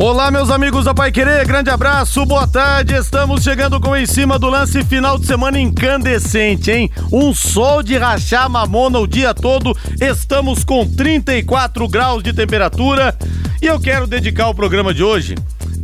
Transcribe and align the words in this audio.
Olá, 0.00 0.30
meus 0.30 0.48
amigos 0.48 0.84
da 0.84 0.94
Pai 0.94 1.10
Querer, 1.10 1.44
grande 1.44 1.70
abraço, 1.70 2.24
boa 2.24 2.46
tarde. 2.46 2.94
Estamos 2.94 3.42
chegando 3.42 3.80
com 3.80 3.96
em 3.96 4.06
cima 4.06 4.38
do 4.38 4.48
lance 4.48 4.84
final 4.84 5.18
de 5.18 5.26
semana 5.26 5.58
incandescente, 5.58 6.70
hein? 6.70 6.88
Um 7.10 7.34
sol 7.34 7.82
de 7.82 7.98
rachar 7.98 8.48
mamona 8.48 9.00
o 9.00 9.08
dia 9.08 9.34
todo. 9.34 9.76
Estamos 10.00 10.62
com 10.62 10.86
34 10.86 11.88
graus 11.88 12.22
de 12.22 12.32
temperatura 12.32 13.12
e 13.60 13.66
eu 13.66 13.80
quero 13.80 14.06
dedicar 14.06 14.48
o 14.48 14.54
programa 14.54 14.94
de 14.94 15.02
hoje 15.02 15.34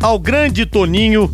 ao 0.01 0.17
grande 0.17 0.65
Toninho 0.65 1.29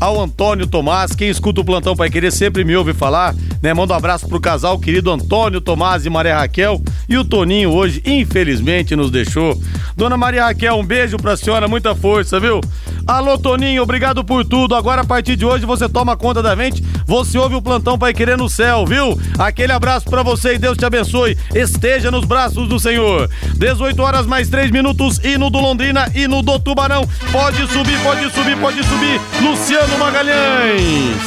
ao 0.00 0.20
Antônio 0.20 0.66
Tomás. 0.66 1.14
Quem 1.14 1.28
escuta 1.28 1.60
o 1.60 1.64
Plantão 1.64 1.96
Pai 1.96 2.10
Querer 2.10 2.30
sempre 2.30 2.64
me 2.64 2.76
ouve 2.76 2.92
falar, 2.92 3.34
né? 3.62 3.72
Manda 3.72 3.94
um 3.94 3.96
abraço 3.96 4.28
pro 4.28 4.40
casal 4.40 4.78
querido 4.78 5.10
Antônio 5.10 5.60
Tomás 5.60 6.06
e 6.06 6.10
Maria 6.10 6.36
Raquel. 6.36 6.80
E 7.08 7.16
o 7.16 7.24
Toninho 7.24 7.70
hoje, 7.70 8.02
infelizmente, 8.04 8.96
nos 8.96 9.10
deixou. 9.10 9.60
Dona 9.96 10.16
Maria 10.16 10.44
Raquel, 10.44 10.76
um 10.76 10.84
beijo 10.84 11.16
pra 11.16 11.36
senhora, 11.36 11.66
muita 11.68 11.94
força, 11.94 12.38
viu? 12.38 12.60
Alô, 13.06 13.38
Toninho, 13.38 13.82
obrigado 13.82 14.24
por 14.24 14.44
tudo. 14.44 14.74
Agora, 14.74 15.02
a 15.02 15.04
partir 15.04 15.36
de 15.36 15.46
hoje, 15.46 15.64
você 15.64 15.88
toma 15.88 16.16
conta 16.16 16.42
da 16.42 16.56
gente. 16.56 16.82
Você 17.06 17.38
ouve 17.38 17.54
o 17.54 17.62
Plantão 17.62 17.96
Pai 17.96 18.12
Querer 18.12 18.36
no 18.36 18.48
céu, 18.48 18.84
viu? 18.84 19.18
Aquele 19.38 19.72
abraço 19.72 20.06
para 20.10 20.24
você 20.24 20.54
e 20.54 20.58
Deus 20.58 20.76
te 20.76 20.84
abençoe. 20.84 21.38
Esteja 21.54 22.10
nos 22.10 22.24
braços 22.24 22.68
do 22.68 22.80
Senhor. 22.80 23.30
18 23.54 24.02
horas 24.02 24.26
mais 24.26 24.48
3 24.48 24.70
minutos, 24.72 25.24
hino 25.24 25.48
do 25.50 25.60
Londrina, 25.60 26.10
hino 26.14 26.42
do 26.42 26.58
Tubarão. 26.58 27.08
Pode 27.30 27.58
subir, 27.68 27.98
pode 28.00 28.28
subir, 28.32 28.56
pode 28.58 28.82
subir. 28.82 29.20
Luciano 29.40 29.85
Magalhães. 29.98 31.22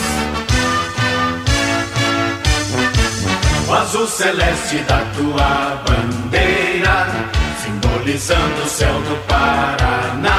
O 3.67 3.73
azul 3.73 4.07
celeste 4.07 4.77
da 4.87 5.01
tua 5.15 5.83
bandeira, 5.85 7.07
simbolizando 7.63 8.63
o 8.63 8.67
céu 8.67 8.93
do 9.01 9.15
Paraná 9.27 10.38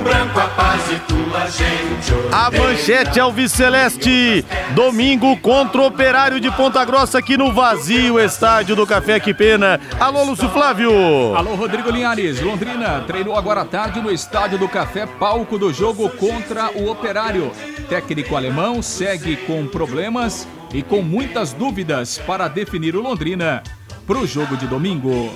branco, 0.00 0.38
a 0.38 0.48
paz 0.48 0.82
e 0.90 0.98
tua 1.00 1.46
gente. 1.46 2.12
A 2.32 2.50
manchete 2.50 3.20
Alves 3.20 3.52
Celeste, 3.52 4.44
domingo 4.74 5.36
contra 5.38 5.80
o 5.80 5.86
Operário 5.86 6.40
de 6.40 6.50
Ponta 6.50 6.84
Grossa 6.84 7.18
aqui 7.18 7.36
no 7.36 7.52
vazio 7.52 8.18
estádio 8.18 8.76
do 8.76 8.86
Café 8.86 9.20
Que 9.20 9.32
Pena. 9.32 9.80
Alô, 9.98 10.24
Lúcio 10.24 10.48
Flávio. 10.50 10.90
Alô, 11.34 11.54
Rodrigo 11.54 11.90
Linhares. 11.90 12.40
Londrina 12.40 13.04
treinou 13.06 13.36
agora 13.36 13.62
à 13.62 13.64
tarde 13.64 14.00
no 14.00 14.10
estádio 14.10 14.58
do 14.58 14.68
Café, 14.68 15.06
palco 15.06 15.58
do 15.58 15.72
jogo 15.72 16.08
contra 16.10 16.70
o 16.74 16.90
Operário. 16.90 17.50
Técnico 17.88 18.36
alemão 18.36 18.82
segue 18.82 19.36
com 19.36 19.66
problemas 19.66 20.46
e 20.72 20.82
com 20.82 21.02
muitas 21.02 21.52
dúvidas 21.52 22.18
para 22.18 22.48
definir 22.48 22.96
o 22.96 23.00
Londrina 23.00 23.62
para 24.06 24.18
o 24.18 24.26
jogo 24.26 24.56
de 24.56 24.66
domingo. 24.66 25.32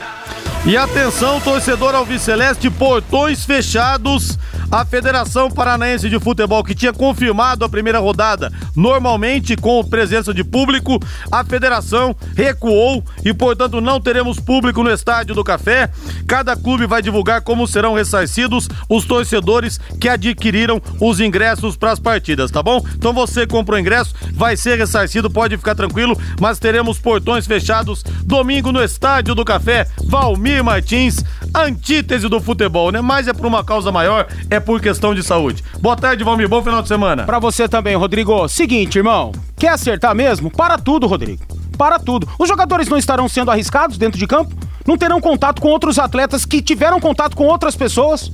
E 0.65 0.77
atenção, 0.77 1.41
torcedor 1.41 1.95
Alviceleste, 1.95 2.69
portões 2.71 3.45
fechados. 3.47 4.39
A 4.71 4.85
Federação 4.85 5.51
Paranaense 5.51 6.09
de 6.09 6.21
Futebol, 6.21 6.63
que 6.63 6.77
tinha 6.77 6.93
confirmado 6.93 7.65
a 7.65 7.69
primeira 7.69 7.99
rodada 7.99 8.53
normalmente 8.77 9.57
com 9.57 9.85
presença 9.85 10.33
de 10.33 10.45
público, 10.45 11.01
a 11.31 11.45
federação 11.45 12.15
recuou 12.37 13.03
e, 13.25 13.35
portanto, 13.35 13.81
não 13.81 14.01
teremos 14.01 14.39
público 14.39 14.85
no 14.85 14.91
Estádio 14.91 15.35
do 15.35 15.43
Café. 15.43 15.91
Cada 16.27 16.55
clube 16.55 16.87
vai 16.87 17.03
divulgar 17.03 17.43
como 17.43 17.67
serão 17.67 17.95
ressarcidos 17.95 18.69
os 18.89 19.05
torcedores 19.05 19.79
que 20.01 20.09
adquiriram 20.09 20.81
os 21.01 21.19
ingressos 21.19 21.77
para 21.77 21.91
as 21.91 21.99
partidas, 21.99 22.51
tá 22.51 22.63
bom? 22.63 22.81
Então 22.95 23.13
você 23.13 23.47
comprou 23.49 23.79
ingresso, 23.79 24.15
vai 24.35 24.57
ser 24.57 24.79
ressarcido, 24.79 25.29
pode 25.29 25.57
ficar 25.57 25.75
tranquilo, 25.75 26.17
mas 26.41 26.61
teremos 26.61 26.99
portões 26.99 27.45
fechados 27.45 28.05
domingo 28.25 28.71
no 28.71 28.83
Estádio 28.83 29.35
do 29.35 29.45
Café. 29.45 29.89
Valmir 30.05 30.63
Martins, 30.63 31.25
antítese 31.55 32.29
do 32.29 32.41
futebol, 32.41 32.93
né? 32.93 33.01
Mas 33.01 33.27
é 33.27 33.33
por 33.33 33.47
uma 33.47 33.65
causa 33.65 33.91
maior, 33.91 34.29
é 34.49 34.60
por 34.61 34.81
questão 34.81 35.15
de 35.15 35.23
saúde. 35.23 35.65
Boa 35.81 35.97
tarde, 35.97 36.25
Valmir, 36.25 36.49
bom 36.49 36.63
final 36.63 36.83
de 36.83 36.89
semana. 36.89 37.25
Pra 37.25 37.39
você 37.39 37.69
também, 37.69 37.97
Rodrigo. 37.97 38.49
Seguinte, 38.49 38.99
irmão, 38.99 39.33
quer 39.57 39.69
acertar 39.69 40.15
mesmo? 40.15 40.51
Para 40.51 40.79
tudo, 40.79 41.07
Rodrigo. 41.07 41.43
Para 41.77 41.99
tudo. 41.99 42.29
Os 42.39 42.49
jogadores 42.49 42.89
não 42.89 42.99
estarão 42.99 43.29
sendo 43.29 43.51
arriscados 43.51 43.97
dentro 43.97 44.19
de 44.19 44.27
campo? 44.27 44.55
Não 44.87 44.97
terão 44.97 45.21
contato 45.21 45.61
com 45.61 45.69
outros 45.69 45.99
atletas 45.99 46.45
que 46.45 46.63
tiveram 46.63 47.01
contato 47.01 47.37
com 47.37 47.45
outras 47.45 47.77
pessoas? 47.77 48.31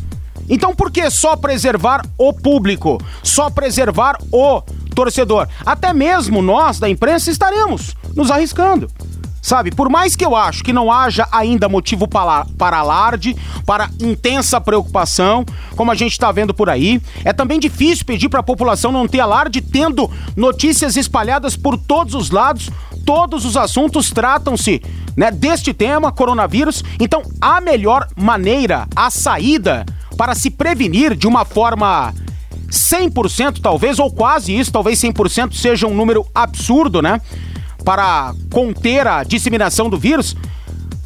Então 0.48 0.74
por 0.74 0.90
que 0.90 1.08
só 1.10 1.36
preservar 1.36 2.02
o 2.16 2.32
público? 2.32 3.00
Só 3.22 3.50
preservar 3.50 4.16
o 4.32 4.62
torcedor? 4.94 5.48
Até 5.64 5.92
mesmo 5.92 6.40
nós 6.40 6.78
da 6.78 6.88
imprensa 6.88 7.30
estaremos 7.30 7.94
nos 8.14 8.30
arriscando. 8.30 8.88
Sabe, 9.46 9.70
por 9.70 9.88
mais 9.88 10.16
que 10.16 10.24
eu 10.24 10.34
acho 10.34 10.64
que 10.64 10.72
não 10.72 10.90
haja 10.90 11.28
ainda 11.30 11.68
motivo 11.68 12.08
para, 12.08 12.44
alarde, 12.58 13.36
para 13.64 13.88
intensa 14.02 14.60
preocupação, 14.60 15.46
como 15.76 15.92
a 15.92 15.94
gente 15.94 16.10
está 16.10 16.32
vendo 16.32 16.52
por 16.52 16.68
aí, 16.68 17.00
é 17.24 17.32
também 17.32 17.60
difícil 17.60 18.04
pedir 18.04 18.28
para 18.28 18.40
a 18.40 18.42
população 18.42 18.90
não 18.90 19.06
ter 19.06 19.20
alarde, 19.20 19.60
tendo 19.60 20.10
notícias 20.34 20.96
espalhadas 20.96 21.56
por 21.56 21.78
todos 21.78 22.12
os 22.14 22.32
lados, 22.32 22.70
todos 23.04 23.44
os 23.44 23.56
assuntos 23.56 24.10
tratam-se 24.10 24.82
né, 25.16 25.30
deste 25.30 25.72
tema, 25.72 26.10
coronavírus. 26.10 26.82
Então, 26.98 27.22
a 27.40 27.60
melhor 27.60 28.08
maneira, 28.16 28.88
a 28.96 29.10
saída 29.10 29.86
para 30.16 30.34
se 30.34 30.50
prevenir 30.50 31.14
de 31.14 31.28
uma 31.28 31.44
forma 31.44 32.12
100% 32.68 33.60
talvez, 33.62 34.00
ou 34.00 34.10
quase 34.10 34.58
isso, 34.58 34.72
talvez 34.72 35.00
100% 35.00 35.54
seja 35.54 35.86
um 35.86 35.94
número 35.94 36.26
absurdo, 36.34 37.00
né? 37.00 37.20
Para 37.86 38.34
conter 38.52 39.06
a 39.06 39.22
disseminação 39.22 39.88
do 39.88 39.96
vírus 39.96 40.34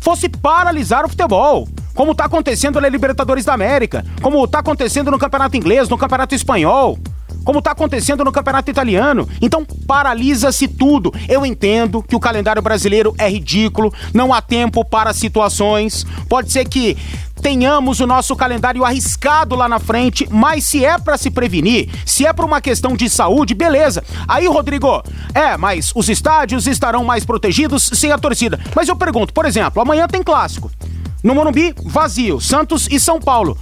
fosse 0.00 0.30
paralisar 0.30 1.04
o 1.04 1.10
futebol. 1.10 1.68
Como 1.94 2.12
está 2.12 2.24
acontecendo 2.24 2.80
na 2.80 2.88
Libertadores 2.88 3.44
da 3.44 3.52
América, 3.52 4.02
como 4.22 4.42
está 4.42 4.60
acontecendo 4.60 5.10
no 5.10 5.18
Campeonato 5.18 5.58
Inglês, 5.58 5.90
no 5.90 5.98
Campeonato 5.98 6.34
Espanhol, 6.34 6.98
como 7.44 7.58
está 7.58 7.72
acontecendo 7.72 8.24
no 8.24 8.32
Campeonato 8.32 8.70
Italiano. 8.70 9.28
Então 9.42 9.62
paralisa-se 9.86 10.68
tudo. 10.68 11.12
Eu 11.28 11.44
entendo 11.44 12.02
que 12.02 12.16
o 12.16 12.20
calendário 12.20 12.62
brasileiro 12.62 13.14
é 13.18 13.28
ridículo, 13.28 13.92
não 14.14 14.32
há 14.32 14.40
tempo 14.40 14.82
para 14.82 15.12
situações. 15.12 16.06
Pode 16.30 16.50
ser 16.50 16.66
que 16.66 16.96
tenhamos 17.40 18.00
o 18.00 18.06
nosso 18.06 18.36
calendário 18.36 18.84
arriscado 18.84 19.56
lá 19.56 19.68
na 19.68 19.78
frente, 19.78 20.28
mas 20.30 20.64
se 20.64 20.84
é 20.84 20.98
para 20.98 21.16
se 21.16 21.30
prevenir, 21.30 21.88
se 22.04 22.26
é 22.26 22.32
por 22.32 22.44
uma 22.44 22.60
questão 22.60 22.94
de 22.94 23.08
saúde, 23.08 23.54
beleza. 23.54 24.04
Aí, 24.28 24.46
Rodrigo, 24.46 25.02
é, 25.34 25.56
mas 25.56 25.90
os 25.94 26.08
estádios 26.08 26.66
estarão 26.66 27.04
mais 27.04 27.24
protegidos 27.24 27.90
sem 27.94 28.12
a 28.12 28.18
torcida. 28.18 28.60
Mas 28.74 28.88
eu 28.88 28.96
pergunto, 28.96 29.32
por 29.32 29.46
exemplo, 29.46 29.82
amanhã 29.82 30.06
tem 30.06 30.22
clássico. 30.22 30.70
No 31.22 31.34
Morumbi, 31.34 31.74
vazio, 31.84 32.40
Santos 32.40 32.86
e 32.90 33.00
São 33.00 33.20
Paulo. 33.20 33.58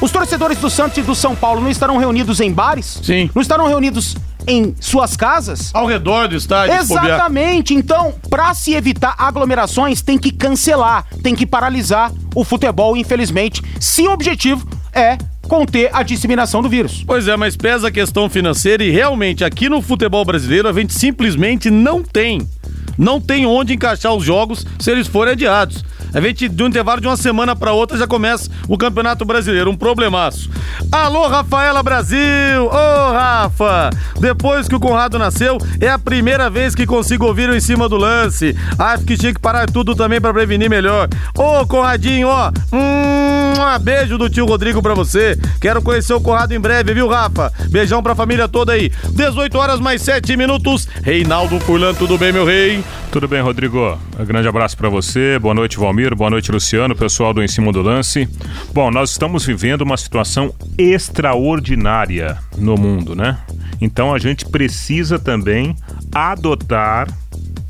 Os 0.00 0.10
torcedores 0.10 0.58
do 0.58 0.70
Santos 0.70 0.98
e 0.98 1.02
do 1.02 1.14
São 1.14 1.36
Paulo 1.36 1.60
não 1.60 1.70
estarão 1.70 1.98
reunidos 1.98 2.40
em 2.40 2.52
bares? 2.52 3.00
Sim. 3.02 3.30
Não 3.34 3.42
estarão 3.42 3.66
reunidos 3.66 4.16
em 4.46 4.74
suas 4.80 5.16
casas? 5.16 5.70
Ao 5.74 5.86
redor 5.86 6.28
do 6.28 6.36
estádio. 6.36 6.74
Exatamente. 6.74 7.74
Então, 7.74 8.14
para 8.28 8.52
se 8.54 8.74
evitar 8.74 9.14
aglomerações, 9.18 10.02
tem 10.02 10.18
que 10.18 10.30
cancelar, 10.30 11.06
tem 11.22 11.34
que 11.34 11.46
paralisar 11.46 12.12
o 12.34 12.44
futebol, 12.44 12.96
infelizmente, 12.96 13.62
se 13.78 14.02
o 14.02 14.12
objetivo 14.12 14.66
é 14.92 15.18
conter 15.42 15.90
a 15.92 16.02
disseminação 16.02 16.62
do 16.62 16.68
vírus. 16.68 17.02
Pois 17.04 17.26
é, 17.26 17.36
mas 17.36 17.56
pesa 17.56 17.88
a 17.88 17.90
questão 17.90 18.30
financeira 18.30 18.84
e 18.84 18.90
realmente 18.90 19.44
aqui 19.44 19.68
no 19.68 19.82
futebol 19.82 20.24
brasileiro 20.24 20.68
a 20.68 20.72
gente 20.72 20.94
simplesmente 20.94 21.70
não 21.70 22.02
tem. 22.02 22.48
Não 22.96 23.20
tem 23.20 23.46
onde 23.46 23.74
encaixar 23.74 24.14
os 24.14 24.22
jogos 24.22 24.64
se 24.78 24.90
eles 24.90 25.06
forem 25.06 25.32
adiados. 25.32 25.84
A 26.12 26.20
gente, 26.20 26.48
de 26.48 26.62
um 26.62 26.66
intervalo 26.66 27.00
de 27.00 27.06
uma 27.06 27.16
semana 27.16 27.54
para 27.54 27.72
outra, 27.72 27.96
já 27.96 28.06
começa 28.06 28.50
o 28.68 28.76
Campeonato 28.76 29.24
Brasileiro. 29.24 29.70
Um 29.70 29.76
problemaço. 29.76 30.50
Alô, 30.90 31.28
Rafaela 31.28 31.82
Brasil! 31.82 32.18
Ô, 32.62 32.68
oh, 32.68 33.12
Rafa! 33.12 33.90
Depois 34.18 34.66
que 34.66 34.74
o 34.74 34.80
Conrado 34.80 35.18
nasceu, 35.18 35.58
é 35.80 35.88
a 35.88 35.98
primeira 35.98 36.50
vez 36.50 36.74
que 36.74 36.86
consigo 36.86 37.26
ouvir 37.26 37.48
o 37.48 37.54
em 37.54 37.60
cima 37.60 37.88
do 37.88 37.96
lance. 37.96 38.56
Acho 38.78 39.04
que 39.04 39.16
tinha 39.16 39.32
que 39.32 39.40
parar 39.40 39.70
tudo 39.70 39.94
também 39.94 40.20
para 40.20 40.32
prevenir 40.32 40.68
melhor. 40.68 41.08
Ô, 41.36 41.60
oh, 41.60 41.66
Conradinho, 41.66 42.28
ó. 42.28 42.50
Hum, 42.72 43.54
beijo 43.80 44.18
do 44.18 44.28
tio 44.28 44.46
Rodrigo 44.46 44.82
pra 44.82 44.94
você. 44.94 45.38
Quero 45.60 45.80
conhecer 45.82 46.14
o 46.14 46.20
Conrado 46.20 46.52
em 46.52 46.60
breve, 46.60 46.92
viu, 46.92 47.08
Rafa? 47.08 47.52
Beijão 47.70 48.02
pra 48.02 48.14
família 48.14 48.48
toda 48.48 48.72
aí. 48.72 48.90
18 49.10 49.56
horas 49.56 49.80
mais 49.80 50.02
7 50.02 50.36
minutos. 50.36 50.88
Reinaldo 51.02 51.60
Furlan, 51.60 51.94
tudo 51.94 52.18
bem, 52.18 52.32
meu 52.32 52.44
rei? 52.44 52.82
Tudo 53.12 53.26
bem, 53.26 53.40
Rodrigo. 53.40 53.98
Um 54.18 54.24
grande 54.24 54.48
abraço 54.48 54.76
para 54.76 54.88
você. 54.88 55.38
Boa 55.38 55.54
noite, 55.54 55.78
Valmir. 55.78 55.99
Boa 56.00 56.30
noite, 56.30 56.50
Luciano, 56.50 56.96
pessoal 56.96 57.34
do 57.34 57.42
Em 57.42 57.46
Cima 57.46 57.70
do 57.70 57.82
Lance. 57.82 58.26
Bom, 58.72 58.90
nós 58.90 59.10
estamos 59.10 59.44
vivendo 59.44 59.82
uma 59.82 59.98
situação 59.98 60.54
extraordinária 60.78 62.38
no 62.56 62.74
mundo, 62.74 63.14
né? 63.14 63.38
Então 63.82 64.14
a 64.14 64.18
gente 64.18 64.46
precisa 64.46 65.18
também 65.18 65.76
adotar 66.10 67.06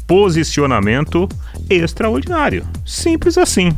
posicionamento 0.06 1.28
extraordinário. 1.68 2.64
Simples 2.86 3.36
assim. 3.36 3.76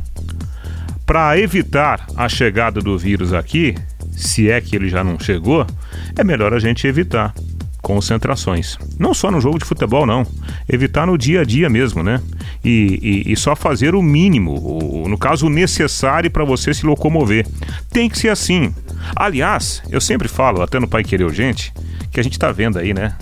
Para 1.07 1.39
evitar 1.39 2.07
a 2.15 2.29
chegada 2.29 2.79
do 2.79 2.99
vírus 2.99 3.33
aqui, 3.33 3.75
se 4.13 4.51
é 4.51 4.61
que 4.61 4.77
ele 4.77 4.91
já 4.91 5.03
não 5.03 5.19
chegou, 5.19 5.67
é 6.17 6.23
melhor 6.23 6.53
a 6.53 6.59
gente 6.59 6.87
evitar 6.87 7.35
concentrações. 7.83 8.79
Não 8.99 9.13
só 9.13 9.31
no 9.31 9.41
jogo 9.41 9.59
de 9.59 9.65
futebol, 9.65 10.07
não. 10.07 10.25
Evitar 10.69 11.07
no 11.07 11.19
dia 11.19 11.41
a 11.41 11.45
dia 11.45 11.69
mesmo, 11.69 12.03
né? 12.03 12.23
E, 12.65 13.25
e, 13.27 13.33
e 13.33 13.37
só 13.37 13.57
fazer 13.57 13.95
o 13.95 14.01
mínimo, 14.01 14.55
o, 14.55 15.09
no 15.09 15.19
caso, 15.19 15.47
o 15.47 15.51
necessário 15.51 16.31
para 16.31 16.45
você 16.45 16.73
se 16.73 16.87
locomover. 16.87 17.45
Tem 17.91 18.09
que 18.09 18.17
ser 18.17 18.29
assim. 18.29 18.73
Aliás, 19.17 19.83
eu 19.91 20.01
sempre 20.01 20.29
falo, 20.29 20.63
até 20.63 20.79
no 20.79 20.87
Pai 20.87 21.03
Querer 21.03 21.25
Urgente, 21.25 21.75
que 22.13 22.21
a 22.21 22.23
gente 22.23 22.39
tá 22.39 22.53
vendo 22.53 22.79
aí, 22.79 22.95
né? 22.95 23.17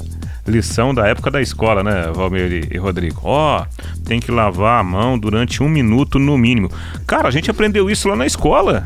Lição 0.46 0.92
da 0.92 1.06
época 1.06 1.30
da 1.30 1.40
escola, 1.40 1.82
né, 1.82 2.10
Valmir 2.14 2.68
e 2.70 2.76
Rodrigo? 2.76 3.20
Ó, 3.22 3.62
oh, 3.62 4.00
tem 4.04 4.20
que 4.20 4.32
lavar 4.32 4.80
a 4.80 4.82
mão 4.82 5.18
durante 5.18 5.62
um 5.62 5.68
minuto 5.68 6.18
no 6.18 6.36
mínimo. 6.36 6.70
Cara, 7.06 7.28
a 7.28 7.30
gente 7.30 7.50
aprendeu 7.50 7.88
isso 7.88 8.08
lá 8.08 8.16
na 8.16 8.26
escola 8.26 8.84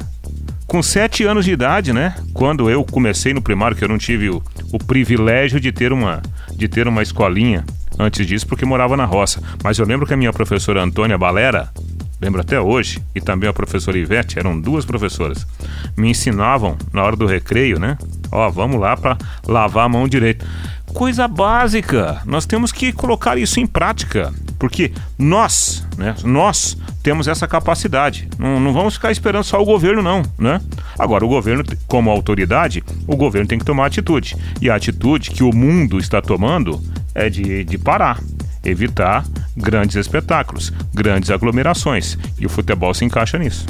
com 0.66 0.82
sete 0.82 1.24
anos 1.24 1.44
de 1.44 1.52
idade, 1.52 1.92
né? 1.92 2.14
Quando 2.32 2.70
eu 2.70 2.84
comecei 2.84 3.34
no 3.34 3.42
primário, 3.42 3.76
que 3.76 3.84
eu 3.84 3.88
não 3.88 3.98
tive 3.98 4.30
o, 4.30 4.42
o, 4.72 4.78
privilégio 4.78 5.60
de 5.60 5.70
ter 5.70 5.92
uma 5.92 6.22
de 6.56 6.68
ter 6.68 6.88
uma 6.88 7.02
escolinha 7.02 7.64
antes 7.98 8.26
disso, 8.26 8.46
porque 8.46 8.64
morava 8.64 8.96
na 8.96 9.04
roça. 9.04 9.42
Mas 9.62 9.78
eu 9.78 9.86
lembro 9.86 10.06
que 10.06 10.14
a 10.14 10.16
minha 10.16 10.32
professora 10.32 10.82
Antônia 10.82 11.18
Balera, 11.18 11.70
lembro 12.20 12.40
até 12.40 12.60
hoje, 12.60 13.02
e 13.14 13.20
também 13.20 13.48
a 13.48 13.52
professora 13.52 13.98
Ivete, 13.98 14.38
eram 14.38 14.60
duas 14.60 14.84
professoras, 14.84 15.46
me 15.96 16.10
ensinavam 16.10 16.76
na 16.92 17.02
hora 17.02 17.16
do 17.16 17.26
recreio, 17.26 17.78
né? 17.78 17.98
Ó, 18.30 18.50
vamos 18.50 18.80
lá 18.80 18.96
para 18.96 19.16
lavar 19.46 19.86
a 19.86 19.88
mão 19.88 20.08
direita. 20.08 20.44
Coisa 20.94 21.26
básica. 21.26 22.22
Nós 22.24 22.46
temos 22.46 22.70
que 22.70 22.92
colocar 22.92 23.36
isso 23.36 23.58
em 23.58 23.66
prática, 23.66 24.32
porque 24.60 24.92
nós, 25.18 25.84
né? 25.98 26.14
Nós 26.22 26.78
temos 27.02 27.26
essa 27.26 27.48
capacidade. 27.48 28.28
Não, 28.38 28.60
não 28.60 28.72
vamos 28.72 28.94
ficar 28.94 29.10
esperando 29.10 29.42
só 29.42 29.60
o 29.60 29.64
governo, 29.64 30.00
não, 30.02 30.22
né? 30.38 30.60
Agora, 30.96 31.24
o 31.24 31.28
governo, 31.28 31.64
como 31.88 32.10
autoridade, 32.10 32.82
o 33.08 33.16
governo 33.16 33.48
tem 33.48 33.58
que 33.58 33.64
tomar 33.64 33.86
atitude. 33.86 34.36
E 34.60 34.70
a 34.70 34.76
atitude 34.76 35.32
que 35.32 35.42
o 35.42 35.52
mundo 35.52 35.98
está 35.98 36.22
tomando 36.22 36.80
é 37.12 37.28
de, 37.28 37.64
de 37.64 37.76
parar, 37.76 38.20
evitar 38.64 39.24
grandes 39.56 39.96
espetáculos, 39.96 40.72
grandes 40.94 41.28
aglomerações. 41.28 42.16
E 42.38 42.46
o 42.46 42.48
futebol 42.48 42.94
se 42.94 43.04
encaixa 43.04 43.36
nisso. 43.36 43.66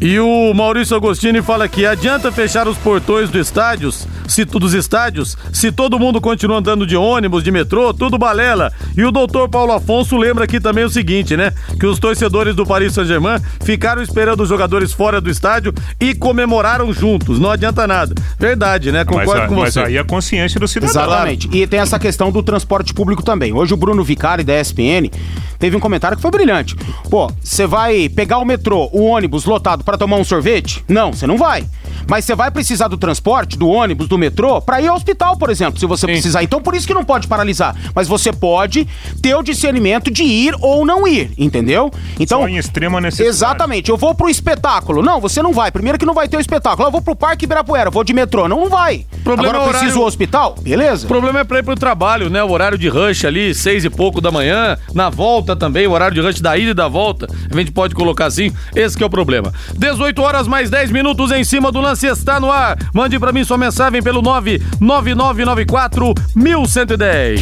E 0.00 0.18
o 0.18 0.54
Maurício 0.54 0.96
Agostini 0.96 1.42
fala 1.42 1.68
que 1.68 1.84
adianta 1.84 2.32
fechar 2.32 2.66
os 2.66 2.78
portões 2.78 3.28
do 3.28 3.38
estádios, 3.38 4.08
se 4.26 4.46
dos 4.46 4.72
estádios, 4.72 5.36
se 5.52 5.70
todo 5.70 5.98
mundo 5.98 6.22
continua 6.22 6.56
andando 6.56 6.86
de 6.86 6.96
ônibus, 6.96 7.44
de 7.44 7.50
metrô, 7.50 7.92
tudo 7.92 8.16
balela. 8.16 8.72
E 8.96 9.04
o 9.04 9.12
doutor 9.12 9.50
Paulo 9.50 9.72
Afonso 9.72 10.16
lembra 10.16 10.44
aqui 10.44 10.58
também 10.58 10.84
o 10.84 10.88
seguinte, 10.88 11.36
né? 11.36 11.52
Que 11.78 11.84
os 11.84 11.98
torcedores 11.98 12.54
do 12.54 12.64
Paris 12.64 12.94
Saint-Germain 12.94 13.40
ficaram 13.62 14.00
esperando 14.00 14.42
os 14.42 14.48
jogadores 14.48 14.90
fora 14.90 15.20
do 15.20 15.28
estádio 15.28 15.74
e 16.00 16.14
comemoraram 16.14 16.90
juntos. 16.94 17.38
Não 17.38 17.50
adianta 17.50 17.86
nada. 17.86 18.14
Verdade, 18.38 18.90
né? 18.90 19.04
Concordo 19.04 19.40
mas, 19.42 19.48
com 19.50 19.54
você. 19.56 19.80
Mas 19.80 19.88
aí 19.90 19.98
a 19.98 20.04
consciência 20.04 20.58
do 20.58 20.66
cidadão. 20.66 21.02
Exatamente. 21.04 21.46
E 21.52 21.66
tem 21.66 21.78
essa 21.78 21.98
questão 21.98 22.32
do 22.32 22.42
transporte 22.42 22.94
público 22.94 23.22
também. 23.22 23.52
Hoje 23.52 23.74
o 23.74 23.76
Bruno 23.76 24.02
Vicari 24.02 24.44
da 24.44 24.58
ESPN 24.58 25.10
teve 25.58 25.76
um 25.76 25.80
comentário 25.80 26.16
que 26.16 26.22
foi 26.22 26.30
brilhante. 26.30 26.74
Pô, 27.10 27.30
você 27.42 27.66
vai 27.66 28.08
pegar 28.08 28.38
o 28.38 28.46
metrô, 28.46 28.88
o 28.94 29.04
ônibus 29.04 29.44
lotado 29.44 29.84
para 29.90 29.98
tomar 29.98 30.16
um 30.18 30.24
sorvete? 30.24 30.84
Não, 30.88 31.12
você 31.12 31.26
não 31.26 31.36
vai. 31.36 31.66
Mas 32.08 32.24
você 32.24 32.34
vai 32.34 32.50
precisar 32.50 32.86
do 32.86 32.96
transporte, 32.96 33.58
do 33.58 33.68
ônibus, 33.68 34.06
do 34.06 34.16
metrô, 34.16 34.60
para 34.60 34.80
ir 34.80 34.86
ao 34.86 34.96
hospital, 34.96 35.36
por 35.36 35.50
exemplo, 35.50 35.80
se 35.80 35.86
você 35.86 36.06
Sim. 36.06 36.12
precisar. 36.12 36.42
Então 36.44 36.60
por 36.60 36.74
isso 36.74 36.86
que 36.86 36.94
não 36.94 37.04
pode 37.04 37.26
paralisar. 37.26 37.74
Mas 37.94 38.06
você 38.06 38.32
pode 38.32 38.86
ter 39.20 39.34
o 39.34 39.42
discernimento 39.42 40.10
de 40.10 40.22
ir 40.22 40.54
ou 40.60 40.86
não 40.86 41.08
ir, 41.08 41.32
entendeu? 41.36 41.90
Então. 42.20 42.42
Só 42.42 42.48
em 42.48 42.56
extrema 42.56 43.00
necessidade. 43.00 43.34
Exatamente. 43.34 43.90
Eu 43.90 43.96
vou 43.96 44.14
pro 44.14 44.28
espetáculo. 44.28 45.02
Não, 45.02 45.20
você 45.20 45.42
não 45.42 45.52
vai. 45.52 45.72
Primeiro 45.72 45.98
que 45.98 46.06
não 46.06 46.14
vai 46.14 46.28
ter 46.28 46.36
o 46.36 46.40
espetáculo. 46.40 46.86
Eu 46.86 46.92
vou 46.92 47.02
pro 47.02 47.16
Parque 47.16 47.44
Ibirapuera, 47.44 47.90
vou 47.90 48.04
de 48.04 48.12
metrô. 48.12 48.46
Não, 48.46 48.60
não 48.60 48.68
vai. 48.68 49.04
Problema 49.24 49.54
Agora 49.54 49.64
eu 49.64 49.70
preciso 49.70 49.92
horário... 49.92 50.06
hospital? 50.06 50.54
Beleza. 50.60 51.04
O 51.04 51.08
problema 51.08 51.40
é 51.40 51.44
pra 51.44 51.58
ir 51.58 51.64
pro 51.64 51.74
trabalho, 51.74 52.30
né? 52.30 52.42
O 52.44 52.50
horário 52.50 52.78
de 52.78 52.88
rush 52.88 53.24
ali, 53.24 53.54
seis 53.54 53.84
e 53.84 53.90
pouco 53.90 54.20
da 54.20 54.30
manhã. 54.30 54.78
Na 54.94 55.10
volta 55.10 55.56
também, 55.56 55.86
o 55.86 55.90
horário 55.90 56.14
de 56.14 56.20
rush 56.20 56.40
da 56.40 56.56
ida 56.56 56.70
e 56.70 56.74
da 56.74 56.86
volta. 56.86 57.26
A 57.50 57.56
gente 57.56 57.72
pode 57.72 57.94
colocar 57.94 58.26
assim. 58.26 58.52
Esse 58.74 59.02
é 59.02 59.06
o 59.06 59.10
problema. 59.10 59.52
18 59.80 60.20
horas 60.20 60.46
mais 60.46 60.68
10 60.68 60.90
minutos 60.90 61.32
em 61.32 61.42
cima 61.42 61.72
do 61.72 61.80
lance 61.80 62.06
está 62.06 62.38
no 62.38 62.52
ar. 62.52 62.76
Mande 62.92 63.18
para 63.18 63.32
mim 63.32 63.42
sua 63.42 63.56
mensagem 63.56 64.02
pelo 64.02 64.20
99994 64.20 66.12
1110. 66.36 67.40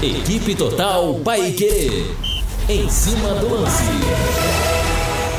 Equipe 0.00 0.54
Total 0.54 1.12
Paique. 1.24 2.06
Em 2.68 2.88
cima 2.88 3.30
do 3.30 3.52
lance. 3.52 4.45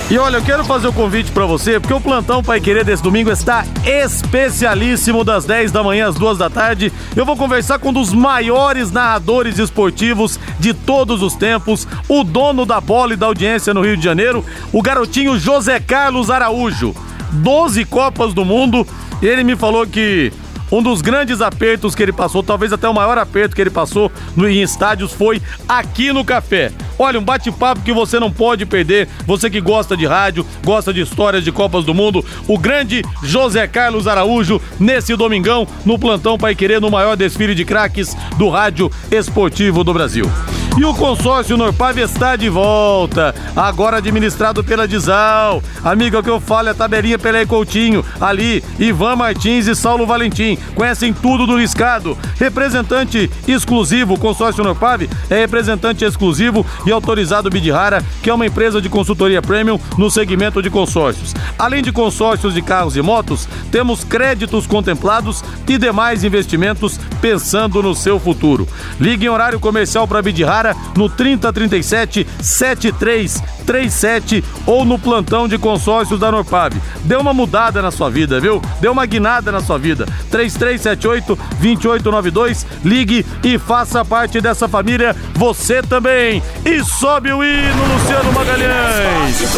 E 0.10 0.18
olha, 0.18 0.38
eu 0.38 0.42
quero 0.42 0.64
fazer 0.64 0.88
o 0.88 0.92
um 0.92 0.94
convite 0.94 1.34
para 1.34 1.46
você, 1.46 1.82
porque 1.82 1.94
o 1.94 2.00
plantão 2.00 2.42
Pai 2.42 2.62
Querer 2.62 2.86
desse 2.86 3.04
domingo 3.04 3.30
está 3.30 3.66
especialíssimo 3.86 5.22
das 5.22 5.44
10 5.44 5.74
da 5.74 5.84
manhã 5.84 6.08
às 6.08 6.16
2 6.16 6.38
da 6.38 6.50
tarde. 6.50 6.94
Eu 7.14 7.26
vou 7.26 7.36
conversar 7.36 7.78
com 7.78 7.90
um 7.90 7.94
dos 7.94 8.14
maiores 8.14 8.90
narradores 8.90 9.60
esportivos 9.60 10.40
de 10.58 10.74
todos 10.74 11.22
os 11.22 11.36
tempos, 11.36 11.86
o 12.08 12.24
dono 12.24 12.66
da 12.66 12.80
bola 12.80 13.16
e 13.16 13.18
da 13.18 13.26
audiência 13.26 13.74
no 13.74 13.82
Rio 13.82 13.98
de 13.98 14.04
Janeiro, 14.04 14.46
o 14.72 14.82
garotinho 14.82 15.38
José 15.38 15.78
Carlos 15.78 16.30
Araújo. 16.30 16.96
12 17.34 17.84
Copas 17.84 18.34
do 18.34 18.46
Mundo. 18.46 18.88
Ele 19.22 19.44
me 19.44 19.58
falou 19.58 19.86
que 19.86 20.32
um 20.72 20.82
dos 20.82 21.02
grandes 21.02 21.42
apertos 21.42 21.94
que 21.94 22.02
ele 22.02 22.14
passou, 22.14 22.42
talvez 22.42 22.72
até 22.72 22.88
o 22.88 22.94
maior 22.94 23.18
aperto 23.18 23.54
que 23.54 23.62
ele 23.62 23.70
passou 23.70 24.10
em 24.38 24.62
estádios, 24.62 25.12
foi 25.12 25.42
aqui 25.68 26.14
no 26.14 26.24
Café. 26.24 26.72
Olha, 27.00 27.20
um 27.20 27.24
bate-papo 27.24 27.82
que 27.82 27.94
você 27.94 28.20
não 28.20 28.32
pode 28.32 28.66
perder. 28.66 29.08
Você 29.26 29.50
que 29.50 29.62
gosta 29.62 29.96
de 29.96 30.06
rádio, 30.06 30.46
gosta 30.64 30.94
de 30.94 31.02
histórias 31.02 31.44
de 31.44 31.52
Copas 31.52 31.86
do 31.86 31.94
Mundo, 31.94 32.24
o 32.48 32.58
grande 32.58 33.04
José 33.24 33.68
Carlos 33.68 34.08
Araújo, 34.08 34.62
nesse 34.80 35.16
domingão, 35.16 35.68
no 35.86 36.00
plantão 36.00 36.38
Pai 36.38 36.56
Querer, 36.56 36.82
no 36.82 36.92
maior 36.92 37.16
desfile 37.16 37.54
de 37.54 37.66
craques 37.66 38.16
do 38.38 38.50
rádio 38.50 38.92
esportivo 39.12 39.84
do 39.84 39.94
Brasil. 39.94 40.30
E 40.78 40.86
o 40.86 40.94
consórcio 40.94 41.58
Norpav 41.58 41.98
está 41.98 42.36
de 42.36 42.50
volta, 42.50 43.34
agora 43.56 43.98
administrado 43.98 44.64
pela 44.64 44.88
Dizal. 44.88 45.64
Amiga, 45.84 46.20
o 46.20 46.24
que 46.24 46.30
eu 46.30 46.40
falo 46.40 46.68
é 46.68 46.72
a 46.72 46.76
tabelinha 46.76 47.18
Pelé 47.18 47.48
Coutinho, 47.48 48.06
ali, 48.22 48.64
Ivan 48.78 49.16
Martins 49.16 49.66
e 49.66 49.76
Saulo 49.76 50.06
Valentim. 50.06 50.56
Conhecem 50.76 51.12
tudo 51.12 51.48
do 51.48 51.58
riscado. 51.58 52.16
Representante 52.40 53.28
exclusivo, 53.48 54.14
o 54.14 54.20
consórcio 54.20 54.64
Norpav 54.64 55.10
é 55.32 55.40
representante 55.40 56.06
exclusivo 56.06 56.64
e 56.88 56.92
autorizado 56.92 57.50
Bidirara, 57.50 58.04
que 58.24 58.30
é 58.30 58.34
uma 58.34 58.46
empresa 58.46 58.82
de 58.82 58.88
consultoria 58.88 59.42
premium 59.42 59.78
no 59.98 60.10
segmento 60.10 60.62
de 60.62 60.70
consórcios. 60.70 61.36
Além 61.60 61.84
de 61.84 61.92
consórcios 61.92 62.54
de 62.54 62.62
carros 62.62 62.96
e 62.96 63.02
motos, 63.02 63.48
temos 63.70 64.06
créditos 64.06 64.66
contemplados 64.66 65.44
e 65.68 65.78
demais 65.78 66.24
investimentos 66.24 66.98
pensando 67.22 67.84
no 67.84 67.94
seu 67.94 68.20
futuro. 68.20 68.68
Ligue 69.00 69.26
em 69.26 69.30
horário 69.30 69.60
comercial 69.60 70.08
para 70.08 70.22
Bidirara 70.22 70.76
no 70.96 71.10
3037 71.10 72.26
7337 72.42 74.44
ou 74.66 74.86
no 74.86 74.98
plantão 74.98 75.48
de 75.48 75.58
consórcios 75.58 76.20
da 76.20 76.32
Norpab. 76.32 76.74
Deu 77.04 77.20
uma 77.20 77.34
mudada 77.34 77.82
na 77.82 77.92
sua 77.92 78.10
vida, 78.10 78.40
viu? 78.40 78.62
Deu 78.80 78.94
uma 78.94 79.06
guinada 79.06 79.52
na 79.52 79.60
sua 79.60 79.78
vida. 79.78 80.06
3378 80.32 81.38
2892, 81.60 82.66
ligue 82.86 83.26
e 83.44 83.58
faça 83.58 84.06
parte 84.06 84.40
dessa 84.40 84.70
família 84.70 85.14
você 85.34 85.82
também. 85.82 86.42
E 86.66 86.77
sobe 86.84 87.32
o 87.34 87.44
hino 87.44 87.86
Luciano 87.94 88.32
Magalhães. 88.34 89.58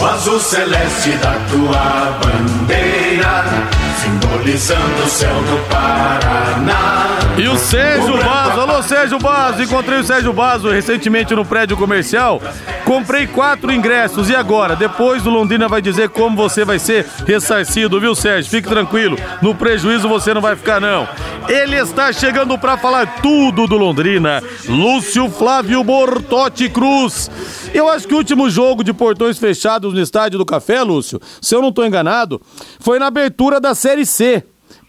O 0.00 0.04
azul 0.04 0.40
celeste 0.40 1.10
da 1.18 1.34
tua 1.50 2.18
bandeira 2.20 3.44
simbolizando 4.02 5.04
o 5.04 5.08
céu 5.08 5.34
do 5.34 5.68
Paraná. 5.68 6.81
O 7.52 7.58
Sérgio 7.58 8.16
Basso, 8.16 8.60
alô 8.60 8.82
Sérgio 8.82 9.18
Basso, 9.18 9.62
encontrei 9.62 9.98
o 9.98 10.04
Sérgio 10.04 10.32
Basso 10.32 10.70
recentemente 10.70 11.34
no 11.34 11.44
prédio 11.44 11.76
comercial. 11.76 12.40
Comprei 12.82 13.26
quatro 13.26 13.70
ingressos 13.70 14.30
e 14.30 14.34
agora? 14.34 14.74
Depois 14.74 15.26
o 15.26 15.30
Londrina 15.30 15.68
vai 15.68 15.82
dizer 15.82 16.08
como 16.08 16.34
você 16.34 16.64
vai 16.64 16.78
ser 16.78 17.06
ressarcido, 17.26 18.00
viu 18.00 18.14
Sérgio? 18.14 18.50
Fique 18.50 18.70
tranquilo, 18.70 19.18
no 19.42 19.54
prejuízo 19.54 20.08
você 20.08 20.32
não 20.32 20.40
vai 20.40 20.56
ficar 20.56 20.80
não. 20.80 21.06
Ele 21.46 21.76
está 21.76 22.10
chegando 22.10 22.56
para 22.56 22.78
falar 22.78 23.20
tudo 23.20 23.66
do 23.66 23.76
Londrina. 23.76 24.42
Lúcio 24.66 25.28
Flávio 25.28 25.84
Bortotti 25.84 26.70
Cruz. 26.70 27.30
Eu 27.74 27.86
acho 27.86 28.08
que 28.08 28.14
o 28.14 28.18
último 28.18 28.48
jogo 28.48 28.82
de 28.82 28.94
portões 28.94 29.38
fechados 29.38 29.92
no 29.92 30.00
estádio 30.00 30.38
do 30.38 30.46
Café, 30.46 30.82
Lúcio, 30.82 31.20
se 31.40 31.54
eu 31.54 31.60
não 31.60 31.68
estou 31.68 31.84
enganado, 31.84 32.40
foi 32.80 32.98
na 32.98 33.08
abertura 33.08 33.60
da 33.60 33.74
Série 33.74 34.06
C. 34.06 34.42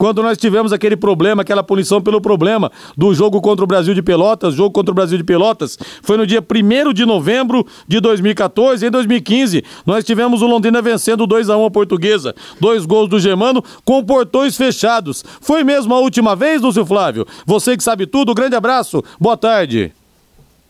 quando 0.03 0.21
nós 0.21 0.37
tivemos 0.37 0.73
aquele 0.73 0.97
problema, 0.97 1.43
aquela 1.43 1.63
punição 1.63 2.01
pelo 2.01 2.19
problema 2.19 2.69
do 2.97 3.13
jogo 3.13 3.39
contra 3.39 3.63
o 3.63 3.67
Brasil 3.67 3.93
de 3.93 4.01
Pelotas, 4.01 4.53
jogo 4.53 4.69
contra 4.69 4.91
o 4.91 4.93
Brasil 4.93 5.17
de 5.17 5.23
Pelotas, 5.23 5.77
foi 6.01 6.17
no 6.17 6.27
dia 6.27 6.41
1 6.41 6.91
de 6.91 7.05
novembro 7.05 7.65
de 7.87 8.01
2014. 8.01 8.85
Em 8.85 8.91
2015, 8.91 9.63
nós 9.85 10.03
tivemos 10.03 10.41
o 10.41 10.45
Londrina 10.45 10.81
vencendo 10.81 11.25
2 11.25 11.49
a 11.49 11.55
1 11.55 11.65
a 11.67 11.71
Portuguesa, 11.71 12.35
dois 12.59 12.85
gols 12.85 13.07
do 13.07 13.17
Germano 13.17 13.63
com 13.85 14.03
portões 14.03 14.57
fechados. 14.57 15.23
Foi 15.39 15.63
mesmo 15.63 15.95
a 15.95 15.99
última 16.01 16.35
vez, 16.35 16.61
Lúcio 16.61 16.85
Flávio? 16.85 17.25
Você 17.45 17.77
que 17.77 17.81
sabe 17.81 18.05
tudo, 18.05 18.33
grande 18.33 18.57
abraço, 18.57 19.01
boa 19.17 19.37
tarde. 19.37 19.93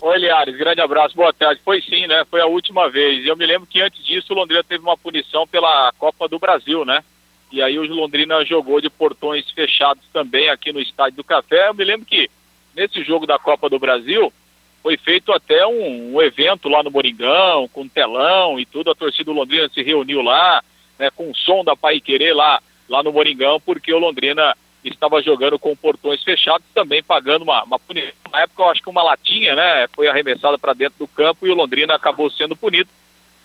Oi, 0.03 0.17
Liares, 0.19 0.55
grande 0.55 0.79
abraço, 0.79 1.15
boa 1.15 1.33
tarde. 1.33 1.59
Foi 1.65 1.81
sim, 1.81 2.05
né? 2.05 2.23
Foi 2.29 2.39
a 2.39 2.45
última 2.45 2.87
vez. 2.87 3.25
Eu 3.25 3.35
me 3.35 3.47
lembro 3.47 3.67
que 3.67 3.81
antes 3.81 4.05
disso 4.05 4.31
o 4.31 4.35
Londrina 4.35 4.63
teve 4.63 4.83
uma 4.83 4.95
punição 4.95 5.47
pela 5.47 5.91
Copa 5.97 6.27
do 6.27 6.37
Brasil, 6.37 6.85
né? 6.85 7.03
E 7.53 7.61
aí 7.61 7.77
o 7.77 7.85
Londrina 7.85 8.43
jogou 8.43 8.81
de 8.81 8.89
portões 8.89 9.47
fechados 9.51 10.03
também 10.11 10.49
aqui 10.49 10.73
no 10.73 10.81
Estádio 10.81 11.17
do 11.17 11.23
Café. 11.23 11.67
Eu 11.67 11.75
me 11.75 11.83
lembro 11.83 12.03
que 12.03 12.27
nesse 12.75 13.03
jogo 13.03 13.27
da 13.27 13.37
Copa 13.37 13.69
do 13.69 13.77
Brasil 13.77 14.33
foi 14.81 14.97
feito 14.97 15.31
até 15.31 15.63
um, 15.67 16.15
um 16.15 16.19
evento 16.19 16.67
lá 16.67 16.81
no 16.81 16.89
Moringão, 16.89 17.67
com 17.67 17.87
telão 17.87 18.59
e 18.59 18.65
tudo. 18.65 18.89
A 18.89 18.95
torcida 18.95 19.25
do 19.25 19.33
Londrina 19.33 19.69
se 19.69 19.83
reuniu 19.83 20.23
lá, 20.23 20.63
né, 20.97 21.11
com 21.11 21.29
o 21.29 21.35
som 21.35 21.63
da 21.63 21.75
Pai 21.75 21.99
Querer 21.99 22.33
lá, 22.33 22.59
lá 22.89 23.03
no 23.03 23.13
Moringão, 23.13 23.61
porque 23.61 23.93
o 23.93 23.99
Londrina 23.99 24.57
estava 24.83 25.21
jogando 25.21 25.59
com 25.59 25.75
portões 25.75 26.23
fechados, 26.23 26.65
também 26.73 27.03
pagando 27.03 27.43
uma, 27.43 27.63
uma 27.65 27.77
punição. 27.77 28.13
Na 28.31 28.41
época, 28.41 28.63
eu 28.63 28.69
acho 28.69 28.81
que 28.81 28.89
uma 28.89 29.03
latinha, 29.03 29.55
né, 29.55 29.87
foi 29.93 30.07
arremessada 30.07 30.57
para 30.57 30.73
dentro 30.73 30.97
do 30.97 31.07
campo 31.07 31.45
e 31.45 31.51
o 31.51 31.55
Londrina 31.55 31.93
acabou 31.93 32.31
sendo 32.31 32.55
punido. 32.55 32.89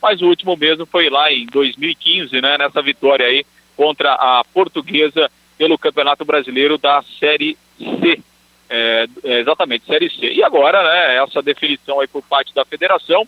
Mas 0.01 0.23
o 0.23 0.29
último 0.29 0.57
mesmo 0.57 0.87
foi 0.87 1.11
lá 1.11 1.31
em 1.31 1.45
2015, 1.45 2.41
né, 2.41 2.57
nessa 2.57 2.81
vitória 2.81 3.27
aí 3.27 3.45
contra 3.79 4.13
a 4.15 4.43
Portuguesa 4.53 5.31
pelo 5.57 5.79
Campeonato 5.79 6.25
Brasileiro 6.25 6.77
da 6.77 7.01
Série 7.21 7.57
C. 7.79 8.21
É, 8.69 9.07
é, 9.23 9.39
exatamente, 9.39 9.87
Série 9.87 10.11
C. 10.11 10.33
E 10.33 10.43
agora, 10.43 10.83
né, 10.83 11.23
essa 11.23 11.41
definição 11.41 12.01
aí 12.01 12.09
por 12.09 12.23
parte 12.23 12.53
da 12.53 12.65
federação. 12.65 13.27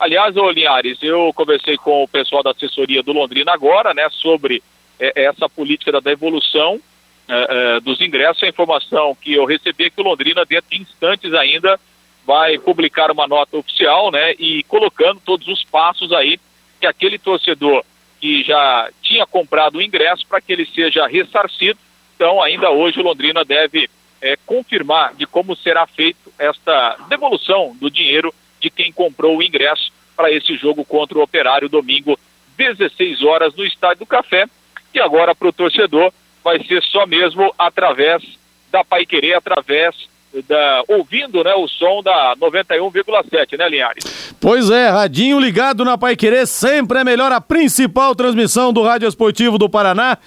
Aliás, 0.00 0.36
ô 0.36 0.50
Linhares, 0.50 0.98
eu 1.00 1.32
conversei 1.32 1.76
com 1.76 2.02
o 2.02 2.08
pessoal 2.08 2.42
da 2.42 2.50
assessoria 2.50 3.00
do 3.00 3.12
Londrina 3.12 3.52
agora, 3.52 3.94
né, 3.94 4.08
sobre 4.10 4.60
é, 4.98 5.22
essa 5.22 5.48
política 5.48 5.92
da 5.92 6.00
devolução 6.00 6.80
é, 7.28 7.76
é, 7.76 7.80
dos 7.80 8.00
ingressos. 8.00 8.42
A 8.42 8.48
informação 8.48 9.14
que 9.14 9.34
eu 9.34 9.44
recebi 9.44 9.84
é 9.84 9.90
que 9.90 10.00
o 10.00 10.04
Londrina, 10.04 10.44
dentro 10.44 10.68
de 10.68 10.82
instantes 10.82 11.32
ainda, 11.32 11.78
vai 12.26 12.58
publicar 12.58 13.12
uma 13.12 13.28
nota 13.28 13.56
oficial, 13.56 14.10
né, 14.10 14.34
e 14.36 14.64
colocando 14.64 15.20
todos 15.24 15.46
os 15.46 15.62
passos 15.62 16.12
aí 16.12 16.40
que 16.80 16.86
aquele 16.88 17.20
torcedor 17.20 17.84
que 18.22 18.44
já 18.44 18.88
tinha 19.02 19.26
comprado 19.26 19.78
o 19.78 19.82
ingresso 19.82 20.24
para 20.28 20.40
que 20.40 20.52
ele 20.52 20.64
seja 20.64 21.08
ressarcido. 21.08 21.78
Então, 22.14 22.40
ainda 22.40 22.70
hoje, 22.70 23.00
o 23.00 23.02
Londrina 23.02 23.44
deve 23.44 23.90
é, 24.20 24.36
confirmar 24.46 25.12
de 25.14 25.26
como 25.26 25.56
será 25.56 25.88
feito 25.88 26.32
esta 26.38 26.96
devolução 27.08 27.76
do 27.80 27.90
dinheiro 27.90 28.32
de 28.60 28.70
quem 28.70 28.92
comprou 28.92 29.36
o 29.36 29.42
ingresso 29.42 29.92
para 30.16 30.30
esse 30.30 30.56
jogo 30.56 30.84
contra 30.84 31.18
o 31.18 31.22
Operário, 31.22 31.68
domingo, 31.68 32.16
16 32.56 33.22
horas, 33.24 33.56
no 33.56 33.64
Estádio 33.64 34.00
do 34.00 34.06
Café. 34.06 34.46
E 34.94 35.00
agora, 35.00 35.34
para 35.34 35.48
o 35.48 35.52
torcedor, 35.52 36.12
vai 36.44 36.62
ser 36.62 36.80
só 36.84 37.04
mesmo 37.04 37.52
através 37.58 38.22
da 38.70 38.84
Pai 38.84 39.04
Querer, 39.04 39.34
através 39.34 40.08
da, 40.46 40.84
ouvindo 40.86 41.42
né, 41.42 41.54
o 41.56 41.66
som 41.66 42.04
da 42.04 42.36
91,7, 42.36 43.58
né, 43.58 43.68
Linhares? 43.68 44.21
Pois 44.42 44.70
é, 44.70 44.90
radinho 44.90 45.38
ligado 45.38 45.84
na 45.84 45.96
Pai 45.96 46.16
Querer, 46.16 46.48
sempre 46.48 46.98
é 46.98 47.04
melhor 47.04 47.30
a 47.30 47.40
principal 47.40 48.12
transmissão 48.12 48.72
do 48.72 48.82
Rádio 48.82 49.06
Esportivo 49.06 49.56
do 49.56 49.70
Paraná. 49.70 50.18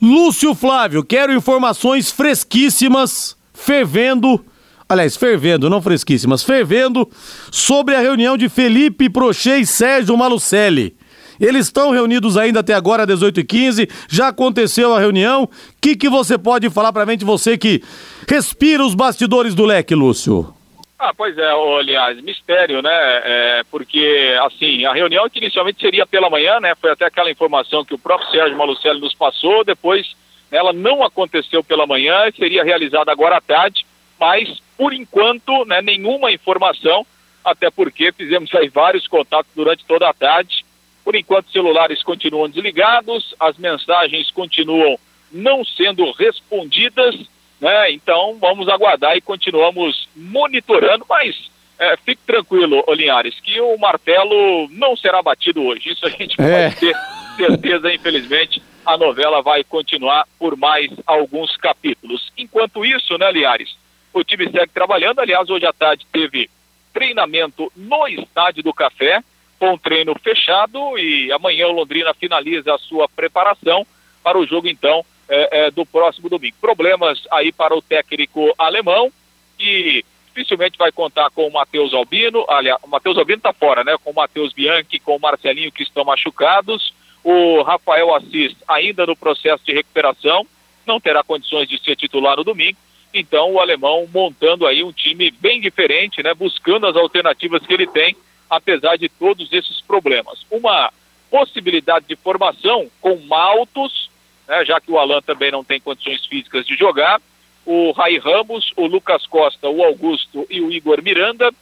Lúcio 0.00 0.54
Flávio, 0.54 1.04
quero 1.04 1.34
informações 1.34 2.10
fresquíssimas, 2.10 3.36
fervendo, 3.52 4.42
aliás, 4.88 5.18
fervendo, 5.18 5.68
não 5.68 5.82
fresquíssimas, 5.82 6.42
fervendo, 6.42 7.06
sobre 7.50 7.94
a 7.94 8.00
reunião 8.00 8.38
de 8.38 8.48
Felipe 8.48 9.10
Prochê 9.10 9.58
e 9.58 9.66
Sérgio 9.66 10.16
Malucelli. 10.16 10.96
Eles 11.38 11.66
estão 11.66 11.90
reunidos 11.90 12.38
ainda 12.38 12.60
até 12.60 12.72
agora, 12.72 13.06
18h15. 13.06 13.90
Já 14.08 14.28
aconteceu 14.28 14.94
a 14.94 14.98
reunião. 14.98 15.42
O 15.42 15.50
que, 15.78 15.94
que 15.94 16.08
você 16.08 16.38
pode 16.38 16.70
falar 16.70 16.90
para 16.90 17.02
a 17.02 17.06
gente, 17.06 17.22
você 17.22 17.58
que 17.58 17.82
respira 18.26 18.82
os 18.82 18.94
bastidores 18.94 19.54
do 19.54 19.66
leque, 19.66 19.94
Lúcio? 19.94 20.54
Ah, 20.98 21.14
pois 21.14 21.38
é, 21.38 21.48
aliás, 21.48 22.20
mistério, 22.22 22.82
né? 22.82 22.90
É, 22.92 23.62
porque, 23.70 24.36
assim, 24.42 24.84
a 24.84 24.92
reunião 24.92 25.30
que 25.30 25.38
inicialmente 25.38 25.80
seria 25.80 26.04
pela 26.04 26.28
manhã, 26.28 26.58
né? 26.58 26.74
Foi 26.74 26.90
até 26.90 27.06
aquela 27.06 27.30
informação 27.30 27.84
que 27.84 27.94
o 27.94 27.98
próprio 27.98 28.28
Sérgio 28.30 28.58
Malucelli 28.58 29.00
nos 29.00 29.14
passou, 29.14 29.62
depois 29.64 30.16
ela 30.50 30.72
não 30.72 31.04
aconteceu 31.04 31.62
pela 31.62 31.86
manhã, 31.86 32.28
seria 32.36 32.64
realizada 32.64 33.12
agora 33.12 33.36
à 33.36 33.40
tarde, 33.40 33.86
mas, 34.18 34.58
por 34.76 34.92
enquanto, 34.92 35.64
né, 35.66 35.80
nenhuma 35.80 36.32
informação, 36.32 37.06
até 37.44 37.70
porque 37.70 38.10
fizemos 38.10 38.52
aí 38.54 38.68
vários 38.68 39.06
contatos 39.06 39.52
durante 39.54 39.84
toda 39.84 40.08
a 40.08 40.14
tarde, 40.14 40.64
por 41.04 41.14
enquanto, 41.14 41.52
celulares 41.52 42.02
continuam 42.02 42.48
desligados, 42.48 43.36
as 43.38 43.56
mensagens 43.56 44.30
continuam 44.32 44.98
não 45.30 45.64
sendo 45.64 46.10
respondidas, 46.10 47.14
né? 47.60 47.92
Então, 47.92 48.36
vamos 48.40 48.68
aguardar 48.68 49.16
e 49.16 49.20
continuamos 49.20 50.08
monitorando, 50.14 51.04
mas 51.08 51.50
é, 51.78 51.96
fique 51.98 52.22
tranquilo, 52.26 52.84
Linhares, 52.88 53.38
que 53.40 53.60
o 53.60 53.76
martelo 53.78 54.68
não 54.70 54.96
será 54.96 55.22
batido 55.22 55.62
hoje. 55.62 55.90
Isso 55.90 56.06
a 56.06 56.10
gente 56.10 56.40
é. 56.40 56.68
pode 56.68 56.76
ter 56.80 56.96
certeza, 57.36 57.92
infelizmente. 57.92 58.62
A 58.84 58.96
novela 58.96 59.42
vai 59.42 59.62
continuar 59.62 60.26
por 60.38 60.56
mais 60.56 60.90
alguns 61.06 61.56
capítulos. 61.56 62.32
Enquanto 62.36 62.84
isso, 62.84 63.16
né, 63.18 63.30
Linhares, 63.30 63.76
o 64.12 64.24
time 64.24 64.50
segue 64.50 64.72
trabalhando. 64.72 65.20
Aliás, 65.20 65.48
hoje 65.50 65.66
à 65.66 65.72
tarde 65.72 66.06
teve 66.10 66.50
treinamento 66.92 67.70
no 67.76 68.08
Estádio 68.08 68.62
do 68.62 68.72
Café 68.72 69.22
com 69.58 69.74
o 69.74 69.78
treino 69.78 70.14
fechado 70.22 70.98
e 70.98 71.30
amanhã 71.32 71.66
o 71.66 71.72
Londrina 71.72 72.14
finaliza 72.14 72.74
a 72.74 72.78
sua 72.78 73.08
preparação 73.08 73.86
para 74.22 74.38
o 74.38 74.46
jogo 74.46 74.68
então 74.68 75.04
é, 75.28 75.66
é, 75.66 75.70
do 75.70 75.84
próximo 75.84 76.28
domingo. 76.28 76.56
Problemas 76.60 77.22
aí 77.30 77.52
para 77.52 77.76
o 77.76 77.82
técnico 77.82 78.54
alemão 78.58 79.12
que 79.56 80.04
dificilmente 80.26 80.78
vai 80.78 80.92
contar 80.92 81.30
com 81.30 81.46
o 81.46 81.52
Matheus 81.52 81.92
Albino, 81.92 82.44
aliás, 82.48 82.80
o 82.82 82.88
Matheus 82.88 83.18
Albino 83.18 83.38
está 83.38 83.52
fora, 83.52 83.82
né? 83.82 83.96
Com 84.04 84.12
o 84.12 84.14
Matheus 84.14 84.52
Bianchi, 84.52 85.00
com 85.00 85.16
o 85.16 85.20
Marcelinho 85.20 85.72
que 85.72 85.82
estão 85.82 86.04
machucados, 86.04 86.94
o 87.24 87.62
Rafael 87.62 88.14
Assis 88.14 88.54
ainda 88.66 89.04
no 89.04 89.16
processo 89.16 89.64
de 89.64 89.72
recuperação, 89.72 90.46
não 90.86 91.00
terá 91.00 91.22
condições 91.24 91.68
de 91.68 91.82
ser 91.82 91.96
titular 91.96 92.36
no 92.36 92.44
domingo. 92.44 92.78
Então 93.12 93.52
o 93.52 93.60
alemão 93.60 94.08
montando 94.12 94.66
aí 94.66 94.84
um 94.84 94.92
time 94.92 95.30
bem 95.30 95.60
diferente, 95.60 96.22
né? 96.22 96.32
Buscando 96.34 96.86
as 96.86 96.96
alternativas 96.96 97.66
que 97.66 97.74
ele 97.74 97.86
tem 97.86 98.16
apesar 98.48 98.96
de 98.96 99.08
todos 99.08 99.52
esses 99.52 99.80
problemas. 99.80 100.44
Uma 100.50 100.92
possibilidade 101.30 102.06
de 102.08 102.16
formação 102.16 102.90
com 103.00 103.16
Maltos, 103.16 104.07
né, 104.48 104.64
já 104.64 104.80
que 104.80 104.90
o 104.90 104.98
Alan 104.98 105.20
também 105.20 105.50
não 105.52 105.62
tem 105.62 105.78
condições 105.78 106.24
físicas 106.26 106.66
de 106.66 106.74
jogar, 106.74 107.20
o 107.66 107.92
Rai 107.92 108.16
Ramos, 108.16 108.72
o 108.76 108.86
Lucas 108.86 109.26
Costa, 109.26 109.68
o 109.68 109.84
Augusto 109.84 110.46
e 110.48 110.60
o 110.60 110.72
Igor 110.72 111.02
Miranda. 111.02 111.52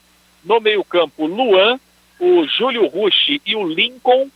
No 0.44 0.60
meio-campo, 0.60 1.26
Luan, 1.26 1.80
o 2.20 2.46
Júlio 2.46 2.86
Rushi 2.86 3.42
e 3.44 3.56
o 3.56 3.66
Lincoln, 3.66 4.30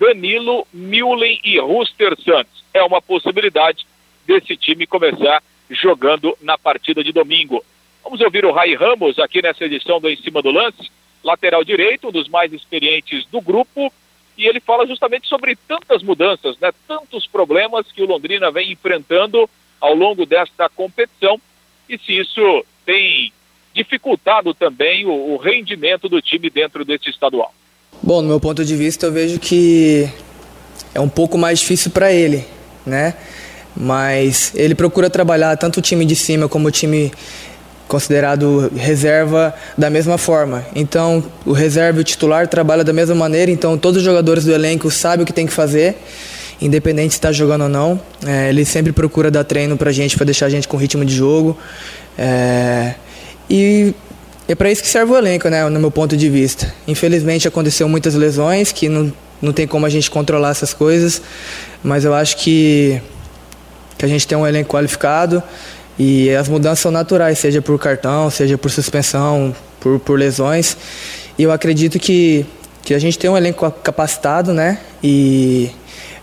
Danilo, 0.00 0.66
Mullen 0.74 1.40
e 1.44 1.60
Ruster 1.60 2.20
Santos. 2.20 2.64
É 2.74 2.82
uma 2.82 3.00
possibilidade 3.00 3.86
desse 4.26 4.56
time 4.56 4.84
começar 4.84 5.40
jogando 5.70 6.36
na 6.40 6.58
partida 6.58 7.04
de 7.04 7.12
domingo. 7.12 7.64
Vamos 8.02 8.20
ouvir 8.20 8.44
o 8.44 8.50
Rai 8.50 8.74
Ramos 8.74 9.18
aqui 9.20 9.40
nessa 9.40 9.64
edição 9.64 10.00
do 10.00 10.10
Em 10.10 10.16
Cima 10.16 10.42
do 10.42 10.50
Lance 10.50 10.90
lateral 11.22 11.62
direito, 11.64 12.08
um 12.08 12.12
dos 12.12 12.28
mais 12.28 12.52
experientes 12.52 13.24
do 13.26 13.40
grupo, 13.40 13.92
e 14.36 14.46
ele 14.46 14.60
fala 14.60 14.86
justamente 14.86 15.28
sobre 15.28 15.56
tantas 15.68 16.02
mudanças, 16.02 16.56
né, 16.58 16.70
tantos 16.86 17.26
problemas 17.26 17.86
que 17.92 18.02
o 18.02 18.06
Londrina 18.06 18.50
vem 18.50 18.72
enfrentando 18.72 19.48
ao 19.80 19.94
longo 19.94 20.24
desta 20.24 20.68
competição 20.68 21.40
e 21.88 21.98
se 21.98 22.18
isso 22.18 22.64
tem 22.86 23.32
dificultado 23.74 24.54
também 24.54 25.06
o, 25.06 25.34
o 25.34 25.36
rendimento 25.36 26.08
do 26.08 26.20
time 26.20 26.48
dentro 26.50 26.84
desse 26.84 27.10
estadual. 27.10 27.52
Bom, 28.02 28.22
no 28.22 28.28
meu 28.28 28.40
ponto 28.40 28.64
de 28.64 28.76
vista, 28.76 29.06
eu 29.06 29.12
vejo 29.12 29.38
que 29.38 30.08
é 30.94 31.00
um 31.00 31.08
pouco 31.08 31.38
mais 31.38 31.60
difícil 31.60 31.90
para 31.90 32.12
ele, 32.12 32.44
né? 32.84 33.14
Mas 33.74 34.54
ele 34.54 34.74
procura 34.74 35.08
trabalhar 35.08 35.56
tanto 35.56 35.78
o 35.78 35.82
time 35.82 36.04
de 36.04 36.14
cima 36.14 36.48
como 36.48 36.68
o 36.68 36.70
time 36.70 37.10
considerado 37.88 38.70
reserva 38.74 39.54
da 39.76 39.90
mesma 39.90 40.16
forma. 40.16 40.64
Então, 40.74 41.22
o 41.44 41.52
reserva 41.52 41.98
e 41.98 42.02
o 42.02 42.04
titular 42.04 42.46
trabalham 42.48 42.84
da 42.84 42.92
mesma 42.92 43.14
maneira, 43.14 43.50
então 43.50 43.76
todos 43.76 43.98
os 43.98 44.04
jogadores 44.04 44.44
do 44.44 44.52
elenco 44.52 44.90
sabem 44.90 45.24
o 45.24 45.26
que 45.26 45.32
tem 45.32 45.46
que 45.46 45.52
fazer, 45.52 45.96
independente 46.60 47.12
se 47.12 47.18
está 47.18 47.32
jogando 47.32 47.62
ou 47.62 47.68
não. 47.68 48.00
É, 48.26 48.48
ele 48.48 48.64
sempre 48.64 48.92
procura 48.92 49.30
dar 49.30 49.44
treino 49.44 49.76
para 49.76 49.90
a 49.90 49.92
gente, 49.92 50.16
para 50.16 50.24
deixar 50.24 50.46
a 50.46 50.50
gente 50.50 50.66
com 50.66 50.76
ritmo 50.76 51.04
de 51.04 51.14
jogo. 51.14 51.56
É, 52.16 52.94
e 53.48 53.94
é 54.48 54.54
para 54.54 54.70
isso 54.70 54.82
que 54.82 54.88
serve 54.88 55.12
o 55.12 55.16
elenco, 55.16 55.48
né, 55.48 55.68
no 55.68 55.80
meu 55.80 55.90
ponto 55.90 56.16
de 56.16 56.28
vista. 56.28 56.72
Infelizmente 56.86 57.46
aconteceu 57.46 57.88
muitas 57.88 58.14
lesões, 58.14 58.72
que 58.72 58.88
não, 58.88 59.12
não 59.40 59.52
tem 59.52 59.66
como 59.66 59.84
a 59.84 59.88
gente 59.88 60.10
controlar 60.10 60.50
essas 60.50 60.72
coisas, 60.72 61.20
mas 61.82 62.04
eu 62.04 62.14
acho 62.14 62.36
que 62.38 63.00
que 63.98 64.06
a 64.06 64.08
gente 64.08 64.26
tem 64.26 64.36
um 64.36 64.44
elenco 64.44 64.68
qualificado 64.68 65.40
e 65.98 66.30
as 66.30 66.48
mudanças 66.48 66.80
são 66.80 66.90
naturais, 66.90 67.38
seja 67.38 67.60
por 67.60 67.78
cartão, 67.78 68.30
seja 68.30 68.56
por 68.56 68.70
suspensão, 68.70 69.54
por, 69.80 69.98
por 70.00 70.18
lesões. 70.18 70.76
E 71.38 71.42
eu 71.42 71.52
acredito 71.52 71.98
que, 71.98 72.46
que 72.82 72.94
a 72.94 72.98
gente 72.98 73.18
tem 73.18 73.30
um 73.30 73.36
elenco 73.36 73.70
capacitado, 73.70 74.52
né? 74.52 74.78
E, 75.02 75.70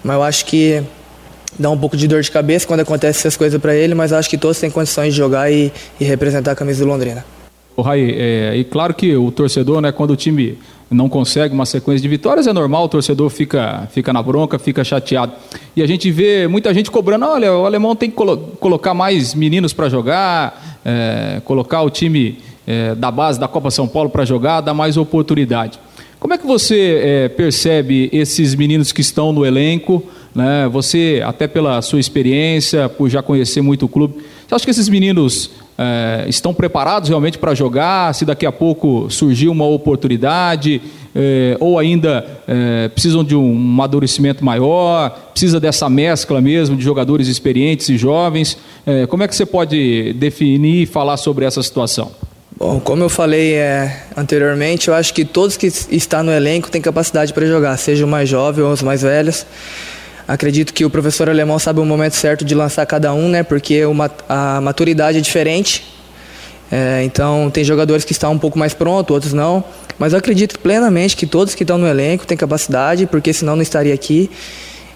mas 0.03 0.15
eu 0.15 0.23
acho 0.23 0.45
que 0.45 0.83
dá 1.57 1.69
um 1.69 1.77
pouco 1.77 1.97
de 1.97 2.07
dor 2.07 2.21
de 2.21 2.31
cabeça 2.31 2.65
quando 2.65 2.81
acontece 2.81 3.19
essas 3.19 3.35
coisas 3.35 3.59
para 3.61 3.75
ele, 3.75 3.93
mas 3.93 4.13
acho 4.13 4.29
que 4.29 4.37
todos 4.37 4.59
têm 4.59 4.69
condições 4.69 5.13
de 5.13 5.17
jogar 5.17 5.51
e, 5.51 5.71
e 5.99 6.03
representar 6.03 6.51
a 6.51 6.55
camisa 6.55 6.83
do 6.83 6.89
Londrina. 6.89 7.25
O 7.75 7.81
Rai, 7.81 8.13
é, 8.17 8.55
e 8.57 8.63
claro 8.63 8.93
que 8.93 9.15
o 9.15 9.31
torcedor, 9.31 9.81
né, 9.81 9.91
quando 9.91 10.11
o 10.11 10.15
time 10.15 10.57
não 10.89 11.07
consegue 11.07 11.53
uma 11.53 11.65
sequência 11.65 12.01
de 12.01 12.07
vitórias, 12.07 12.47
é 12.47 12.53
normal, 12.53 12.85
o 12.85 12.89
torcedor 12.89 13.29
fica, 13.29 13.87
fica 13.91 14.11
na 14.11 14.23
bronca, 14.23 14.57
fica 14.57 14.83
chateado. 14.83 15.33
E 15.75 15.83
a 15.83 15.87
gente 15.87 16.09
vê 16.11 16.47
muita 16.47 16.73
gente 16.73 16.89
cobrando, 16.89 17.25
olha, 17.25 17.53
o 17.53 17.65
alemão 17.65 17.95
tem 17.95 18.09
que 18.09 18.15
colo 18.15 18.37
colocar 18.59 18.93
mais 18.93 19.35
meninos 19.35 19.71
para 19.71 19.87
jogar, 19.87 20.79
é, 20.83 21.41
colocar 21.45 21.81
o 21.83 21.89
time 21.89 22.39
é, 22.65 22.95
da 22.95 23.11
base 23.11 23.39
da 23.39 23.47
Copa 23.47 23.69
São 23.69 23.87
Paulo 23.87 24.09
para 24.09 24.25
jogar, 24.25 24.61
dar 24.61 24.73
mais 24.73 24.97
oportunidade. 24.97 25.79
Como 26.19 26.33
é 26.33 26.37
que 26.37 26.45
você 26.45 27.01
é, 27.01 27.29
percebe 27.29 28.09
esses 28.11 28.53
meninos 28.55 28.91
que 28.91 29.01
estão 29.01 29.31
no 29.31 29.45
elenco? 29.45 30.03
Né? 30.35 30.67
Você, 30.71 31.21
até 31.25 31.47
pela 31.47 31.81
sua 31.81 31.99
experiência, 31.99 32.89
por 32.89 33.09
já 33.09 33.21
conhecer 33.21 33.61
muito 33.61 33.85
o 33.85 33.89
clube, 33.89 34.15
você 34.45 34.55
acha 34.55 34.65
que 34.65 34.71
esses 34.71 34.89
meninos 34.89 35.51
é, 35.81 36.25
estão 36.27 36.53
preparados 36.53 37.07
realmente 37.07 37.37
para 37.37 37.55
jogar? 37.55 38.13
Se 38.13 38.25
daqui 38.25 38.45
a 38.45 38.51
pouco 38.51 39.09
surgir 39.09 39.47
uma 39.47 39.65
oportunidade, 39.65 40.81
é, 41.15 41.55
ou 41.57 41.79
ainda 41.79 42.25
é, 42.45 42.89
precisam 42.89 43.23
de 43.23 43.33
um 43.33 43.49
amadurecimento 43.49 44.43
maior, 44.43 45.09
precisa 45.31 45.57
dessa 45.57 45.89
mescla 45.89 46.41
mesmo 46.41 46.75
de 46.75 46.83
jogadores 46.83 47.29
experientes 47.29 47.87
e 47.87 47.97
jovens? 47.97 48.57
É, 48.85 49.07
como 49.07 49.23
é 49.23 49.27
que 49.27 49.35
você 49.35 49.45
pode 49.45 50.11
definir 50.13 50.83
e 50.83 50.85
falar 50.85 51.15
sobre 51.15 51.45
essa 51.45 51.63
situação? 51.63 52.11
Bom, 52.57 52.77
como 52.81 53.01
eu 53.01 53.09
falei 53.09 53.53
é, 53.53 54.03
anteriormente, 54.17 54.89
eu 54.89 54.93
acho 54.93 55.13
que 55.13 55.23
todos 55.23 55.55
que 55.55 55.67
estão 55.67 56.23
no 56.23 56.31
elenco 56.31 56.69
têm 56.69 56.81
capacidade 56.81 57.31
para 57.31 57.45
jogar, 57.45 57.77
seja 57.77 58.03
o 58.03 58.07
mais 58.07 58.27
jovem 58.27 58.65
ou 58.65 58.73
os 58.73 58.83
mais 58.83 59.01
velhos. 59.01 59.45
Acredito 60.29 60.75
que 60.75 60.85
o 60.85 60.91
professor 60.91 61.27
alemão 61.27 61.57
sabe 61.57 61.79
o 61.79 61.85
momento 61.85 62.13
certo 62.13 62.45
de 62.45 62.53
lançar 62.53 62.85
cada 62.85 63.11
um, 63.11 63.27
né? 63.27 63.41
Porque 63.41 63.83
uma, 63.85 64.11
a 64.29 64.61
maturidade 64.61 65.17
é 65.17 65.21
diferente. 65.21 65.83
É, 66.71 67.01
então 67.03 67.49
tem 67.49 67.63
jogadores 67.63 68.05
que 68.05 68.11
estão 68.11 68.33
um 68.33 68.37
pouco 68.37 68.59
mais 68.59 68.71
prontos, 68.75 69.11
outros 69.11 69.33
não. 69.33 69.63
Mas 69.97 70.13
eu 70.13 70.19
acredito 70.19 70.59
plenamente 70.59 71.17
que 71.17 71.25
todos 71.25 71.55
que 71.55 71.63
estão 71.63 71.79
no 71.79 71.87
elenco 71.87 72.27
têm 72.27 72.37
capacidade, 72.37 73.07
porque 73.07 73.33
senão 73.33 73.55
não 73.55 73.63
estaria 73.63 73.91
aqui. 73.91 74.29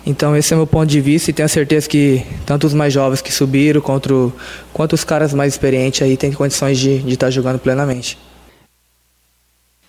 Então 0.06 0.38
esse 0.38 0.54
é 0.54 0.56
meu 0.56 0.68
ponto 0.68 0.86
de 0.86 1.02
vista 1.02 1.32
e 1.32 1.34
tenho 1.34 1.50
certeza 1.50 1.90
que 1.90 2.24
tanto 2.46 2.68
os 2.68 2.74
mais 2.76 2.94
jovens 2.94 3.20
que 3.20 3.34
subiram 3.34 3.82
quanto, 3.82 4.32
quanto 4.72 4.94
os 4.94 5.04
caras 5.04 5.34
mais 5.34 5.54
experientes 5.54 6.04
aí 6.04 6.16
têm 6.16 6.32
condições 6.32 6.78
de, 6.78 7.12
estar 7.12 7.32
jogando 7.32 7.58
plenamente. 7.58 8.20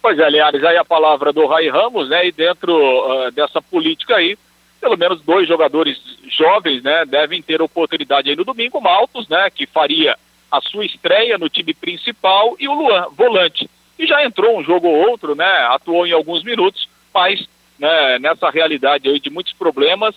Pois 0.01 0.19
é, 0.19 0.25
aliás, 0.25 0.55
aí 0.65 0.79
a 0.79 0.85
palavra 0.87 1.35
do 1.35 1.47
Rai 1.47 1.69
Ramos, 1.69 2.09
né? 2.09 2.27
E 2.27 2.33
dentro 2.33 2.73
uh, 2.73 3.31
dessa 3.33 3.61
política 3.61 4.15
aí, 4.15 4.39
pelo 4.85 4.99
menos 4.99 5.23
dois 5.23 5.49
jogadores 5.49 5.99
jovens, 6.29 6.83
né, 6.83 7.07
devem 7.07 7.41
ter 7.41 7.63
oportunidade 7.63 8.29
aí 8.29 8.37
no 8.37 8.45
domingo, 8.45 8.83
Maltos, 8.83 9.27
né, 9.31 9.49
que 9.49 9.65
faria 9.65 10.15
a 10.53 10.61
sua 10.61 10.85
estreia 10.85 11.39
no 11.39 11.49
time 11.49 11.73
principal, 11.73 12.55
e 12.61 12.69
o 12.69 12.75
Luan, 12.75 13.07
volante. 13.17 13.69
E 13.99 14.07
já 14.07 14.23
entrou 14.23 14.59
um 14.59 14.63
jogo 14.63 14.87
ou 14.87 15.09
outro, 15.09 15.35
né, 15.35 15.51
atuou 15.71 16.07
em 16.07 16.13
alguns 16.13 16.45
minutos, 16.45 16.87
mas 17.15 17.49
né, 17.79 18.19
nessa 18.19 18.51
realidade 18.51 19.09
aí 19.09 19.19
de 19.19 19.31
muitos 19.31 19.55
problemas, 19.55 20.15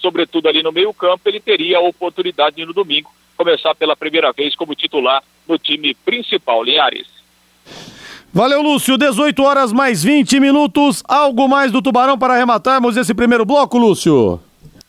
sobretudo 0.00 0.48
ali 0.48 0.60
no 0.60 0.72
meio 0.72 0.92
campo, 0.92 1.28
ele 1.28 1.38
teria 1.38 1.78
a 1.78 1.82
oportunidade 1.82 2.66
no 2.66 2.72
domingo 2.72 3.12
começar 3.36 3.76
pela 3.76 3.94
primeira 3.94 4.32
vez 4.32 4.56
como 4.56 4.74
titular 4.74 5.22
no 5.46 5.56
time 5.56 5.94
principal, 5.94 6.64
Linhares. 6.64 7.06
Valeu, 8.32 8.62
Lúcio. 8.62 8.96
18 8.96 9.42
horas 9.42 9.72
mais 9.72 10.04
20 10.04 10.38
minutos. 10.38 11.02
Algo 11.08 11.48
mais 11.48 11.72
do 11.72 11.82
Tubarão 11.82 12.16
para 12.16 12.34
arrematarmos 12.34 12.96
esse 12.96 13.12
primeiro 13.12 13.44
bloco, 13.44 13.76
Lúcio? 13.76 14.40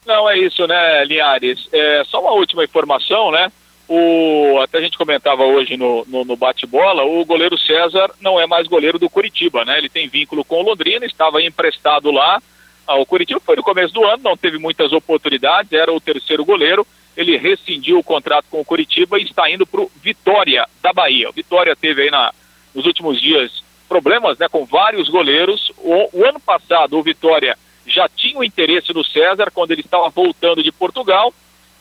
Não, 0.05 0.29
é 0.29 0.37
isso, 0.37 0.67
né, 0.67 1.03
Linhares? 1.05 1.67
É, 1.71 2.03
só 2.05 2.21
uma 2.21 2.31
última 2.33 2.63
informação, 2.63 3.31
né? 3.31 3.51
O, 3.89 4.59
até 4.63 4.77
a 4.77 4.81
gente 4.81 4.97
comentava 4.97 5.43
hoje 5.43 5.75
no, 5.75 6.05
no, 6.07 6.23
no 6.23 6.37
bate-bola, 6.37 7.03
o 7.03 7.25
goleiro 7.25 7.57
César 7.57 8.09
não 8.21 8.39
é 8.39 8.47
mais 8.47 8.67
goleiro 8.67 8.97
do 8.97 9.09
Curitiba, 9.09 9.65
né? 9.65 9.77
Ele 9.77 9.89
tem 9.89 10.07
vínculo 10.07 10.45
com 10.45 10.61
o 10.61 10.63
Londrina, 10.63 11.05
estava 11.05 11.41
emprestado 11.41 12.09
lá. 12.11 12.41
Ah, 12.87 12.97
o 12.97 13.05
Curitiba 13.05 13.41
foi 13.43 13.55
no 13.55 13.63
começo 13.63 13.93
do 13.93 14.05
ano, 14.05 14.23
não 14.23 14.37
teve 14.37 14.57
muitas 14.57 14.93
oportunidades, 14.93 15.73
era 15.73 15.91
o 15.91 15.99
terceiro 15.99 16.45
goleiro. 16.45 16.85
Ele 17.17 17.37
rescindiu 17.37 17.99
o 17.99 18.03
contrato 18.03 18.45
com 18.49 18.61
o 18.61 18.65
Curitiba 18.65 19.19
e 19.19 19.23
está 19.23 19.49
indo 19.49 19.65
para 19.65 19.81
o 19.81 19.91
Vitória 20.01 20.65
da 20.81 20.93
Bahia. 20.93 21.29
O 21.29 21.33
Vitória 21.33 21.75
teve 21.75 22.03
aí 22.03 22.11
na, 22.11 22.31
nos 22.73 22.85
últimos 22.85 23.19
dias 23.21 23.63
problemas 23.87 24.37
né, 24.37 24.47
com 24.47 24.65
vários 24.65 25.09
goleiros. 25.09 25.71
O, 25.77 26.19
o, 26.19 26.25
ano 26.25 26.39
passado, 26.39 26.97
o 26.97 27.03
Vitória 27.03 27.57
já 27.85 28.07
tinha 28.07 28.37
o 28.37 28.43
interesse 28.43 28.93
no 28.93 29.03
César 29.03 29.51
quando 29.53 29.71
ele 29.71 29.81
estava 29.81 30.09
voltando 30.09 30.63
de 30.63 30.71
Portugal. 30.71 31.33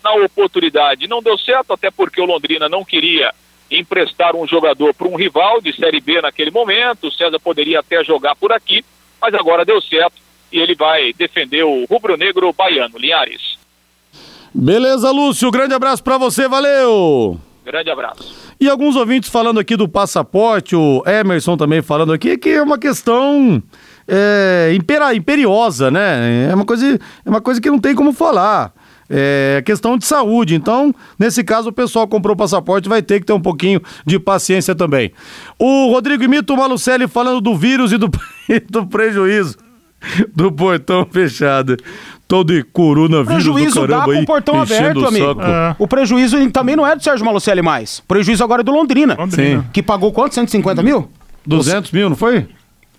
Na 0.02 0.12
oportunidade 0.14 1.06
não 1.06 1.22
deu 1.22 1.38
certo, 1.38 1.72
até 1.72 1.90
porque 1.90 2.20
o 2.20 2.24
Londrina 2.24 2.68
não 2.68 2.84
queria 2.84 3.32
emprestar 3.70 4.34
um 4.34 4.46
jogador 4.46 4.92
para 4.92 5.06
um 5.06 5.14
rival 5.14 5.60
de 5.60 5.72
Série 5.76 6.00
B 6.00 6.20
naquele 6.20 6.50
momento. 6.50 7.06
O 7.06 7.12
César 7.12 7.38
poderia 7.38 7.78
até 7.78 8.02
jogar 8.02 8.34
por 8.34 8.50
aqui, 8.52 8.84
mas 9.20 9.32
agora 9.34 9.64
deu 9.64 9.80
certo 9.80 10.20
e 10.50 10.58
ele 10.58 10.74
vai 10.74 11.12
defender 11.12 11.62
o 11.62 11.84
rubro-negro 11.84 12.52
baiano. 12.52 12.98
Linhares. 12.98 13.58
Beleza, 14.52 15.12
Lúcio. 15.12 15.50
Grande 15.50 15.74
abraço 15.74 16.02
para 16.02 16.18
você, 16.18 16.48
valeu! 16.48 17.38
Grande 17.64 17.88
abraço. 17.88 18.49
E 18.60 18.68
alguns 18.68 18.94
ouvintes 18.94 19.30
falando 19.30 19.58
aqui 19.58 19.74
do 19.74 19.88
passaporte, 19.88 20.76
o 20.76 21.02
Emerson 21.06 21.56
também 21.56 21.80
falando 21.80 22.12
aqui, 22.12 22.36
que 22.36 22.50
é 22.50 22.62
uma 22.62 22.76
questão 22.76 23.62
é, 24.06 24.72
impera, 24.74 25.14
imperiosa, 25.14 25.90
né? 25.90 26.50
É 26.50 26.54
uma, 26.54 26.66
coisa, 26.66 27.00
é 27.24 27.30
uma 27.30 27.40
coisa 27.40 27.58
que 27.58 27.70
não 27.70 27.78
tem 27.78 27.94
como 27.94 28.12
falar. 28.12 28.74
É 29.08 29.62
questão 29.64 29.96
de 29.96 30.04
saúde. 30.04 30.54
Então, 30.54 30.94
nesse 31.18 31.42
caso, 31.42 31.70
o 31.70 31.72
pessoal 31.72 32.06
comprou 32.06 32.34
o 32.34 32.36
passaporte 32.36 32.86
vai 32.86 33.00
ter 33.00 33.20
que 33.20 33.26
ter 33.26 33.32
um 33.32 33.40
pouquinho 33.40 33.80
de 34.04 34.18
paciência 34.18 34.74
também. 34.74 35.10
O 35.58 35.90
Rodrigo 35.90 36.28
Mito 36.28 36.54
Malucelli 36.54 37.08
falando 37.08 37.40
do 37.40 37.56
vírus 37.56 37.92
e 37.92 37.96
do, 37.96 38.10
do 38.68 38.86
prejuízo 38.86 39.56
do 40.34 40.50
portão 40.50 41.06
fechado. 41.10 41.76
Todo 42.30 42.54
de 42.54 42.62
coronavírus 42.62 43.26
prejuízo 43.44 43.80
do 43.80 43.86
dá 43.88 43.94
caramba 43.98 44.04
com 44.06 44.10
aí, 44.18 44.22
o 44.22 44.26
portão 44.26 44.62
aberto, 44.62 45.00
o 45.02 45.06
amigo. 45.08 45.26
saco. 45.26 45.42
É. 45.42 45.76
O 45.78 45.86
prejuízo 45.88 46.50
também 46.50 46.76
não 46.76 46.86
é 46.86 46.94
do 46.96 47.02
Sérgio 47.02 47.26
Malucelli 47.26 47.60
mais. 47.60 47.98
O 47.98 48.04
prejuízo 48.04 48.42
agora 48.42 48.62
é 48.62 48.64
do 48.64 48.70
Londrina. 48.72 49.16
Londrina. 49.18 49.60
Sim. 49.62 49.66
Que 49.72 49.82
pagou 49.82 50.12
quanto? 50.12 50.34
150 50.34 50.82
mil? 50.82 51.10
200 51.44 51.90
mil, 51.92 52.08
não 52.08 52.16
foi? 52.16 52.46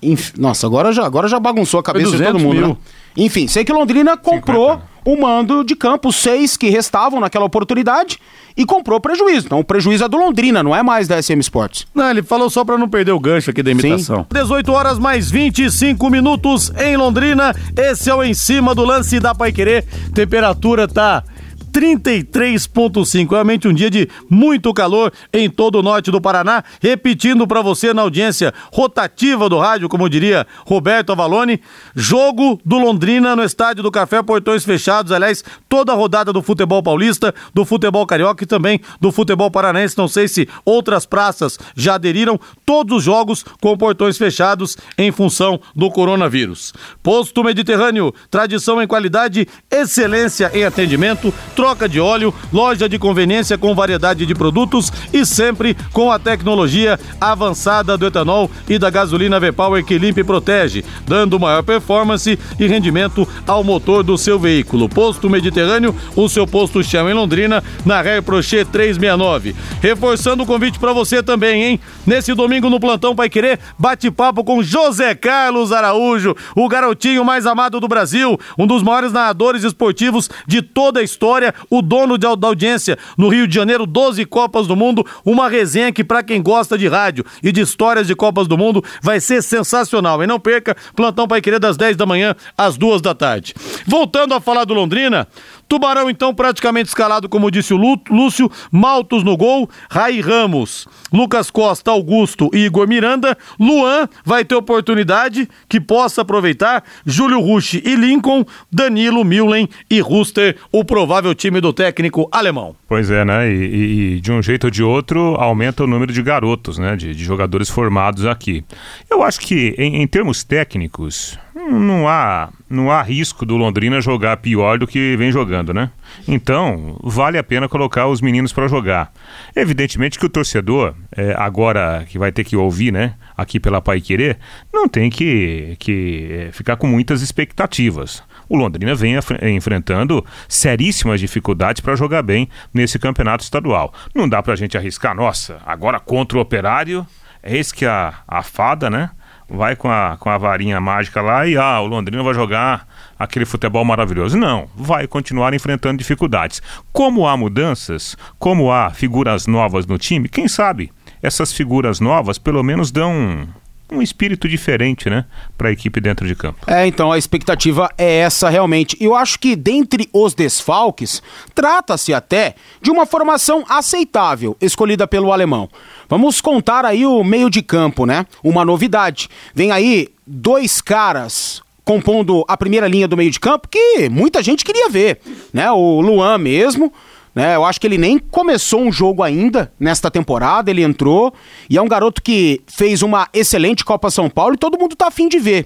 Inf- 0.03 0.33
Nossa, 0.37 0.67
agora 0.67 0.91
já, 0.91 1.05
agora 1.05 1.27
já 1.27 1.39
bagunçou 1.39 1.79
a 1.79 1.83
cabeça 1.83 2.07
de 2.11 2.17
200 2.17 2.33
todo 2.33 2.41
mundo, 2.43 2.57
mil. 2.57 2.67
né? 2.69 2.77
Enfim, 3.17 3.47
sei 3.47 3.63
que 3.63 3.71
Londrina 3.71 4.17
comprou 4.17 4.81
o 5.05 5.19
mando 5.19 5.63
de 5.63 5.75
campo, 5.75 6.09
os 6.09 6.15
seis 6.15 6.55
que 6.57 6.69
restavam 6.69 7.19
naquela 7.19 7.45
oportunidade, 7.45 8.19
e 8.55 8.65
comprou 8.65 8.99
prejuízo. 8.99 9.45
Então 9.45 9.59
o 9.59 9.63
prejuízo 9.63 10.03
é 10.03 10.09
do 10.09 10.17
Londrina, 10.17 10.61
não 10.61 10.75
é 10.75 10.83
mais 10.83 11.07
da 11.07 11.21
SM 11.21 11.39
Sports. 11.39 11.87
Não, 11.93 12.09
ele 12.09 12.21
falou 12.21 12.49
só 12.49 12.63
pra 12.63 12.77
não 12.77 12.89
perder 12.89 13.11
o 13.11 13.19
gancho 13.19 13.49
aqui 13.49 13.63
da 13.63 13.71
imitação. 13.71 14.25
18 14.31 14.71
horas 14.71 14.99
mais 14.99 15.31
25 15.31 16.09
minutos 16.09 16.71
em 16.77 16.97
Londrina. 16.97 17.55
Esse 17.77 18.09
é 18.09 18.15
o 18.15 18.23
Em 18.23 18.33
Cima 18.33 18.75
do 18.75 18.83
Lance 18.83 19.19
da 19.19 19.33
Pai 19.33 19.51
Querer. 19.51 19.85
Temperatura 20.13 20.87
tá 20.87 21.23
33.5. 21.71 23.31
Realmente 23.31 23.67
um 23.67 23.73
dia 23.73 23.89
de 23.89 24.07
muito 24.29 24.73
calor 24.73 25.11
em 25.31 25.49
todo 25.49 25.79
o 25.79 25.83
norte 25.83 26.11
do 26.11 26.21
Paraná. 26.21 26.63
Repetindo 26.81 27.47
pra 27.47 27.61
você 27.61 27.93
na 27.93 28.01
audiência 28.01 28.53
rotativa 28.71 29.49
do 29.49 29.57
rádio, 29.57 29.89
como 29.89 30.09
diria 30.09 30.45
Roberto 30.65 31.11
Avalone, 31.11 31.61
jogo 31.95 32.59
do 32.65 32.77
Londrina 32.77 33.35
no 33.35 33.43
Estádio 33.43 33.83
do 33.83 33.91
Café, 33.91 34.21
portões 34.21 34.63
fechados. 34.63 35.11
Aliás, 35.11 35.43
toda 35.69 35.91
a 35.91 35.95
rodada 35.95 36.33
do 36.33 36.41
futebol 36.41 36.83
paulista, 36.83 37.33
do 37.53 37.65
futebol 37.65 38.05
carioca 38.05 38.43
e 38.43 38.47
também 38.47 38.81
do 38.99 39.11
futebol 39.11 39.49
paranaense. 39.49 39.97
Não 39.97 40.07
sei 40.07 40.27
se 40.27 40.47
outras 40.65 41.05
praças 41.05 41.57
já 41.75 41.95
aderiram. 41.95 42.39
Todos 42.65 42.97
os 42.97 43.03
jogos 43.03 43.43
com 43.61 43.77
portões 43.77 44.17
fechados 44.17 44.77
em 44.97 45.11
função 45.11 45.59
do 45.75 45.89
coronavírus. 45.89 46.73
Posto 47.01 47.43
Mediterrâneo, 47.43 48.13
tradição 48.29 48.81
em 48.81 48.87
qualidade, 48.87 49.47
excelência 49.69 50.51
em 50.53 50.63
atendimento, 50.63 51.33
troca 51.61 51.87
de 51.87 51.99
óleo, 51.99 52.33
loja 52.51 52.89
de 52.89 52.97
conveniência 52.97 53.55
com 53.55 53.75
variedade 53.75 54.25
de 54.25 54.33
produtos 54.33 54.91
e 55.13 55.23
sempre 55.23 55.77
com 55.93 56.11
a 56.11 56.17
tecnologia 56.17 56.99
avançada 57.19 57.95
do 57.95 58.07
etanol 58.07 58.49
e 58.67 58.79
da 58.79 58.89
gasolina 58.89 59.39
V-Power 59.39 59.85
que 59.85 59.99
limpa 59.99 60.21
e 60.21 60.23
protege, 60.23 60.83
dando 61.05 61.39
maior 61.39 61.61
performance 61.61 62.39
e 62.59 62.65
rendimento 62.65 63.27
ao 63.45 63.63
motor 63.63 64.01
do 64.01 64.17
seu 64.17 64.39
veículo. 64.39 64.89
Posto 64.89 65.29
Mediterrâneo, 65.29 65.95
o 66.15 66.27
seu 66.27 66.47
posto 66.47 66.83
chama 66.83 67.11
em 67.11 67.13
Londrina, 67.13 67.63
na 67.85 68.01
Ré 68.01 68.21
Prochet 68.21 68.65
369. 68.65 69.55
Reforçando 69.83 70.41
o 70.41 70.47
convite 70.47 70.79
para 70.79 70.93
você 70.93 71.21
também, 71.21 71.63
hein? 71.63 71.79
Nesse 72.07 72.33
domingo 72.33 72.71
no 72.71 72.79
Plantão 72.79 73.15
Pai 73.15 73.29
Querer, 73.29 73.59
bate-papo 73.77 74.43
com 74.43 74.63
José 74.63 75.13
Carlos 75.13 75.71
Araújo, 75.71 76.35
o 76.55 76.67
garotinho 76.67 77.23
mais 77.23 77.45
amado 77.45 77.79
do 77.79 77.87
Brasil, 77.87 78.39
um 78.57 78.65
dos 78.65 78.81
maiores 78.81 79.13
narradores 79.13 79.63
esportivos 79.63 80.27
de 80.47 80.63
toda 80.63 81.01
a 81.01 81.03
história 81.03 81.50
o 81.69 81.81
dono 81.81 82.17
de, 82.17 82.27
da 82.35 82.47
audiência 82.47 82.97
no 83.17 83.29
Rio 83.29 83.47
de 83.47 83.55
Janeiro, 83.55 83.85
12 83.85 84.25
Copas 84.25 84.67
do 84.67 84.75
Mundo, 84.75 85.05
uma 85.25 85.49
resenha 85.49 85.91
que 85.91 86.03
para 86.03 86.23
quem 86.23 86.41
gosta 86.41 86.77
de 86.77 86.87
rádio 86.87 87.25
e 87.41 87.51
de 87.51 87.61
histórias 87.61 88.07
de 88.07 88.15
Copas 88.15 88.47
do 88.47 88.57
Mundo 88.57 88.83
vai 89.01 89.19
ser 89.19 89.41
sensacional. 89.41 90.23
E 90.23 90.27
não 90.27 90.39
perca, 90.39 90.75
plantão 90.95 91.27
Pai 91.27 91.41
Querer 91.41 91.59
das 91.59 91.77
10 91.77 91.97
da 91.97 92.05
manhã 92.05 92.35
às 92.57 92.77
2 92.77 93.01
da 93.01 93.13
tarde. 93.13 93.53
Voltando 93.85 94.33
a 94.33 94.41
falar 94.41 94.65
do 94.65 94.73
Londrina, 94.73 95.27
Tubarão, 95.71 96.09
então, 96.09 96.35
praticamente 96.35 96.89
escalado, 96.89 97.29
como 97.29 97.49
disse 97.49 97.73
o 97.73 97.77
Lúcio, 98.09 98.51
Maltos 98.69 99.23
no 99.23 99.37
gol, 99.37 99.69
Rai 99.89 100.19
Ramos, 100.19 100.85
Lucas 101.13 101.49
Costa, 101.49 101.91
Augusto 101.91 102.49
e 102.53 102.65
Igor 102.65 102.85
Miranda. 102.89 103.37
Luan 103.57 104.09
vai 104.25 104.43
ter 104.43 104.53
oportunidade 104.55 105.47
que 105.69 105.79
possa 105.79 106.23
aproveitar. 106.23 106.83
Júlio 107.05 107.39
Rushi 107.39 107.81
e 107.85 107.95
Lincoln, 107.95 108.43
Danilo, 108.69 109.23
Millen 109.23 109.69
e 109.89 110.01
Ruster, 110.01 110.57
o 110.73 110.83
provável 110.83 111.33
time 111.33 111.61
do 111.61 111.71
técnico 111.71 112.27
alemão. 112.33 112.75
Pois 112.85 113.09
é, 113.09 113.23
né? 113.23 113.49
E, 113.49 114.15
e 114.15 114.19
de 114.19 114.29
um 114.29 114.43
jeito 114.43 114.65
ou 114.65 114.69
de 114.69 114.83
outro 114.83 115.35
aumenta 115.39 115.85
o 115.85 115.87
número 115.87 116.11
de 116.11 116.21
garotos, 116.21 116.77
né? 116.77 116.97
De, 116.97 117.15
de 117.15 117.23
jogadores 117.23 117.69
formados 117.69 118.25
aqui. 118.25 118.61
Eu 119.09 119.23
acho 119.23 119.39
que, 119.39 119.73
em, 119.77 120.01
em 120.01 120.07
termos 120.07 120.43
técnicos, 120.43 121.39
não 121.55 122.07
há, 122.07 122.49
não 122.69 122.89
há 122.89 123.01
risco 123.01 123.45
do 123.45 123.57
Londrina 123.57 123.99
jogar 124.01 124.37
pior 124.37 124.79
do 124.79 124.87
que 124.87 125.15
vem 125.17 125.31
jogando, 125.31 125.73
né? 125.73 125.91
Então, 126.27 126.97
vale 127.03 127.37
a 127.37 127.43
pena 127.43 127.67
colocar 127.67 128.07
os 128.07 128.21
meninos 128.21 128.53
para 128.53 128.67
jogar. 128.67 129.11
Evidentemente 129.55 130.17
que 130.17 130.25
o 130.25 130.29
torcedor, 130.29 130.93
é, 131.15 131.35
agora 131.37 132.05
que 132.07 132.17
vai 132.17 132.31
ter 132.31 132.43
que 132.43 132.55
ouvir, 132.55 132.91
né, 132.91 133.15
aqui 133.37 133.59
pela 133.59 133.81
Pai 133.81 133.99
Querer, 133.99 134.37
não 134.73 134.87
tem 134.87 135.09
que, 135.09 135.75
que 135.79 136.27
é, 136.31 136.51
ficar 136.51 136.77
com 136.77 136.87
muitas 136.87 137.21
expectativas. 137.21 138.23
O 138.47 138.57
Londrina 138.57 138.93
vem 138.93 139.15
enfrentando 139.55 140.25
seríssimas 140.47 141.19
dificuldades 141.19 141.81
para 141.81 141.95
jogar 141.95 142.21
bem 142.21 142.49
nesse 142.73 142.99
campeonato 142.99 143.43
estadual. 143.43 143.93
Não 144.13 144.27
dá 144.27 144.43
para 144.43 144.53
a 144.53 144.57
gente 144.57 144.77
arriscar, 144.77 145.15
nossa, 145.15 145.61
agora 145.65 145.99
contra 145.99 146.37
o 146.37 146.41
operário, 146.41 147.05
esse 147.43 147.73
que 147.73 147.85
a, 147.85 148.13
a 148.27 148.43
fada, 148.43 148.89
né? 148.89 149.09
Vai 149.51 149.75
com 149.75 149.89
a, 149.89 150.15
com 150.17 150.29
a 150.29 150.37
varinha 150.37 150.79
mágica 150.79 151.21
lá 151.21 151.45
e 151.45 151.57
ah, 151.57 151.81
o 151.81 151.85
Londrina 151.85 152.23
vai 152.23 152.33
jogar 152.33 152.87
aquele 153.19 153.45
futebol 153.45 153.83
maravilhoso. 153.83 154.37
Não, 154.37 154.69
vai 154.75 155.07
continuar 155.07 155.53
enfrentando 155.53 155.97
dificuldades. 155.97 156.61
Como 156.91 157.27
há 157.27 157.35
mudanças, 157.35 158.15
como 158.39 158.71
há 158.71 158.89
figuras 158.91 159.47
novas 159.47 159.85
no 159.85 159.97
time, 159.97 160.29
quem 160.29 160.47
sabe 160.47 160.91
essas 161.21 161.51
figuras 161.51 161.99
novas 161.99 162.37
pelo 162.37 162.63
menos 162.63 162.91
dão 162.91 163.47
um 163.91 164.01
espírito 164.01 164.47
diferente, 164.47 165.09
né, 165.09 165.25
para 165.57 165.67
a 165.67 165.71
equipe 165.71 165.99
dentro 165.99 166.25
de 166.25 166.33
campo. 166.33 166.59
É, 166.65 166.87
então 166.87 167.11
a 167.11 167.17
expectativa 167.17 167.89
é 167.97 168.19
essa 168.19 168.49
realmente. 168.49 168.95
Eu 169.01 169.13
acho 169.13 169.37
que 169.37 169.55
dentre 169.55 170.09
os 170.13 170.33
desfalques, 170.33 171.21
trata-se 171.53 172.13
até 172.13 172.55
de 172.81 172.89
uma 172.89 173.05
formação 173.05 173.65
aceitável 173.67 174.55
escolhida 174.61 175.05
pelo 175.05 175.33
alemão. 175.33 175.69
Vamos 176.11 176.41
contar 176.41 176.83
aí 176.83 177.05
o 177.05 177.23
meio 177.23 177.49
de 177.49 177.61
campo, 177.61 178.05
né? 178.05 178.25
Uma 178.43 178.65
novidade. 178.65 179.29
Vem 179.55 179.71
aí 179.71 180.09
dois 180.27 180.81
caras 180.81 181.61
compondo 181.85 182.43
a 182.49 182.57
primeira 182.57 182.85
linha 182.85 183.07
do 183.07 183.15
meio 183.15 183.31
de 183.31 183.39
campo 183.39 183.69
que 183.69 184.09
muita 184.09 184.43
gente 184.43 184.65
queria 184.65 184.89
ver, 184.89 185.21
né? 185.53 185.71
O 185.71 186.01
Luan 186.01 186.37
mesmo, 186.37 186.91
né? 187.33 187.55
Eu 187.55 187.63
acho 187.63 187.79
que 187.79 187.87
ele 187.87 187.97
nem 187.97 188.19
começou 188.19 188.81
um 188.81 188.91
jogo 188.91 189.23
ainda 189.23 189.71
nesta 189.79 190.11
temporada, 190.11 190.69
ele 190.69 190.83
entrou 190.83 191.33
e 191.69 191.77
é 191.77 191.81
um 191.81 191.87
garoto 191.87 192.21
que 192.21 192.61
fez 192.67 193.01
uma 193.01 193.29
excelente 193.33 193.85
Copa 193.85 194.11
São 194.11 194.29
Paulo 194.29 194.55
e 194.55 194.57
todo 194.57 194.77
mundo 194.77 194.97
tá 194.97 195.07
afim 195.07 195.29
de 195.29 195.39
ver. 195.39 195.65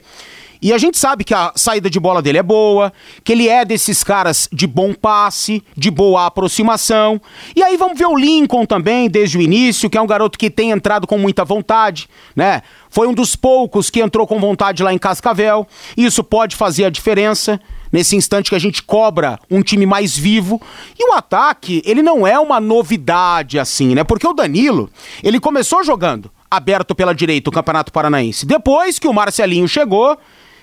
E 0.66 0.74
a 0.74 0.80
gente 0.80 0.98
sabe 0.98 1.24
que 1.24 1.32
a 1.32 1.52
saída 1.56 1.92
de 1.92 2.00
bola 2.00 2.24
dele 2.24 2.40
é 2.40 2.44
boa, 2.44 2.92
que 3.24 3.34
ele 3.34 3.48
é 3.48 3.64
desses 3.64 4.04
caras 4.04 4.50
de 4.52 4.66
bom 4.66 4.96
passe, 4.96 5.64
de 5.78 5.92
boa 5.92 6.26
aproximação. 6.26 7.22
E 7.56 7.62
aí 7.62 7.78
vamos 7.78 7.96
ver 7.96 8.08
o 8.08 8.16
Lincoln 8.16 8.66
também, 8.66 9.08
desde 9.08 9.38
o 9.38 9.42
início, 9.44 9.92
que 9.92 9.96
é 9.96 10.02
um 10.02 10.08
garoto 10.08 10.40
que 10.40 10.50
tem 10.50 10.72
entrado 10.72 11.06
com 11.06 11.20
muita 11.20 11.46
vontade, 11.46 12.10
né? 12.36 12.64
Foi 12.90 13.08
um 13.08 13.14
dos 13.14 13.36
poucos 13.36 13.92
que 13.92 14.02
entrou 14.02 14.26
com 14.26 14.40
vontade 14.40 14.82
lá 14.82 14.92
em 14.92 14.98
Cascavel. 14.98 15.68
Isso 15.96 16.24
pode 16.24 16.56
fazer 16.56 16.86
a 16.86 16.90
diferença 16.90 17.62
nesse 17.92 18.16
instante 18.16 18.50
que 18.50 18.56
a 18.56 18.60
gente 18.60 18.82
cobra 18.82 19.40
um 19.52 19.62
time 19.62 19.86
mais 19.86 20.18
vivo. 20.18 20.60
E 20.98 21.08
o 21.08 21.14
ataque, 21.14 21.84
ele 21.86 22.02
não 22.02 22.26
é 22.26 22.40
uma 22.40 22.60
novidade 22.60 23.60
assim, 23.60 23.94
né? 23.94 24.04
Porque 24.04 24.26
o 24.26 24.34
Danilo, 24.34 24.90
ele 25.22 25.40
começou 25.40 25.84
jogando 25.84 26.32
aberto 26.50 26.96
pela 26.96 27.14
direita 27.14 27.52
o 27.52 27.54
Campeonato 27.54 27.92
Paranaense. 27.92 28.48
Depois 28.48 28.98
que 28.98 29.08
o 29.08 29.14
Marcelinho 29.14 29.68
chegou, 29.68 30.18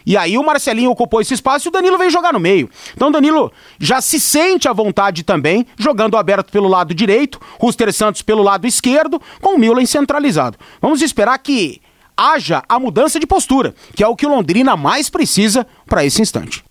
e 0.06 0.16
aí 0.16 0.36
o 0.36 0.44
Marcelinho 0.44 0.90
ocupou 0.90 1.20
esse 1.20 1.34
espaço 1.34 1.68
e 1.68 1.70
o 1.70 1.72
Danilo 1.72 1.98
veio 1.98 2.10
jogar 2.10 2.32
no 2.32 2.40
meio. 2.40 2.68
Então 2.94 3.08
o 3.08 3.12
Danilo 3.12 3.52
já 3.78 4.00
se 4.00 4.18
sente 4.18 4.68
à 4.68 4.72
vontade 4.72 5.22
também, 5.22 5.66
jogando 5.78 6.16
aberto 6.16 6.50
pelo 6.50 6.68
lado 6.68 6.94
direito, 6.94 7.40
Ruster 7.58 7.92
Santos 7.92 8.22
pelo 8.22 8.42
lado 8.42 8.66
esquerdo, 8.66 9.20
com 9.40 9.54
o 9.54 9.58
Milan 9.58 9.84
centralizado. 9.86 10.58
Vamos 10.80 11.02
esperar 11.02 11.38
que 11.38 11.80
haja 12.16 12.62
a 12.68 12.78
mudança 12.78 13.18
de 13.18 13.26
postura, 13.26 13.74
que 13.94 14.02
é 14.02 14.08
o 14.08 14.16
que 14.16 14.26
o 14.26 14.28
Londrina 14.28 14.76
mais 14.76 15.08
precisa 15.08 15.66
para 15.86 16.04
esse 16.04 16.20
instante. 16.22 16.62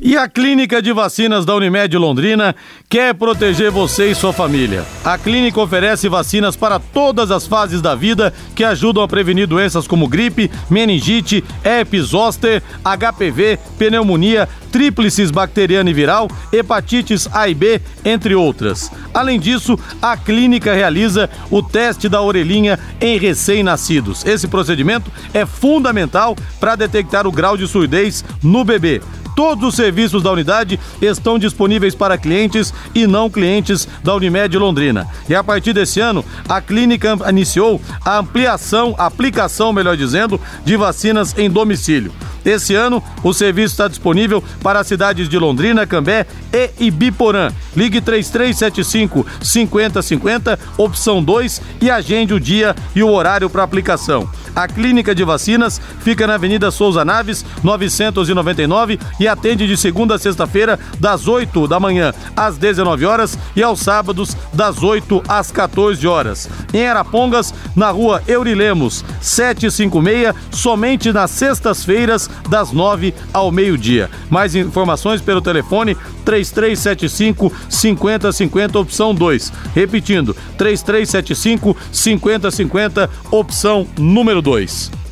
E 0.00 0.16
a 0.16 0.28
Clínica 0.28 0.80
de 0.80 0.92
Vacinas 0.92 1.44
da 1.44 1.56
Unimed 1.56 1.96
Londrina 1.98 2.54
quer 2.88 3.12
proteger 3.14 3.68
você 3.72 4.12
e 4.12 4.14
sua 4.14 4.32
família. 4.32 4.84
A 5.04 5.18
clínica 5.18 5.60
oferece 5.60 6.08
vacinas 6.08 6.54
para 6.54 6.78
todas 6.78 7.32
as 7.32 7.48
fases 7.48 7.82
da 7.82 7.96
vida 7.96 8.32
que 8.54 8.62
ajudam 8.62 9.02
a 9.02 9.08
prevenir 9.08 9.48
doenças 9.48 9.88
como 9.88 10.06
gripe, 10.06 10.48
meningite, 10.70 11.42
herpes 11.64 12.06
zoster, 12.06 12.62
HPV, 12.84 13.58
pneumonia, 13.76 14.48
tríplices 14.70 15.32
bacteriana 15.32 15.90
e 15.90 15.92
viral, 15.92 16.30
hepatites 16.52 17.28
A 17.32 17.48
e 17.48 17.54
B, 17.54 17.80
entre 18.04 18.36
outras. 18.36 18.92
Além 19.12 19.40
disso, 19.40 19.76
a 20.00 20.16
clínica 20.16 20.74
realiza 20.74 21.28
o 21.50 21.60
teste 21.60 22.08
da 22.08 22.22
orelhinha 22.22 22.78
em 23.00 23.18
recém-nascidos. 23.18 24.24
Esse 24.24 24.46
procedimento 24.46 25.10
é 25.34 25.44
fundamental 25.44 26.36
para 26.60 26.76
detectar 26.76 27.26
o 27.26 27.32
grau 27.32 27.56
de 27.56 27.66
surdez 27.66 28.24
no 28.40 28.64
bebê. 28.64 29.00
Todos 29.38 29.68
os 29.68 29.76
serviços 29.88 30.22
da 30.22 30.30
unidade 30.30 30.78
estão 31.00 31.38
disponíveis 31.38 31.94
para 31.94 32.18
clientes 32.18 32.74
e 32.94 33.06
não 33.06 33.30
clientes 33.30 33.88
da 34.04 34.14
Unimed 34.14 34.54
Londrina. 34.58 35.08
E 35.28 35.34
a 35.34 35.42
partir 35.42 35.72
desse 35.72 35.98
ano, 35.98 36.22
a 36.46 36.60
clínica 36.60 37.16
iniciou 37.30 37.80
a 38.04 38.18
ampliação, 38.18 38.94
aplicação, 38.98 39.72
melhor 39.72 39.96
dizendo, 39.96 40.38
de 40.62 40.76
vacinas 40.76 41.34
em 41.38 41.48
domicílio. 41.48 42.12
Esse 42.48 42.74
ano, 42.74 43.02
o 43.22 43.34
serviço 43.34 43.74
está 43.74 43.88
disponível 43.88 44.42
para 44.62 44.80
as 44.80 44.86
cidades 44.86 45.28
de 45.28 45.38
Londrina, 45.38 45.86
Cambé 45.86 46.26
e 46.50 46.86
Ibiporã. 46.86 47.52
Ligue 47.76 48.00
3375 48.00 49.26
5050, 49.42 50.58
opção 50.78 51.22
2 51.22 51.60
e 51.82 51.90
agende 51.90 52.32
o 52.32 52.40
dia 52.40 52.74
e 52.96 53.02
o 53.02 53.10
horário 53.10 53.50
para 53.50 53.62
aplicação. 53.62 54.26
A 54.56 54.66
clínica 54.66 55.14
de 55.14 55.22
vacinas 55.22 55.80
fica 56.00 56.26
na 56.26 56.34
Avenida 56.34 56.70
Souza 56.70 57.04
Naves, 57.04 57.44
999 57.62 58.98
e 59.20 59.28
atende 59.28 59.68
de 59.68 59.76
segunda 59.76 60.16
a 60.16 60.18
sexta-feira, 60.18 60.78
das 60.98 61.28
8 61.28 61.68
da 61.68 61.78
manhã 61.78 62.12
às 62.34 62.58
19 62.58 63.04
horas 63.04 63.38
e 63.54 63.62
aos 63.62 63.78
sábados, 63.78 64.36
das 64.52 64.82
8 64.82 65.22
às 65.28 65.52
14 65.52 66.04
horas. 66.08 66.48
Em 66.72 66.88
Arapongas, 66.88 67.54
na 67.76 67.90
rua 67.90 68.20
Eurilemos, 68.26 69.04
756, 69.20 70.34
somente 70.50 71.12
nas 71.12 71.30
sextas-feiras, 71.30 72.28
das 72.48 72.72
9 72.72 73.14
ao 73.32 73.50
meio-dia. 73.50 74.10
Mais 74.28 74.54
informações 74.54 75.20
pelo 75.20 75.40
telefone 75.40 75.96
3375 76.24 77.52
5050, 77.68 78.78
opção 78.78 79.14
2. 79.14 79.52
Repetindo, 79.74 80.36
3375 80.56 81.76
5050, 81.90 83.10
opção 83.30 83.86
número 83.98 84.42
2. 84.42 85.07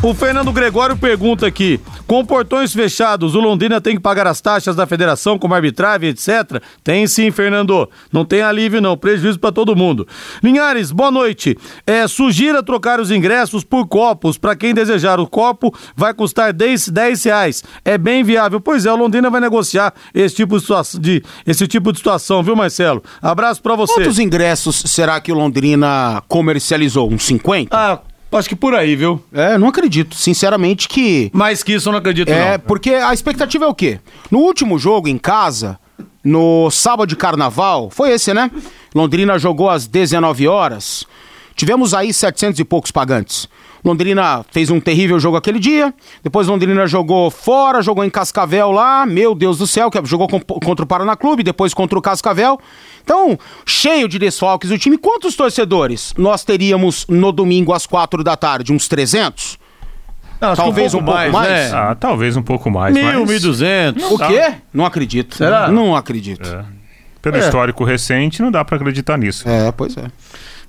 O 0.00 0.14
Fernando 0.14 0.52
Gregório 0.52 0.96
pergunta 0.96 1.44
aqui: 1.44 1.80
com 2.06 2.24
portões 2.24 2.72
fechados, 2.72 3.34
o 3.34 3.40
Londrina 3.40 3.80
tem 3.80 3.96
que 3.96 4.00
pagar 4.00 4.28
as 4.28 4.40
taxas 4.40 4.76
da 4.76 4.86
federação, 4.86 5.36
como 5.36 5.54
arbitragem, 5.54 6.10
etc? 6.10 6.62
Tem 6.84 7.04
sim, 7.08 7.32
Fernando. 7.32 7.90
Não 8.12 8.24
tem 8.24 8.40
alívio, 8.40 8.80
não. 8.80 8.96
Prejuízo 8.96 9.40
para 9.40 9.50
todo 9.50 9.74
mundo. 9.74 10.06
Linhares, 10.40 10.92
boa 10.92 11.10
noite. 11.10 11.58
É, 11.84 12.06
sugira 12.06 12.62
trocar 12.62 13.00
os 13.00 13.10
ingressos 13.10 13.64
por 13.64 13.88
copos. 13.88 14.38
Para 14.38 14.54
quem 14.54 14.72
desejar 14.72 15.18
o 15.18 15.26
copo, 15.26 15.74
vai 15.96 16.14
custar 16.14 16.52
10, 16.52 16.90
10 16.90 17.24
reais. 17.24 17.64
É 17.84 17.98
bem 17.98 18.22
viável. 18.22 18.60
Pois 18.60 18.86
é, 18.86 18.92
o 18.92 18.96
Londrina 18.96 19.28
vai 19.28 19.40
negociar 19.40 19.92
esse 20.14 20.36
tipo 20.36 20.54
de 20.54 20.60
situação, 20.60 21.00
de, 21.00 21.24
esse 21.44 21.66
tipo 21.66 21.90
de 21.90 21.98
situação 21.98 22.40
viu, 22.40 22.54
Marcelo? 22.54 23.02
Abraço 23.20 23.60
para 23.60 23.74
você. 23.74 23.94
Quantos 23.94 24.20
ingressos 24.20 24.80
será 24.86 25.20
que 25.20 25.32
o 25.32 25.34
Londrina 25.34 26.22
comercializou? 26.28 27.10
Uns 27.10 27.24
50? 27.24 27.76
Ah, 27.76 28.00
Acho 28.30 28.48
que 28.48 28.56
por 28.56 28.74
aí, 28.74 28.94
viu? 28.94 29.22
É, 29.32 29.56
não 29.56 29.68
acredito, 29.68 30.14
sinceramente 30.14 30.86
que. 30.86 31.30
Mais 31.32 31.62
que 31.62 31.72
isso 31.72 31.88
eu 31.88 31.92
não 31.92 31.98
acredito, 31.98 32.28
é, 32.28 32.38
não. 32.38 32.46
É, 32.52 32.58
porque 32.58 32.90
a 32.90 33.14
expectativa 33.14 33.64
é 33.64 33.68
o 33.68 33.74
quê? 33.74 34.00
No 34.30 34.40
último 34.40 34.78
jogo 34.78 35.08
em 35.08 35.16
casa, 35.16 35.78
no 36.22 36.70
sábado 36.70 37.08
de 37.08 37.16
carnaval, 37.16 37.88
foi 37.90 38.10
esse, 38.10 38.34
né? 38.34 38.50
Londrina 38.94 39.38
jogou 39.38 39.70
às 39.70 39.86
19 39.86 40.46
horas. 40.46 41.06
Tivemos 41.54 41.94
aí 41.94 42.12
700 42.12 42.60
e 42.60 42.64
poucos 42.64 42.90
pagantes. 42.90 43.48
Londrina 43.84 44.44
fez 44.50 44.70
um 44.70 44.80
terrível 44.80 45.18
jogo 45.20 45.36
aquele 45.36 45.58
dia. 45.58 45.92
Depois 46.22 46.46
Londrina 46.46 46.86
jogou 46.86 47.30
fora, 47.30 47.80
jogou 47.82 48.04
em 48.04 48.10
Cascavel 48.10 48.70
lá. 48.70 49.06
Meu 49.06 49.34
Deus 49.34 49.58
do 49.58 49.66
céu, 49.66 49.90
que 49.90 49.98
jogou 50.04 50.28
com, 50.28 50.40
contra 50.40 50.84
o 50.84 50.88
Paraná 50.88 51.16
Clube, 51.16 51.42
depois 51.42 51.72
contra 51.72 51.98
o 51.98 52.02
Cascavel. 52.02 52.58
Então, 53.02 53.38
cheio 53.64 54.08
de 54.08 54.18
desfalques 54.18 54.70
o 54.70 54.78
time. 54.78 54.98
Quantos 54.98 55.34
torcedores 55.36 56.12
nós 56.18 56.44
teríamos 56.44 57.06
no 57.08 57.32
domingo 57.32 57.72
às 57.72 57.86
quatro 57.86 58.22
da 58.24 58.36
tarde? 58.36 58.72
Uns 58.72 58.88
300? 58.88 59.58
Não, 60.40 60.50
acho 60.50 60.60
que 60.60 60.64
Talvez 60.66 60.94
um 60.94 61.02
pouco 61.02 61.32
mais, 61.32 61.48
né? 61.50 61.70
Ah, 61.72 61.96
talvez 61.98 62.36
um 62.36 62.42
pouco 62.42 62.70
mais. 62.70 62.94
Mil, 62.94 63.26
mil 63.26 63.36
e 63.36 63.40
duzentos. 63.40 64.04
O 64.10 64.18
quê? 64.18 64.54
Não 64.72 64.84
acredito. 64.86 65.34
Será? 65.36 65.68
Não 65.68 65.96
acredito. 65.96 66.64
Pelo 67.20 67.36
É. 67.36 67.40
histórico 67.40 67.82
recente, 67.82 68.40
não 68.40 68.50
dá 68.50 68.64
pra 68.64 68.76
acreditar 68.76 69.18
nisso. 69.18 69.48
É, 69.48 69.72
pois 69.72 69.96
é. 69.96 70.04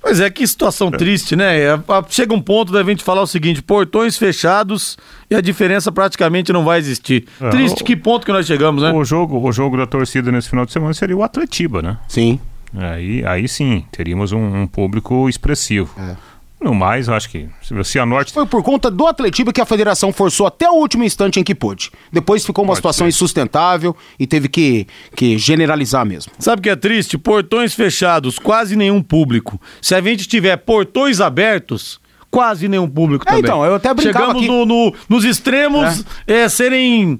Pois 0.00 0.18
é, 0.20 0.30
que 0.30 0.46
situação 0.46 0.90
triste, 0.90 1.36
né? 1.36 1.60
É, 1.60 1.70
a- 1.72 2.04
Chega 2.08 2.32
um 2.34 2.40
ponto 2.40 2.72
da 2.72 2.82
gente 2.82 3.04
falar 3.04 3.22
o 3.22 3.26
seguinte: 3.26 3.62
portões 3.62 4.16
fechados 4.16 4.96
e 5.30 5.34
a 5.34 5.40
diferença 5.40 5.92
praticamente 5.92 6.52
não 6.52 6.64
vai 6.64 6.78
existir. 6.78 7.26
É, 7.40 7.50
Triste, 7.50 7.82
o- 7.82 7.84
que 7.84 7.94
ponto 7.96 8.24
que 8.24 8.32
nós 8.32 8.46
chegamos, 8.46 8.82
né? 8.82 8.92
O 8.92 9.04
jogo, 9.04 9.38
o 9.46 9.52
jogo 9.52 9.76
da 9.76 9.86
torcida 9.86 10.32
nesse 10.32 10.48
final 10.48 10.64
de 10.64 10.72
semana 10.72 10.94
seria 10.94 11.16
o 11.16 11.22
Atletiba, 11.22 11.82
né? 11.82 11.98
Sim. 12.08 12.40
Aí, 12.76 13.24
aí 13.26 13.48
sim, 13.48 13.84
teríamos 13.90 14.30
um, 14.32 14.62
um 14.62 14.66
público 14.66 15.28
expressivo. 15.28 15.92
No 16.62 16.74
mais, 16.74 17.08
eu 17.08 17.14
acho 17.14 17.30
que 17.30 17.48
se 17.62 17.72
o 17.72 17.82
Cianorte 17.82 18.32
Foi 18.34 18.44
por 18.44 18.62
conta 18.62 18.90
do 18.90 19.06
Atletiba 19.06 19.50
que 19.52 19.62
a 19.62 19.64
federação 19.66 20.12
forçou 20.12 20.46
até 20.46 20.68
o 20.68 20.74
último 20.74 21.02
instante 21.04 21.40
em 21.40 21.42
que 21.42 21.54
pôde. 21.54 21.90
Depois 22.12 22.44
ficou 22.44 22.62
uma 22.64 22.70
Pode 22.72 22.78
situação 22.78 23.06
ser. 23.06 23.08
insustentável 23.08 23.96
e 24.18 24.26
teve 24.26 24.46
que, 24.48 24.86
que 25.16 25.38
generalizar 25.38 26.04
mesmo. 26.04 26.32
Sabe 26.38 26.60
o 26.60 26.62
que 26.62 26.68
é 26.70 26.76
triste? 26.76 27.16
Portões 27.16 27.72
fechados, 27.74 28.38
quase 28.38 28.76
nenhum 28.76 29.02
público. 29.02 29.58
Se 29.80 29.94
a 29.94 30.02
gente 30.02 30.28
tiver 30.28 30.56
portões 30.58 31.18
abertos, 31.20 31.98
quase 32.30 32.68
nenhum 32.68 32.88
público 32.88 33.24
É, 33.26 33.30
também. 33.30 33.40
então, 33.42 33.64
eu 33.64 33.76
até 33.76 33.92
brincava 33.94 34.26
Chegamos 34.26 34.42
aqui- 34.42 34.48
no- 34.48 34.66
no- 34.66 34.94
nos 35.08 35.24
extremos 35.24 36.04
é, 36.26 36.46
serem 36.48 37.18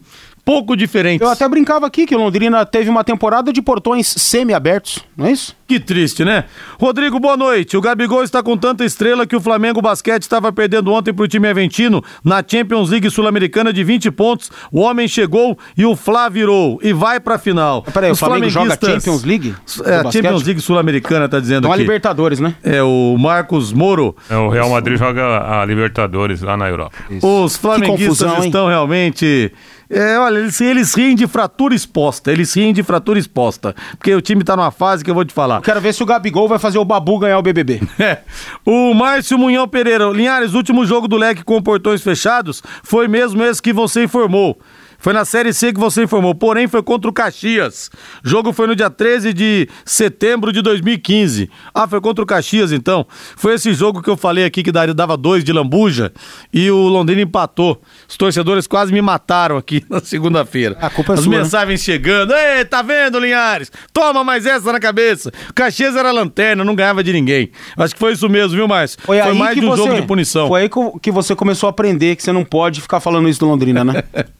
pouco 0.51 0.77
diferentes. 0.77 1.21
Eu 1.25 1.29
até 1.33 1.49
brincava 1.49 1.87
aqui 1.87 2.05
que 2.07 2.15
o 2.15 2.19
Londrina 2.19 2.67
teve 2.67 2.91
uma 2.91 3.05
temporada 3.05 3.53
de 3.53 3.63
portões 3.63 4.09
semi-abertos, 4.09 4.99
não 5.17 5.27
é 5.27 5.31
isso? 5.33 5.55
Que 5.69 5.79
triste, 5.79 6.25
né? 6.25 6.47
Rodrigo, 6.81 7.21
boa 7.21 7.37
noite. 7.37 7.77
O 7.77 7.81
Gabigol 7.81 8.25
está 8.25 8.43
com 8.43 8.57
tanta 8.57 8.85
estrela 8.85 9.25
que 9.25 9.37
o 9.37 9.41
Flamengo 9.41 9.81
Basquete 9.81 10.23
estava 10.23 10.53
perdendo 10.53 10.91
ontem 10.93 11.13
pro 11.15 11.29
time 11.29 11.47
Aventino 11.47 12.03
na 12.25 12.43
Champions 12.45 12.91
League 12.91 13.09
Sul-Americana 13.09 13.73
de 13.73 13.85
20 13.85 14.11
pontos. 14.11 14.51
O 14.73 14.81
homem 14.81 15.07
chegou 15.07 15.57
e 15.77 15.87
o 15.87 15.95
Flá 15.95 16.29
virou 16.29 16.81
e 16.83 16.93
vai 16.93 17.21
pra 17.21 17.39
final. 17.39 17.83
Peraí, 17.85 18.11
o 18.11 18.17
Flamengo 18.17 18.51
joga 18.51 18.77
flamenguistas- 18.77 19.05
Champions 19.05 19.23
League? 19.25 19.55
É, 19.85 19.95
a 19.99 20.11
Champions? 20.11 20.43
League 20.43 20.61
Sul-Americana 20.61 21.29
tá 21.29 21.39
dizendo 21.39 21.59
Então 21.61 21.71
a 21.71 21.75
aqui. 21.75 21.83
Libertadores, 21.85 22.41
né? 22.41 22.57
É 22.65 22.83
o 22.83 23.17
Marcos 23.17 23.73
Moro. 23.73 24.17
é, 24.29 24.37
o 24.37 24.49
Real 24.49 24.69
Madrid 24.71 24.99
joga 24.99 25.61
a 25.61 25.65
Libertadores 25.65 26.43
lá 26.43 26.57
na 26.57 26.69
Europa. 26.69 26.97
Os 27.23 27.57
flamenguistas 27.57 28.19
confusão, 28.19 28.39
hein? 28.43 28.47
estão 28.47 28.67
realmente. 28.67 29.53
É, 29.91 30.17
olha, 30.19 30.39
eles, 30.39 30.61
eles 30.61 30.95
riem 30.95 31.17
de 31.17 31.27
fratura 31.27 31.75
exposta. 31.75 32.31
Eles 32.31 32.55
riem 32.55 32.73
de 32.73 32.83
fratura 32.83 33.19
exposta. 33.19 33.75
Porque 33.99 34.15
o 34.15 34.21
time 34.21 34.45
tá 34.45 34.57
numa 34.57 34.71
fase 34.71 35.03
que 35.03 35.11
eu 35.11 35.15
vou 35.15 35.25
te 35.25 35.35
falar. 35.35 35.61
Quero 35.61 35.81
ver 35.81 35.93
se 35.93 36.01
o 36.01 36.07
Gabigol 36.07 36.47
vai 36.47 36.61
fazer 36.61 36.79
o 36.79 36.85
Babu 36.85 37.19
ganhar 37.19 37.39
o 37.39 37.43
BBB. 37.43 37.81
É. 38.01 38.23
O 38.65 38.95
Márcio 38.95 39.37
Munhão 39.37 39.69
Pereira. 39.69 40.07
Linhares, 40.07 40.55
último 40.55 40.87
jogo 40.87 41.07
do 41.07 41.17
leque 41.17 41.45
com 41.45 41.61
portões 41.61 42.01
fechados 42.03 42.63
foi 42.83 43.09
mesmo 43.09 43.43
esse 43.43 43.61
que 43.61 43.73
você 43.73 44.05
informou. 44.05 44.59
Foi 45.01 45.15
na 45.15 45.25
Série 45.25 45.53
C 45.53 45.73
que 45.73 45.81
você 45.81 46.05
informou, 46.05 46.35
porém 46.35 46.69
foi 46.69 46.83
contra 46.83 47.11
o 47.11 47.13
Caxias. 47.13 47.91
O 48.23 48.29
jogo 48.29 48.53
foi 48.53 48.67
no 48.67 48.77
dia 48.77 48.91
13 48.91 49.33
de 49.33 49.67
setembro 49.85 50.53
de 50.53 50.61
2015. 50.61 51.51
Ah, 51.75 51.89
foi 51.89 52.01
contra 52.03 52.23
o 52.23 52.27
Caxias 52.27 52.71
então. 52.71 53.07
Foi 53.35 53.55
esse 53.55 53.73
jogo 53.73 54.03
que 54.03 54.11
eu 54.11 54.17
falei 54.17 54.45
aqui 54.45 54.63
que 54.63 54.71
dava 54.71 55.17
dois 55.17 55.43
de 55.43 55.53
lambuja 55.53 56.13
e 56.53 56.71
o 56.71 56.77
Londrina 56.77 57.23
empatou. 57.23 57.81
Os 58.07 58.19
torcedores 58.19 58.67
quase 58.67 58.93
me 58.93 59.01
mataram 59.01 59.57
aqui 59.57 59.83
na 59.89 60.01
segunda-feira. 60.01 60.77
A 60.81 60.91
culpa 60.91 61.15
é 61.15 61.15
As 61.15 61.21
sua, 61.23 61.33
né? 61.33 61.39
mensagens 61.39 61.81
chegando. 61.81 62.35
Ei, 62.35 62.65
tá 62.67 62.83
vendo, 62.83 63.19
Linhares? 63.19 63.73
Toma 63.95 64.23
mais 64.23 64.45
essa 64.45 64.71
na 64.71 64.79
cabeça. 64.79 65.33
O 65.49 65.55
Caxias 65.55 65.97
era 65.97 66.11
lanterna, 66.11 66.63
não 66.63 66.75
ganhava 66.75 67.03
de 67.03 67.13
ninguém. 67.13 67.51
Acho 67.75 67.95
que 67.95 68.01
foi 68.01 68.13
isso 68.13 68.29
mesmo, 68.29 68.55
viu, 68.55 68.69
Márcio? 68.69 68.99
Foi, 69.03 69.19
aí 69.19 69.35
mais 69.35 69.55
que 69.55 69.61
de 69.61 69.67
um 69.67 69.71
você, 69.71 69.83
jogo 69.83 69.95
de 69.95 70.07
punição. 70.07 70.47
Foi 70.47 70.63
aí 70.63 70.71
que 71.01 71.11
você 71.11 71.35
começou 71.35 71.69
a 71.69 71.71
aprender 71.71 72.17
que 72.17 72.23
você 72.23 72.33
não 72.33 72.45
pode 72.45 72.83
ficar 72.83 73.01
falando 73.01 73.31
isso 73.31 73.41
do 73.41 73.47
Londrina, 73.47 73.83
né? 73.83 74.05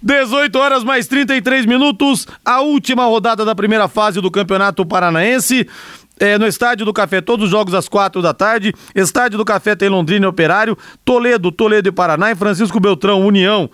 18 0.00 0.56
horas 0.58 0.84
mais 0.84 1.06
33 1.06 1.66
minutos, 1.66 2.26
a 2.44 2.60
última 2.60 3.04
rodada 3.04 3.44
da 3.44 3.54
primeira 3.54 3.88
fase 3.88 4.20
do 4.20 4.30
Campeonato 4.30 4.84
Paranaense. 4.86 5.66
É, 6.18 6.36
no 6.36 6.46
Estádio 6.46 6.84
do 6.84 6.92
Café, 6.92 7.22
todos 7.22 7.46
os 7.46 7.50
jogos 7.50 7.72
às 7.72 7.88
quatro 7.88 8.20
da 8.20 8.34
tarde. 8.34 8.74
Estádio 8.94 9.38
do 9.38 9.44
Café 9.44 9.74
tem 9.74 9.88
Londrina 9.88 10.26
e 10.26 10.28
Operário, 10.28 10.76
Toledo, 11.02 11.50
Toledo 11.50 11.88
e 11.88 11.92
Paraná, 11.92 12.30
e 12.30 12.34
Francisco 12.34 12.78
Beltrão, 12.78 13.26
União. 13.26 13.70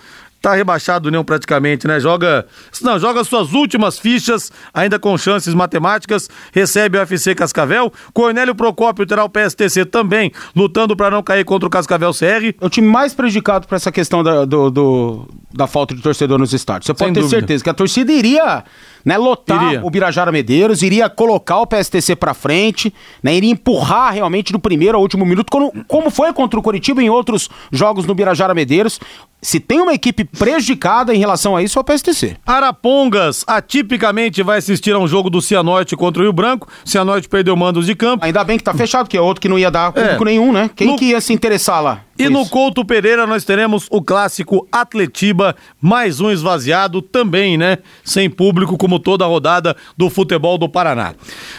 Tá 0.46 0.54
rebaixado 0.54 1.08
União 1.08 1.24
praticamente, 1.24 1.88
né? 1.88 1.98
Joga. 1.98 2.46
Não, 2.80 3.00
joga 3.00 3.24
suas 3.24 3.52
últimas 3.52 3.98
fichas, 3.98 4.52
ainda 4.72 4.96
com 4.96 5.18
chances 5.18 5.52
matemáticas. 5.54 6.30
Recebe 6.52 6.96
o 6.96 7.00
FC 7.00 7.34
Cascavel. 7.34 7.92
Cornélio 8.14 8.54
Procópio 8.54 9.04
terá 9.04 9.24
o 9.24 9.28
PSTC 9.28 9.84
também, 9.86 10.30
lutando 10.54 10.96
para 10.96 11.10
não 11.10 11.20
cair 11.20 11.44
contra 11.44 11.66
o 11.66 11.70
Cascavel 11.70 12.12
CR. 12.12 12.54
É 12.60 12.64
o 12.64 12.70
time 12.70 12.86
mais 12.86 13.12
prejudicado 13.12 13.66
por 13.66 13.74
essa 13.74 13.90
questão 13.90 14.22
da, 14.22 14.44
do- 14.44 14.70
do- 14.70 15.28
da 15.52 15.66
falta 15.66 15.96
de 15.96 16.00
torcedor 16.00 16.38
nos 16.38 16.52
estádios. 16.52 16.86
Você 16.86 16.94
pode 16.94 17.06
Sem 17.08 17.14
ter 17.14 17.20
dúvida. 17.22 17.40
certeza 17.40 17.64
que 17.64 17.70
a 17.70 17.74
torcida 17.74 18.12
iria 18.12 18.62
né, 19.06 19.16
lotar 19.16 19.64
Iria. 19.68 19.80
o 19.86 19.88
Birajara 19.88 20.32
Medeiros, 20.32 20.82
iria 20.82 21.08
colocar 21.08 21.60
o 21.60 21.66
PSTC 21.66 22.16
pra 22.16 22.34
frente, 22.34 22.92
né, 23.22 23.34
iria 23.36 23.50
empurrar 23.52 24.12
realmente 24.12 24.52
do 24.52 24.58
primeiro 24.58 24.96
ao 24.98 25.02
último 25.02 25.24
minuto, 25.24 25.48
como, 25.50 25.72
como 25.86 26.10
foi 26.10 26.32
contra 26.32 26.58
o 26.58 26.62
Coritiba 26.62 27.00
em 27.02 27.08
outros 27.08 27.48
jogos 27.70 28.04
no 28.04 28.14
Birajara 28.14 28.52
Medeiros. 28.52 28.98
Se 29.40 29.60
tem 29.60 29.80
uma 29.80 29.92
equipe 29.94 30.24
prejudicada 30.24 31.14
em 31.14 31.18
relação 31.18 31.54
a 31.54 31.62
isso, 31.62 31.78
é 31.78 31.80
o 31.80 31.84
PSTC. 31.84 32.36
Arapongas 32.44 33.44
atipicamente 33.46 34.42
vai 34.42 34.58
assistir 34.58 34.92
a 34.92 34.98
um 34.98 35.06
jogo 35.06 35.30
do 35.30 35.40
Cianorte 35.40 35.94
contra 35.94 36.20
o 36.20 36.24
Rio 36.24 36.32
Branco. 36.32 36.66
Cianorte 36.84 37.28
perdeu 37.28 37.54
mandos 37.54 37.86
de 37.86 37.94
campo. 37.94 38.24
Ainda 38.24 38.42
bem 38.42 38.58
que 38.58 38.64
tá 38.64 38.74
fechado, 38.74 39.08
que 39.08 39.16
é 39.16 39.20
outro 39.20 39.40
que 39.40 39.48
não 39.48 39.58
ia 39.58 39.70
dar 39.70 39.92
público 39.92 40.22
É. 40.22 40.26
nenhum, 40.26 40.52
né? 40.52 40.68
Quem 40.74 40.88
No- 40.88 40.96
que 40.96 41.06
ia 41.06 41.20
se 41.20 41.32
interessar 41.32 41.80
lá? 41.82 42.00
E 42.18 42.22
Isso. 42.24 42.32
no 42.32 42.48
Couto 42.48 42.82
Pereira 42.84 43.26
nós 43.26 43.44
teremos 43.44 43.86
o 43.90 44.00
clássico 44.02 44.66
Atletiba, 44.72 45.54
mais 45.80 46.18
um 46.20 46.30
esvaziado 46.30 47.02
também, 47.02 47.58
né? 47.58 47.78
Sem 48.02 48.28
público, 48.30 48.76
como 48.78 48.95
toda 48.98 49.24
a 49.24 49.28
rodada 49.28 49.76
do 49.96 50.10
futebol 50.10 50.58
do 50.58 50.68
Paraná. 50.68 51.14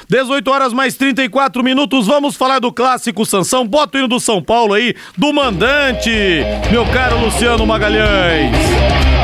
18 0.09 0.49
horas 0.49 0.73
mais 0.73 0.95
34 0.95 1.63
minutos, 1.63 2.07
vamos 2.07 2.35
falar 2.35 2.59
do 2.59 2.71
clássico 2.71 3.25
Sansão. 3.25 3.67
Bota 3.67 3.97
o 3.97 3.99
hino 3.99 4.07
do 4.07 4.19
São 4.19 4.41
Paulo 4.41 4.73
aí, 4.73 4.95
do 5.17 5.33
mandante, 5.33 6.09
meu 6.71 6.85
caro 6.87 7.19
Luciano 7.19 7.65
Magalhães. 7.65 9.16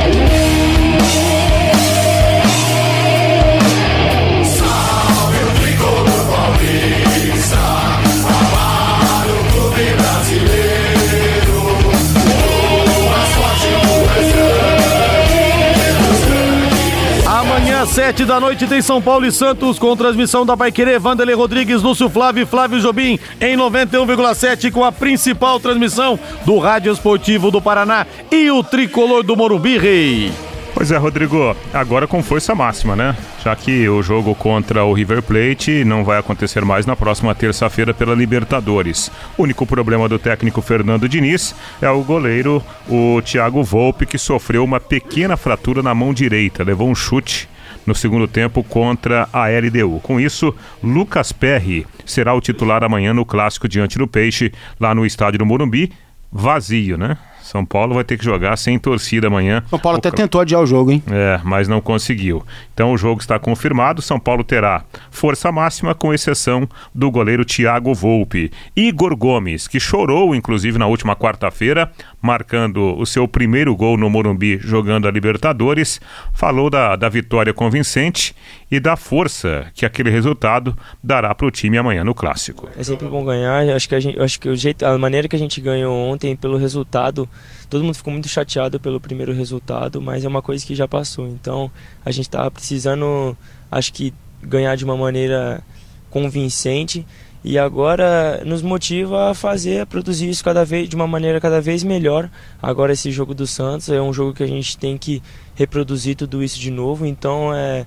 Sete 17.94 18.26
da 18.26 18.40
noite, 18.40 18.66
tem 18.66 18.82
São 18.82 19.00
Paulo 19.00 19.24
e 19.24 19.32
Santos 19.32 19.78
com 19.78 19.96
transmissão 19.96 20.44
da 20.44 20.58
Paiquerê, 20.58 20.98
Vanderlei 20.98 21.36
Rodrigues, 21.36 21.84
Lúcio 21.84 22.10
Flávio 22.10 22.42
e 22.42 22.46
Flávio 22.46 22.80
Jobim 22.80 23.20
em 23.40 23.56
91,7 23.56 24.72
com 24.72 24.84
a 24.84 24.92
principal 24.92 25.60
transmissão 25.60 26.20
do 26.44 26.58
Rádio 26.58 26.92
Esportivo 26.92 27.52
do 27.52 27.62
Paraná 27.62 28.08
e 28.32 28.50
o 28.50 28.64
tricolor 28.64 29.22
do 29.22 29.36
Morumbi 29.36 29.78
Rei. 29.78 30.32
Pois 30.74 30.92
é, 30.92 30.98
Rodrigo, 30.98 31.56
agora 31.72 32.08
com 32.08 32.24
força 32.24 32.56
máxima, 32.56 32.96
né? 32.96 33.16
Já 33.44 33.56
que 33.56 33.88
o 33.88 34.02
jogo 34.02 34.34
contra 34.34 34.84
o 34.84 34.92
River 34.92 35.22
Plate 35.22 35.86
não 35.86 36.04
vai 36.04 36.18
acontecer 36.18 36.66
mais 36.66 36.88
na 36.88 36.96
próxima 36.96 37.36
terça-feira 37.36 37.94
pela 37.94 38.16
Libertadores. 38.16 39.12
O 39.38 39.44
único 39.44 39.68
problema 39.68 40.10
do 40.10 40.18
técnico 40.18 40.64
Fernando 40.64 41.08
Diniz 41.08 41.54
é 41.80 41.90
o 41.92 42.02
goleiro, 42.02 42.60
o 42.90 43.22
Thiago 43.22 43.64
Volpe, 43.64 44.08
que 44.08 44.18
sofreu 44.18 44.64
uma 44.64 44.80
pequena 44.80 45.38
fratura 45.38 45.84
na 45.84 45.94
mão 45.94 46.12
direita, 46.12 46.64
levou 46.64 46.90
um 46.90 46.96
chute 46.96 47.53
no 47.86 47.94
segundo 47.94 48.28
tempo 48.28 48.64
contra 48.64 49.28
a 49.32 49.48
LDU. 49.48 50.00
Com 50.02 50.20
isso, 50.20 50.56
Lucas 50.84 51.32
Perry 51.32 51.86
será 52.06 52.34
o 52.34 52.42
titular 52.42 52.84
amanhã 52.84 53.14
no 53.14 53.26
clássico 53.26 53.68
diante 53.68 53.98
do 53.98 54.08
Peixe, 54.08 54.52
lá 54.80 54.94
no 54.96 55.06
estádio 55.06 55.40
do 55.40 55.46
Morumbi, 55.46 55.92
vazio, 56.32 56.98
né? 56.98 57.18
São 57.54 57.64
Paulo 57.64 57.94
vai 57.94 58.04
ter 58.04 58.18
que 58.18 58.26
jogar 58.26 58.58
sem 58.58 58.80
torcida 58.80 59.28
amanhã. 59.28 59.64
São 59.70 59.78
Paulo 59.78 59.98
O 59.98 60.00
até 60.00 60.10
tentou 60.10 60.42
adiar 60.42 60.60
o 60.60 60.66
jogo, 60.66 60.92
hein? 60.92 61.04
É, 61.12 61.40
mas 61.44 61.68
não 61.68 61.80
conseguiu. 61.80 62.44
Então 62.74 62.92
o 62.92 62.98
jogo 62.98 63.22
está 63.22 63.38
confirmado. 63.38 64.02
São 64.02 64.20
Paulo 64.20 64.44
terá 64.44 64.84
força 65.12 65.52
máxima, 65.52 65.94
com 65.94 66.12
exceção 66.12 66.68
do 66.96 67.12
goleiro 67.12 67.46
Thiago 67.46 67.94
Volpe. 67.94 68.52
Igor 68.76 69.16
Gomes, 69.16 69.68
que 69.68 69.80
chorou, 69.80 70.34
inclusive, 70.34 70.80
na 70.80 70.88
última 70.88 71.16
quarta-feira, 71.16 71.92
marcando 72.20 72.98
o 72.98 73.06
seu 73.06 73.28
primeiro 73.28 73.76
gol 73.76 73.98
no 73.98 74.10
Morumbi 74.10 74.58
jogando 74.58 75.08
a 75.08 75.12
Libertadores, 75.12 76.02
falou 76.34 76.72
da, 76.72 76.96
da 76.96 77.08
vitória 77.08 77.54
convincente 77.54 78.36
e 78.72 78.80
da 78.80 78.96
força 78.96 79.68
que 79.76 79.86
aquele 79.86 80.10
resultado 80.10 80.76
dará 81.04 81.36
para 81.36 81.46
o 81.46 81.52
time 81.52 81.78
amanhã 81.78 82.04
no 82.04 82.16
Clássico. 82.16 82.68
É 82.76 82.84
sempre 82.84 83.08
bom 83.08 83.24
ganhar. 83.24 83.70
Acho 83.76 83.88
que 83.88 83.94
a 83.94 84.00
gente, 84.00 84.20
acho 84.20 84.40
que 84.40 84.50
o 84.50 84.56
jeito, 84.56 84.84
a 84.84 84.98
maneira 84.98 85.28
que 85.28 85.36
a 85.36 85.40
gente 85.40 85.62
ganhou 85.62 85.96
ontem 85.96 86.36
pelo 86.36 86.58
resultado, 86.58 87.30
todo 87.70 87.84
mundo 87.84 87.96
ficou 87.96 88.12
muito 88.12 88.28
chateado 88.28 88.80
pelo 88.80 89.00
primeiro 89.00 89.34
resultado, 89.34 90.02
mas 90.02 90.24
é 90.26 90.28
uma 90.28 90.42
coisa 90.42 90.66
que 90.66 90.76
já 90.76 90.88
passou. 90.88 91.28
Então 91.28 91.72
a 92.06 92.12
gente 92.12 92.30
tá 92.30 92.50
precisando, 92.50 93.38
acho 93.72 93.94
que 93.94 94.14
ganhar 94.42 94.76
de 94.76 94.86
uma 94.86 94.98
maneira 94.98 95.64
convincente 96.10 97.06
e 97.44 97.58
agora 97.58 98.42
nos 98.46 98.62
motiva 98.62 99.32
a 99.32 99.34
fazer, 99.34 99.82
a 99.82 99.86
produzir 99.86 100.30
isso 100.30 100.44
cada 100.44 100.64
vez 100.64 100.88
de 100.88 100.96
uma 100.96 101.08
maneira 101.08 101.42
cada 101.42 101.60
vez 101.60 101.84
melhor. 101.84 102.30
Agora 102.62 102.94
esse 102.94 103.12
jogo 103.12 103.34
do 103.34 103.46
Santos 103.46 103.90
é 103.90 104.02
um 104.02 104.14
jogo 104.14 104.34
que 104.34 104.44
a 104.44 104.48
gente 104.48 104.78
tem 104.78 104.98
que 104.98 105.22
reproduzir 105.56 106.16
tudo 106.16 106.42
isso 106.42 106.58
de 106.58 106.72
novo. 106.72 107.06
Então 107.06 107.54
é 107.54 107.86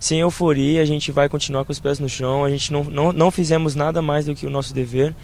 sem 0.00 0.20
euforia, 0.20 0.82
a 0.82 0.84
gente 0.84 1.10
vai 1.12 1.28
continuar 1.28 1.64
com 1.64 1.72
os 1.72 1.78
pés 1.78 1.98
no 1.98 2.08
chão. 2.08 2.44
A 2.44 2.50
gente 2.50 2.72
não, 2.72 2.84
não, 2.84 3.12
não 3.12 3.30
fizemos 3.30 3.74
nada 3.74 4.02
mais 4.02 4.26
do 4.26 4.34
que 4.34 4.46
o 4.46 4.50
nosso 4.50 4.74
dever. 4.74 5.14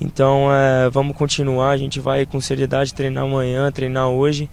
Então 0.00 0.48
é, 0.52 0.88
vamos 0.90 1.16
continuar. 1.16 1.70
A 1.70 1.76
gente 1.76 2.00
vai 2.00 2.24
com 2.24 2.40
seriedade 2.40 2.94
treinar 2.94 3.24
amanhã, 3.24 3.70
treinar 3.72 4.08
hoje, 4.08 4.48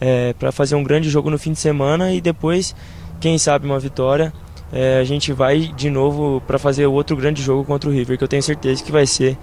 é, 0.00 0.32
para 0.34 0.52
fazer 0.52 0.74
um 0.74 0.82
grande 0.82 1.08
jogo 1.08 1.30
no 1.30 1.38
fim 1.38 1.52
de 1.52 1.58
semana 1.58 2.12
e 2.12 2.20
depois, 2.20 2.74
quem 3.20 3.38
sabe, 3.38 3.66
uma 3.66 3.78
vitória. 3.78 4.32
É, 4.72 4.98
a 4.98 5.04
gente 5.04 5.32
vai 5.32 5.60
de 5.76 5.90
novo 5.90 6.42
para 6.46 6.58
fazer 6.58 6.86
outro 6.86 7.14
grande 7.16 7.42
jogo 7.42 7.64
contra 7.64 7.90
o 7.90 7.92
River, 7.92 8.16
que 8.16 8.24
eu 8.24 8.28
tenho 8.28 8.42
certeza 8.42 8.82
que 8.82 8.90
vai 8.90 9.06
ser 9.06 9.36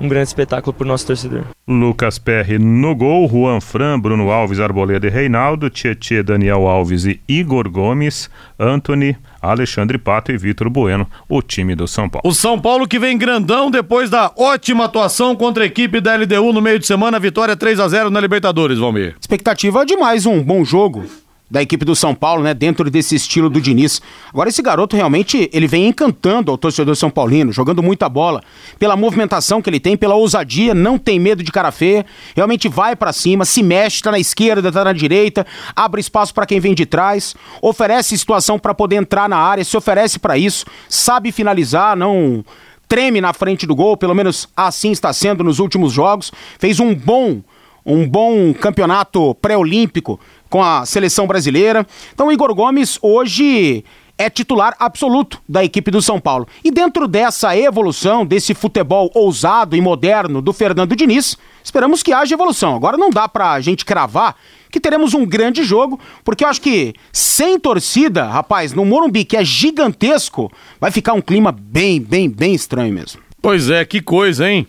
um 0.00 0.08
grande 0.08 0.28
espetáculo 0.28 0.72
para 0.72 0.84
o 0.84 0.88
nosso 0.88 1.06
torcedor. 1.06 1.44
Lucas 1.66 2.18
Perry 2.18 2.58
no 2.58 2.94
gol, 2.94 3.28
Juan 3.28 3.60
Fran, 3.60 3.98
Bruno 3.98 4.30
Alves, 4.30 4.60
Arboleda 4.60 5.06
e 5.06 5.10
Reinaldo, 5.10 5.70
Tietê, 5.70 6.22
Daniel 6.22 6.66
Alves 6.66 7.04
e 7.04 7.20
Igor 7.28 7.68
Gomes, 7.68 8.30
Anthony, 8.58 9.16
Alexandre 9.40 9.98
Pato 9.98 10.32
e 10.32 10.38
Vitor 10.38 10.68
Bueno, 10.70 11.06
o 11.28 11.42
time 11.42 11.74
do 11.74 11.86
São 11.86 12.08
Paulo. 12.08 12.28
O 12.28 12.34
São 12.34 12.60
Paulo 12.60 12.86
que 12.86 12.98
vem 12.98 13.18
grandão 13.18 13.70
depois 13.70 14.10
da 14.10 14.32
ótima 14.36 14.84
atuação 14.84 15.34
contra 15.34 15.64
a 15.64 15.66
equipe 15.66 16.00
da 16.00 16.16
LDU 16.16 16.52
no 16.52 16.60
meio 16.60 16.78
de 16.78 16.86
semana, 16.86 17.18
vitória 17.18 17.56
3 17.56 17.80
a 17.80 17.88
0 17.88 18.10
na 18.10 18.20
Libertadores, 18.20 18.78
Valmir. 18.78 19.16
Expectativa 19.20 19.84
de 19.84 19.96
mais 19.96 20.26
um 20.26 20.42
bom 20.42 20.64
jogo 20.64 21.04
da 21.50 21.62
equipe 21.62 21.84
do 21.84 21.94
São 21.94 22.14
Paulo, 22.14 22.42
né, 22.42 22.52
dentro 22.52 22.90
desse 22.90 23.14
estilo 23.14 23.48
do 23.48 23.60
Diniz. 23.60 24.02
Agora 24.30 24.48
esse 24.48 24.60
garoto 24.60 24.96
realmente, 24.96 25.48
ele 25.52 25.66
vem 25.66 25.86
encantando 25.86 26.50
ao 26.50 26.58
torcedor 26.58 26.96
são 26.96 27.08
paulino, 27.08 27.52
jogando 27.52 27.82
muita 27.82 28.08
bola, 28.08 28.42
pela 28.78 28.96
movimentação 28.96 29.62
que 29.62 29.70
ele 29.70 29.80
tem, 29.80 29.96
pela 29.96 30.14
ousadia, 30.14 30.74
não 30.74 30.98
tem 30.98 31.20
medo 31.20 31.42
de 31.42 31.52
cara 31.52 31.70
feia, 31.70 32.04
realmente 32.34 32.68
vai 32.68 32.96
pra 32.96 33.12
cima, 33.12 33.44
se 33.44 33.62
mexe, 33.62 34.02
tá 34.02 34.10
na 34.10 34.18
esquerda, 34.18 34.72
tá 34.72 34.84
na 34.84 34.92
direita, 34.92 35.46
abre 35.74 36.00
espaço 36.00 36.34
pra 36.34 36.46
quem 36.46 36.58
vem 36.58 36.74
de 36.74 36.84
trás, 36.84 37.34
oferece 37.62 38.18
situação 38.18 38.58
pra 38.58 38.74
poder 38.74 38.96
entrar 38.96 39.28
na 39.28 39.38
área, 39.38 39.64
se 39.64 39.76
oferece 39.76 40.18
pra 40.18 40.36
isso, 40.36 40.66
sabe 40.88 41.30
finalizar, 41.30 41.96
não 41.96 42.44
treme 42.88 43.20
na 43.20 43.32
frente 43.32 43.66
do 43.66 43.74
gol, 43.74 43.96
pelo 43.96 44.14
menos 44.14 44.48
assim 44.56 44.90
está 44.90 45.12
sendo 45.12 45.42
nos 45.42 45.58
últimos 45.58 45.92
jogos. 45.92 46.32
Fez 46.58 46.78
um 46.80 46.94
bom 46.94 47.42
um 47.86 48.06
bom 48.06 48.52
campeonato 48.52 49.34
pré-olímpico 49.36 50.18
com 50.50 50.62
a 50.62 50.84
seleção 50.84 51.26
brasileira. 51.26 51.86
Então 52.12 52.32
Igor 52.32 52.52
Gomes 52.54 52.98
hoje 53.00 53.84
é 54.18 54.30
titular 54.30 54.74
absoluto 54.78 55.40
da 55.48 55.62
equipe 55.62 55.90
do 55.90 56.00
São 56.00 56.18
Paulo. 56.18 56.48
E 56.64 56.70
dentro 56.70 57.06
dessa 57.06 57.56
evolução, 57.56 58.24
desse 58.24 58.54
futebol 58.54 59.10
ousado 59.14 59.76
e 59.76 59.80
moderno 59.80 60.40
do 60.40 60.52
Fernando 60.52 60.96
Diniz, 60.96 61.36
esperamos 61.62 62.02
que 62.02 62.12
haja 62.12 62.34
evolução. 62.34 62.74
Agora 62.74 62.96
não 62.96 63.10
dá 63.10 63.28
pra 63.28 63.60
gente 63.60 63.84
cravar 63.84 64.34
que 64.70 64.80
teremos 64.80 65.14
um 65.14 65.24
grande 65.24 65.62
jogo, 65.62 65.98
porque 66.24 66.44
eu 66.44 66.48
acho 66.48 66.60
que 66.60 66.94
sem 67.12 67.58
torcida, 67.58 68.26
rapaz, 68.26 68.72
no 68.72 68.84
Morumbi, 68.84 69.24
que 69.24 69.36
é 69.36 69.44
gigantesco, 69.44 70.50
vai 70.80 70.90
ficar 70.90 71.12
um 71.12 71.20
clima 71.20 71.52
bem, 71.52 72.00
bem, 72.00 72.28
bem 72.28 72.54
estranho 72.54 72.92
mesmo. 72.92 73.20
Pois 73.40 73.70
é, 73.70 73.84
que 73.84 74.00
coisa, 74.00 74.50
hein? 74.50 74.66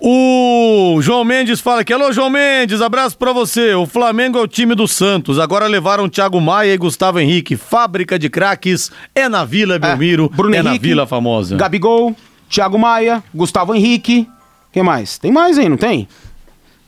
O 0.00 1.00
João 1.02 1.24
Mendes 1.24 1.60
fala 1.60 1.80
aqui, 1.80 1.92
alô 1.92 2.12
João 2.12 2.30
Mendes, 2.30 2.80
abraço 2.80 3.18
pra 3.18 3.32
você. 3.32 3.74
O 3.74 3.84
Flamengo 3.84 4.38
é 4.38 4.40
o 4.40 4.46
time 4.46 4.76
do 4.76 4.86
Santos. 4.86 5.40
Agora 5.40 5.66
levaram 5.66 6.08
Thiago 6.08 6.40
Maia 6.40 6.72
e 6.72 6.78
Gustavo 6.78 7.18
Henrique. 7.18 7.56
Fábrica 7.56 8.16
de 8.16 8.30
craques 8.30 8.92
é 9.12 9.28
na 9.28 9.44
Vila 9.44 9.76
Belmiro, 9.76 10.28
Bruno 10.28 10.54
é 10.54 10.62
na 10.62 10.70
Henrique, 10.70 10.86
Vila 10.86 11.04
Famosa. 11.04 11.56
Gabigol, 11.56 12.14
Thiago 12.48 12.78
Maia, 12.78 13.24
Gustavo 13.34 13.74
Henrique. 13.74 14.28
Quem 14.72 14.84
mais? 14.84 15.18
Tem 15.18 15.32
mais 15.32 15.58
aí, 15.58 15.68
não 15.68 15.76
tem? 15.76 16.06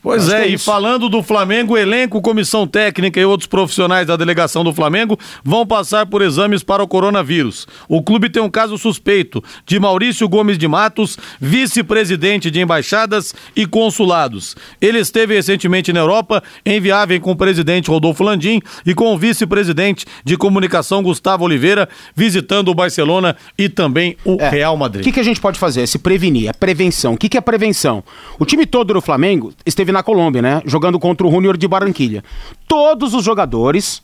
Pois 0.01 0.27
Acho 0.27 0.35
é, 0.35 0.45
é 0.45 0.47
e 0.47 0.57
falando 0.57 1.07
do 1.09 1.21
Flamengo, 1.21 1.73
o 1.73 1.77
elenco, 1.77 2.21
comissão 2.21 2.65
técnica 2.65 3.19
e 3.19 3.25
outros 3.25 3.47
profissionais 3.47 4.07
da 4.07 4.15
delegação 4.15 4.63
do 4.63 4.73
Flamengo 4.73 5.17
vão 5.43 5.65
passar 5.65 6.05
por 6.07 6.21
exames 6.21 6.63
para 6.63 6.81
o 6.83 6.87
coronavírus. 6.87 7.67
O 7.87 8.01
clube 8.01 8.29
tem 8.29 8.41
um 8.41 8.49
caso 8.49 8.77
suspeito 8.77 9.43
de 9.65 9.79
Maurício 9.79 10.27
Gomes 10.27 10.57
de 10.57 10.67
Matos, 10.67 11.17
vice-presidente 11.39 12.49
de 12.49 12.59
embaixadas 12.59 13.33
e 13.55 13.65
consulados. 13.65 14.55
Ele 14.81 14.99
esteve 14.99 15.35
recentemente 15.35 15.93
na 15.93 15.99
Europa 15.99 16.41
em 16.65 16.81
viagem 16.81 17.19
com 17.19 17.31
o 17.31 17.35
presidente 17.35 17.89
Rodolfo 17.89 18.23
Landim 18.23 18.59
e 18.85 18.93
com 18.95 19.13
o 19.13 19.17
vice-presidente 19.17 20.05
de 20.25 20.35
comunicação 20.35 21.03
Gustavo 21.03 21.45
Oliveira, 21.45 21.87
visitando 22.15 22.69
o 22.69 22.75
Barcelona 22.75 23.35
e 23.57 23.69
também 23.69 24.17
o 24.25 24.37
É. 24.41 24.49
Real 24.49 24.73
O 24.75 24.77
Madrid. 24.77 25.03
que, 25.03 25.11
que 25.11 25.19
a 25.19 25.23
gente 25.23 25.39
pode 25.39 25.59
fazer? 25.59 25.85
Se 25.87 25.99
prevenir, 25.99 26.49
é 26.49 26.53
prevenção. 26.53 27.13
O 27.13 27.17
que, 27.17 27.29
que 27.29 27.37
é 27.37 27.41
prevenção? 27.41 28.03
O 28.39 28.45
time 28.45 28.65
todo 28.65 28.93
do 28.93 29.01
Flamengo 29.01 29.53
esteve 29.65 29.90
na 29.91 30.03
Colômbia, 30.03 30.41
né? 30.41 30.61
Jogando 30.65 30.99
contra 30.99 31.25
o 31.25 31.31
Júnior 31.31 31.57
de 31.57 31.67
Barranquilha. 31.67 32.23
Todos 32.67 33.13
os 33.13 33.23
jogadores 33.23 34.01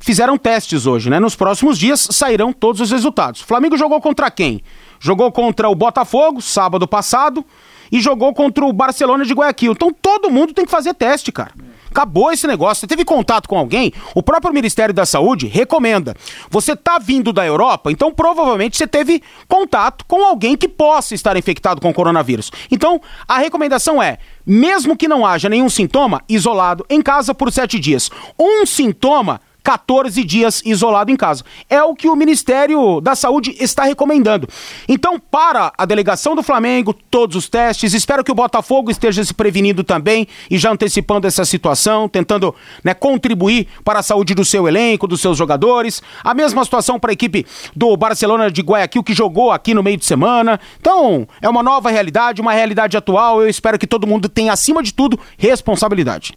fizeram 0.00 0.36
testes 0.38 0.86
hoje, 0.86 1.10
né? 1.10 1.20
Nos 1.20 1.36
próximos 1.36 1.78
dias 1.78 2.08
sairão 2.10 2.52
todos 2.52 2.80
os 2.80 2.90
resultados. 2.90 3.42
O 3.42 3.44
Flamengo 3.44 3.76
jogou 3.76 4.00
contra 4.00 4.30
quem? 4.30 4.62
Jogou 4.98 5.30
contra 5.30 5.68
o 5.68 5.74
Botafogo, 5.74 6.40
sábado 6.40 6.88
passado, 6.88 7.44
e 7.92 8.00
jogou 8.00 8.32
contra 8.32 8.64
o 8.64 8.72
Barcelona 8.72 9.24
de 9.24 9.34
Guayaquil. 9.34 9.72
Então 9.72 9.92
todo 9.92 10.30
mundo 10.30 10.52
tem 10.52 10.64
que 10.64 10.70
fazer 10.70 10.94
teste, 10.94 11.30
cara. 11.30 11.52
Acabou 11.90 12.32
esse 12.32 12.46
negócio. 12.46 12.80
Você 12.80 12.86
teve 12.86 13.04
contato 13.04 13.48
com 13.48 13.58
alguém? 13.58 13.92
O 14.14 14.22
próprio 14.22 14.52
Ministério 14.52 14.94
da 14.94 15.04
Saúde 15.04 15.46
recomenda. 15.46 16.14
Você 16.48 16.76
tá 16.76 16.98
vindo 16.98 17.32
da 17.32 17.44
Europa, 17.44 17.90
então 17.90 18.12
provavelmente 18.12 18.76
você 18.76 18.86
teve 18.86 19.22
contato 19.48 20.04
com 20.06 20.24
alguém 20.24 20.56
que 20.56 20.68
possa 20.68 21.14
estar 21.14 21.36
infectado 21.36 21.80
com 21.80 21.92
coronavírus. 21.92 22.50
Então, 22.70 23.00
a 23.26 23.38
recomendação 23.38 24.02
é, 24.02 24.18
mesmo 24.46 24.96
que 24.96 25.08
não 25.08 25.26
haja 25.26 25.48
nenhum 25.48 25.68
sintoma, 25.68 26.22
isolado 26.28 26.84
em 26.88 27.02
casa 27.02 27.34
por 27.34 27.52
sete 27.52 27.78
dias. 27.78 28.10
Um 28.38 28.64
sintoma 28.64 29.40
14 29.70 30.24
dias 30.24 30.62
isolado 30.64 31.12
em 31.12 31.16
casa. 31.16 31.44
É 31.68 31.80
o 31.80 31.94
que 31.94 32.08
o 32.08 32.16
Ministério 32.16 33.00
da 33.00 33.14
Saúde 33.14 33.54
está 33.60 33.84
recomendando. 33.84 34.48
Então, 34.88 35.20
para 35.20 35.72
a 35.78 35.86
delegação 35.86 36.34
do 36.34 36.42
Flamengo, 36.42 36.92
todos 36.92 37.36
os 37.36 37.48
testes. 37.48 37.94
Espero 37.94 38.24
que 38.24 38.32
o 38.32 38.34
Botafogo 38.34 38.90
esteja 38.90 39.24
se 39.24 39.32
prevenindo 39.32 39.84
também 39.84 40.26
e 40.50 40.58
já 40.58 40.72
antecipando 40.72 41.28
essa 41.28 41.44
situação, 41.44 42.08
tentando 42.08 42.52
né, 42.82 42.94
contribuir 42.94 43.68
para 43.84 44.00
a 44.00 44.02
saúde 44.02 44.34
do 44.34 44.44
seu 44.44 44.66
elenco, 44.66 45.06
dos 45.06 45.20
seus 45.20 45.38
jogadores. 45.38 46.02
A 46.24 46.34
mesma 46.34 46.64
situação 46.64 46.98
para 46.98 47.12
a 47.12 47.14
equipe 47.14 47.46
do 47.76 47.96
Barcelona 47.96 48.50
de 48.50 48.62
Guayaquil, 48.62 49.04
que 49.04 49.14
jogou 49.14 49.52
aqui 49.52 49.72
no 49.72 49.84
meio 49.84 49.98
de 49.98 50.04
semana. 50.04 50.58
Então, 50.80 51.28
é 51.40 51.48
uma 51.48 51.62
nova 51.62 51.90
realidade, 51.90 52.40
uma 52.40 52.52
realidade 52.52 52.96
atual. 52.96 53.40
Eu 53.40 53.48
espero 53.48 53.78
que 53.78 53.86
todo 53.86 54.04
mundo 54.04 54.28
tenha, 54.28 54.52
acima 54.52 54.82
de 54.82 54.92
tudo, 54.92 55.16
responsabilidade. 55.38 56.34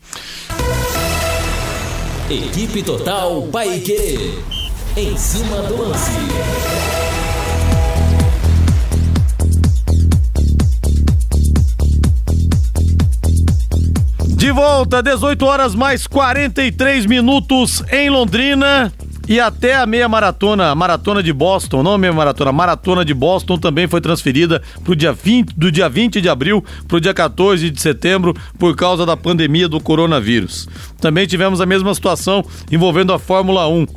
Equipe 2.29 2.81
Total 2.81 3.41
Paique. 3.51 4.39
Em 4.95 5.17
cima 5.17 5.57
do 5.63 5.89
lance. 5.89 6.11
De 14.37 14.51
volta, 14.53 15.03
18 15.03 15.45
horas 15.45 15.75
mais 15.75 16.07
43 16.07 17.05
minutos 17.05 17.83
em 17.91 18.09
Londrina. 18.09 18.93
E 19.25 19.39
até 19.39 19.77
a 19.77 19.85
meia 19.85 20.09
maratona, 20.09 20.75
maratona 20.75 21.23
de 21.23 21.31
Boston, 21.31 21.81
não 21.81 21.93
a 21.93 21.97
meia 21.97 22.11
maratona, 22.11 22.51
maratona 22.51 23.05
de 23.05 23.13
Boston 23.13 23.57
também 23.57 23.87
foi 23.87 24.01
transferida 24.01 24.61
pro 24.83 24.95
dia 24.95 25.13
20, 25.13 25.53
do 25.55 25.71
dia 25.71 25.87
20 25.87 26.19
de 26.19 26.27
abril 26.27 26.63
para 26.89 26.97
o 26.97 26.99
dia 26.99 27.13
14 27.13 27.69
de 27.69 27.81
setembro 27.81 28.33
por 28.59 28.75
causa 28.75 29.05
da 29.05 29.15
pandemia 29.15 29.69
do 29.69 29.79
coronavírus. 29.79 30.67
Também 30.99 31.25
tivemos 31.25 31.61
a 31.61 31.65
mesma 31.65 31.93
situação 31.95 32.43
envolvendo 32.69 33.13
a 33.13 33.19
Fórmula 33.19 33.65
1 33.65 33.87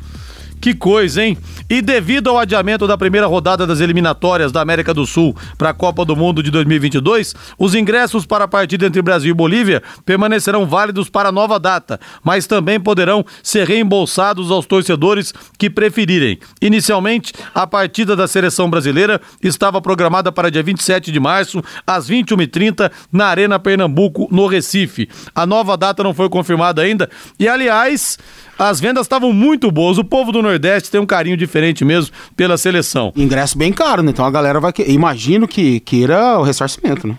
Que 0.66 0.74
coisa, 0.74 1.24
hein? 1.24 1.38
E 1.70 1.80
devido 1.80 2.28
ao 2.28 2.40
adiamento 2.40 2.88
da 2.88 2.98
primeira 2.98 3.28
rodada 3.28 3.64
das 3.64 3.78
eliminatórias 3.78 4.50
da 4.50 4.60
América 4.60 4.92
do 4.92 5.06
Sul 5.06 5.32
para 5.56 5.70
a 5.70 5.72
Copa 5.72 6.04
do 6.04 6.16
Mundo 6.16 6.42
de 6.42 6.50
2022, 6.50 7.36
os 7.56 7.72
ingressos 7.76 8.26
para 8.26 8.46
a 8.46 8.48
partida 8.48 8.84
entre 8.84 9.00
Brasil 9.00 9.30
e 9.30 9.32
Bolívia 9.32 9.80
permanecerão 10.04 10.66
válidos 10.66 11.08
para 11.08 11.28
a 11.28 11.32
nova 11.32 11.60
data, 11.60 12.00
mas 12.24 12.48
também 12.48 12.80
poderão 12.80 13.24
ser 13.44 13.64
reembolsados 13.64 14.50
aos 14.50 14.66
torcedores 14.66 15.32
que 15.56 15.70
preferirem. 15.70 16.40
Inicialmente, 16.60 17.32
a 17.54 17.64
partida 17.64 18.16
da 18.16 18.26
seleção 18.26 18.68
brasileira 18.68 19.20
estava 19.40 19.80
programada 19.80 20.32
para 20.32 20.50
dia 20.50 20.64
27 20.64 21.12
de 21.12 21.20
março, 21.20 21.62
às 21.86 22.10
21h30, 22.10 22.90
na 23.12 23.26
Arena 23.26 23.56
Pernambuco, 23.60 24.26
no 24.32 24.48
Recife. 24.48 25.08
A 25.32 25.46
nova 25.46 25.76
data 25.76 26.02
não 26.02 26.12
foi 26.12 26.28
confirmada 26.28 26.82
ainda 26.82 27.08
e, 27.38 27.46
aliás, 27.46 28.18
as 28.58 28.80
vendas 28.80 29.04
estavam 29.04 29.32
muito 29.32 29.70
boas. 29.70 29.98
O 29.98 30.04
povo 30.04 30.32
do 30.32 30.42
Nordeste 30.42 30.55
tem 30.90 31.00
um 31.00 31.06
carinho 31.06 31.36
diferente 31.36 31.84
mesmo 31.84 32.14
pela 32.36 32.56
seleção. 32.56 33.12
Ingresso 33.16 33.56
bem 33.56 33.72
caro, 33.72 34.02
né? 34.02 34.10
Então 34.10 34.24
a 34.24 34.30
galera 34.30 34.60
vai. 34.60 34.72
Que... 34.72 34.82
Imagino 34.90 35.46
que 35.46 35.80
queira 35.80 36.38
o 36.38 36.42
ressarcimento, 36.42 37.06
né? 37.06 37.16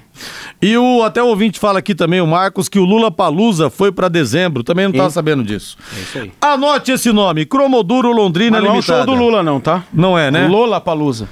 E 0.61 0.75
o 0.77 1.03
até 1.03 1.21
o 1.21 1.27
ouvinte 1.27 1.59
fala 1.59 1.79
aqui 1.79 1.93
também, 1.93 2.21
o 2.21 2.27
Marcos, 2.27 2.67
que 2.67 2.79
o 2.79 2.85
Lula 2.85 3.11
Palusa 3.11 3.69
foi 3.69 3.91
para 3.91 4.07
dezembro. 4.07 4.63
Também 4.63 4.85
não 4.85 4.91
estava 4.91 5.09
sabendo 5.09 5.43
disso. 5.43 5.77
É 5.95 5.99
isso 5.99 6.17
aí. 6.19 6.31
Anote 6.41 6.91
esse 6.91 7.11
nome: 7.11 7.45
Cromoduro 7.45 8.11
Londrina 8.11 8.57
Mas 8.57 8.61
não 8.61 8.69
é 8.69 8.71
o 8.71 8.75
Limitada. 8.75 9.05
show 9.05 9.15
do 9.15 9.21
Lula, 9.21 9.43
não, 9.43 9.59
tá? 9.59 9.83
Não 9.93 10.17
é, 10.17 10.31
né? 10.31 10.47
Lola 10.47 10.81
Palusa. 10.81 11.27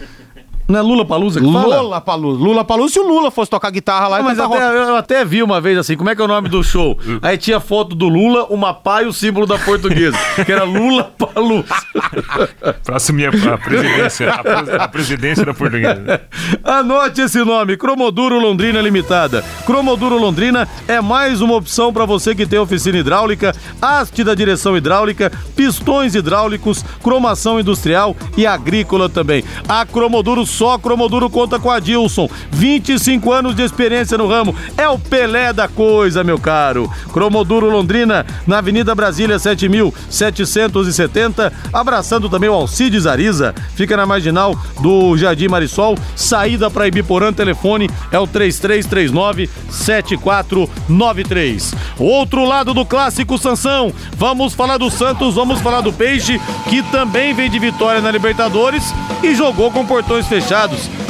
Não 0.67 0.79
é 0.79 0.81
Lula 0.81 1.05
Palusa 1.05 1.39
que 1.39 1.51
fala? 1.51 1.81
Lula 1.81 2.01
Palusa. 2.01 2.43
Lula 2.43 2.65
Palusa, 2.65 2.93
se 2.93 2.99
o 2.99 3.07
Lula 3.07 3.29
fosse 3.29 3.51
tocar 3.51 3.69
guitarra 3.69 4.07
lá, 4.07 4.17
ele 4.19 4.27
mas 4.27 4.39
até, 4.39 4.57
eu 4.89 4.95
até 4.95 5.23
vi 5.25 5.43
uma 5.43 5.61
vez 5.61 5.77
assim, 5.77 5.95
como 5.95 6.09
é 6.09 6.15
que 6.15 6.21
é 6.21 6.25
o 6.25 6.27
nome 6.27 6.49
do 6.49 6.63
show? 6.63 6.97
Aí 7.21 7.37
tinha 7.37 7.59
foto 7.59 7.95
do 7.95 8.07
Lula, 8.09 8.45
uma 8.49 8.73
pá 8.73 9.03
e 9.03 9.05
o 9.05 9.13
símbolo 9.13 9.45
da 9.45 9.59
portuguesa, 9.59 10.17
que 10.43 10.51
era 10.51 10.63
Lula 10.63 11.03
Palusa. 11.17 11.65
Pra 12.83 12.95
assumir 12.97 13.25
a, 13.27 13.53
a 13.53 13.57
presidência, 13.57 14.31
a, 14.31 14.43
pres- 14.43 14.69
a 14.69 14.87
presidência 14.87 15.45
da 15.45 15.53
portuguesa. 15.53 16.21
Anote 16.63 17.21
esse 17.21 17.43
nome, 17.43 17.77
Cromoduro 17.77 18.39
Londrina 18.39 18.81
Limitada. 18.81 19.43
Cromoduro 19.65 20.17
Londrina 20.17 20.67
é 20.87 20.99
mais 20.99 21.41
uma 21.41 21.55
opção 21.55 21.93
para 21.93 22.05
você 22.05 22.33
que 22.33 22.45
tem 22.45 22.57
oficina 22.59 22.97
hidráulica, 22.97 23.53
haste 23.81 24.23
da 24.23 24.33
direção 24.33 24.75
hidráulica, 24.75 25.31
pistões 25.55 26.15
hidráulicos, 26.15 26.83
cromação 27.03 27.59
industrial 27.59 28.15
e 28.35 28.45
agrícola 28.47 29.07
também. 29.09 29.43
A 29.67 29.85
Cromoduro, 29.85 30.45
só 30.55 30.77
Cromoduro 30.77 31.29
conta 31.29 31.59
com 31.59 31.69
a 31.69 31.81
Dilson. 31.81 32.29
25 32.49 33.33
anos 33.33 33.53
de 33.55 33.61
experiência 33.61 34.17
no 34.17 34.27
ramo. 34.27 34.55
É 34.77 34.87
o 34.87 34.97
Pelé 34.97 35.51
da 35.51 35.67
coisa, 35.67 36.23
meu 36.23 36.39
caro. 36.39 36.89
Cromoduro 37.11 37.69
Londrina, 37.69 38.25
na 38.47 38.59
Avenida 38.59 38.95
Brasília 38.95 39.37
7770, 39.37 41.51
abraçando 41.73 42.29
também 42.29 42.49
o 42.49 42.53
Alcides 42.53 43.05
Ariza. 43.05 43.53
Fica 43.75 43.97
na 43.97 44.05
marginal 44.05 44.57
do 44.79 45.17
Jardim 45.17 45.49
Marisol, 45.49 45.97
saída 46.15 46.71
para 46.71 46.87
Ibiporã, 46.87 47.33
telefone 47.33 47.89
é 48.09 48.17
o 48.17 48.25
3339 48.25 49.49
7493. 49.69 51.73
Outro 51.99 52.45
lado 52.45 52.73
do 52.73 52.85
clássico 52.85 53.37
Sansão, 53.37 53.91
vamos 54.15 54.53
falar 54.53 54.77
do 54.77 54.89
Santos, 54.89 55.35
vamos 55.35 55.59
falar 55.59 55.81
do 55.81 55.91
Peixe, 55.91 56.39
que 56.69 56.81
também 56.83 57.33
vem 57.33 57.49
de 57.49 57.59
vitória 57.59 57.99
na 57.99 58.09
Libertadores 58.09 58.85
e 59.21 59.35
jogou 59.35 59.69
com 59.69 59.85
portões 59.85 60.25
fechados 60.27 60.44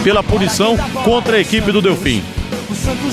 pela 0.03 0.23
punição 0.23 0.77
contra 1.03 1.37
a 1.37 1.39
equipe 1.39 1.71
do 1.71 1.81
Delfim. 1.81 2.23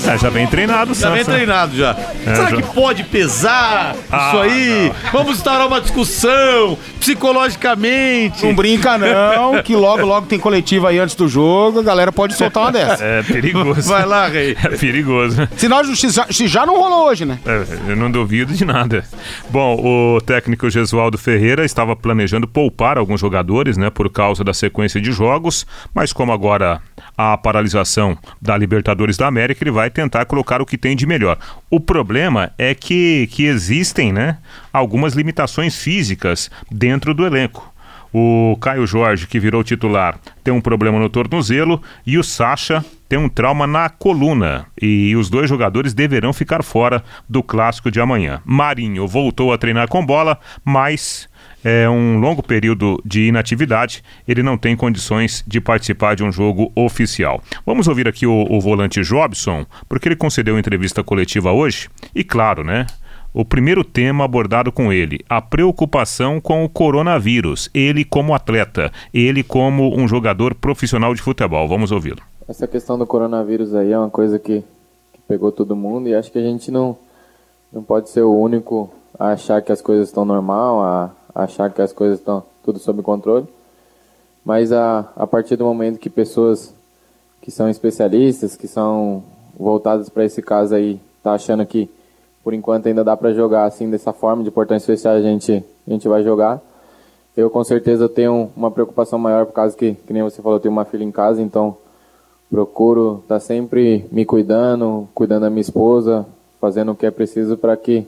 É, 0.07 0.17
já 0.17 0.29
vem 0.29 0.47
treinado, 0.47 0.93
Já 0.93 1.09
vem 1.11 1.23
treinado 1.25 1.75
já. 1.75 1.93
Será 2.23 2.49
já- 2.49 2.55
que 2.57 2.63
pode 2.73 3.03
pesar 3.05 3.95
Ah, 4.11 4.27
isso 4.29 4.37
aí? 4.41 4.91
Vamos 5.11 5.37
instaurar 5.37 5.67
uma 5.67 5.79
discussão 5.81 6.77
psicologicamente. 6.99 8.45
Não 8.45 8.53
brinca, 8.55 8.97
não, 8.97 9.61
que 9.61 9.75
logo, 9.75 10.05
logo 10.05 10.27
tem 10.27 10.39
coletiva 10.39 10.89
aí 10.89 10.99
antes 10.99 11.15
do 11.15 11.27
jogo, 11.27 11.79
a 11.79 11.83
galera 11.83 12.11
pode 12.11 12.35
soltar 12.35 12.63
uma 12.63 12.71
dessa. 12.73 13.03
É 13.03 13.23
perigoso. 13.23 13.87
Vai 13.89 14.05
lá, 14.05 14.27
Rei. 14.27 14.55
É 14.63 14.69
perigoso. 14.77 15.47
Sinal 15.57 15.81
de 15.83 15.89
justiça, 15.89 16.25
se 16.29 16.47
já 16.47 16.65
não 16.65 16.77
rolou 16.77 17.07
hoje, 17.07 17.25
né? 17.25 17.39
É, 17.45 17.91
eu 17.91 17.95
não 17.95 18.09
duvido 18.11 18.53
de 18.53 18.65
nada. 18.65 19.03
Bom, 19.49 19.75
o 20.15 20.21
técnico 20.21 20.69
Gesualdo 20.69 21.17
Ferreira 21.17 21.65
estava 21.65 21.95
planejando 21.95 22.47
poupar 22.47 22.97
alguns 22.97 23.19
jogadores, 23.21 23.77
né, 23.77 23.89
por 23.89 24.09
causa 24.09 24.43
da 24.43 24.53
sequência 24.53 24.99
de 25.01 25.11
jogos, 25.11 25.65
mas 25.93 26.11
como 26.13 26.31
agora 26.31 26.81
a 27.17 27.37
paralisação 27.37 28.17
da 28.41 28.57
Libertadores 28.57 29.17
da 29.17 29.27
América, 29.27 29.63
ele 29.63 29.71
vai 29.71 29.89
tentar 29.89 30.25
colocar 30.25 30.61
o 30.61 30.65
que 30.65 30.77
tem 30.77 30.95
de 30.95 31.05
melhor. 31.05 31.37
O 31.69 31.79
problema 31.79 32.51
é 32.57 32.73
que, 32.73 33.27
que 33.31 33.45
existem, 33.45 34.11
né, 34.11 34.37
algumas 34.71 35.13
limitações 35.13 35.77
físicas 35.77 36.49
dentro 36.71 37.13
do 37.13 37.25
elenco. 37.25 37.73
O 38.13 38.55
Caio 38.61 38.85
Jorge, 38.85 39.25
que 39.25 39.39
virou 39.39 39.63
titular, 39.63 40.19
tem 40.43 40.53
um 40.53 40.61
problema 40.61 40.99
no 40.99 41.09
tornozelo 41.09 41.81
e 42.05 42.15
o 42.15 42.23
Sacha 42.23 42.85
tem 43.09 43.17
um 43.17 43.27
trauma 43.27 43.65
na 43.65 43.89
coluna. 43.89 44.67
E 44.79 45.15
os 45.15 45.31
dois 45.31 45.49
jogadores 45.49 45.95
deverão 45.95 46.31
ficar 46.31 46.63
fora 46.63 47.03
do 47.27 47.41
clássico 47.41 47.89
de 47.89 47.99
amanhã. 47.99 48.39
Marinho 48.45 49.07
voltou 49.07 49.51
a 49.51 49.57
treinar 49.57 49.87
com 49.87 50.05
bola, 50.05 50.39
mas 50.63 51.27
é 51.63 51.89
um 51.89 52.19
longo 52.19 52.43
período 52.43 53.01
de 53.05 53.27
inatividade. 53.27 54.03
Ele 54.27 54.43
não 54.43 54.57
tem 54.57 54.75
condições 54.75 55.43
de 55.47 55.61
participar 55.61 56.15
de 56.15 56.23
um 56.23 56.31
jogo 56.31 56.71
oficial. 56.75 57.41
Vamos 57.65 57.87
ouvir 57.87 58.07
aqui 58.07 58.25
o, 58.27 58.45
o 58.49 58.59
volante 58.59 59.01
Jobson, 59.01 59.65
porque 59.87 60.07
ele 60.07 60.15
concedeu 60.15 60.59
entrevista 60.59 61.03
coletiva 61.03 61.51
hoje. 61.51 61.89
E 62.13 62.23
claro, 62.23 62.63
né? 62.63 62.85
O 63.33 63.43
primeiro 63.43 63.83
tema 63.83 64.25
abordado 64.25 64.71
com 64.71 64.93
ele, 64.93 65.19
a 65.27 65.41
preocupação 65.41 66.39
com 66.39 66.63
o 66.63 66.69
coronavírus. 66.69 67.67
Ele 67.73 68.05
como 68.05 68.35
atleta, 68.35 68.91
ele 69.11 69.41
como 69.41 69.97
um 69.97 70.07
jogador 70.07 70.53
profissional 70.53 71.15
de 71.15 71.21
futebol. 71.21 71.67
Vamos 71.67 71.91
ouvi-lo. 71.91 72.21
Essa 72.47 72.67
questão 72.67 72.97
do 72.97 73.07
coronavírus 73.07 73.73
aí 73.73 73.91
é 73.91 73.97
uma 73.97 74.09
coisa 74.09 74.37
que, 74.37 74.63
que 75.13 75.19
pegou 75.27 75.51
todo 75.51 75.75
mundo 75.75 76.07
e 76.07 76.13
acho 76.13 76.31
que 76.31 76.37
a 76.37 76.43
gente 76.43 76.69
não, 76.69 76.95
não 77.71 77.81
pode 77.81 78.09
ser 78.09 78.21
o 78.21 78.37
único 78.37 78.93
a 79.17 79.29
achar 79.29 79.61
que 79.61 79.71
as 79.71 79.81
coisas 79.81 80.09
estão 80.09 80.25
normal, 80.25 80.83
a, 80.83 81.11
achar 81.33 81.71
que 81.71 81.81
as 81.81 81.91
coisas 81.91 82.19
estão 82.19 82.43
tudo 82.63 82.79
sob 82.79 83.01
controle. 83.01 83.47
Mas 84.43 84.71
a, 84.71 85.11
a 85.15 85.25
partir 85.25 85.55
do 85.55 85.65
momento 85.65 85.99
que 85.99 86.09
pessoas 86.09 86.73
que 87.41 87.51
são 87.51 87.69
especialistas, 87.69 88.55
que 88.55 88.67
são 88.67 89.23
voltadas 89.57 90.09
para 90.09 90.25
esse 90.25 90.41
caso 90.41 90.75
aí, 90.75 90.99
tá 91.21 91.33
achando 91.33 91.65
que 91.65 91.89
por 92.43 92.53
enquanto 92.53 92.87
ainda 92.87 93.03
dá 93.03 93.15
para 93.15 93.33
jogar 93.33 93.65
assim 93.65 93.89
dessa 93.89 94.11
forma, 94.11 94.43
de 94.43 94.51
portões 94.51 94.81
especiais 94.81 95.23
a 95.23 95.27
gente, 95.27 95.63
a 95.87 95.91
gente 95.91 96.07
vai 96.07 96.23
jogar. 96.23 96.61
Eu 97.35 97.49
com 97.49 97.63
certeza 97.63 98.09
tenho 98.09 98.51
uma 98.55 98.69
preocupação 98.69 99.17
maior 99.17 99.45
por 99.45 99.53
causa 99.53 99.75
que, 99.75 99.93
que 99.93 100.13
nem 100.13 100.21
você 100.21 100.41
falou, 100.41 100.57
eu 100.57 100.61
tenho 100.61 100.71
uma 100.71 100.85
filha 100.85 101.03
em 101.03 101.11
casa, 101.11 101.41
então 101.41 101.77
procuro 102.49 103.19
estar 103.23 103.39
sempre 103.39 104.05
me 104.11 104.25
cuidando, 104.25 105.07
cuidando 105.15 105.41
da 105.41 105.49
minha 105.49 105.61
esposa, 105.61 106.25
fazendo 106.61 106.91
o 106.91 106.95
que 106.95 107.05
é 107.05 107.11
preciso 107.11 107.57
para 107.57 107.75
que 107.75 108.05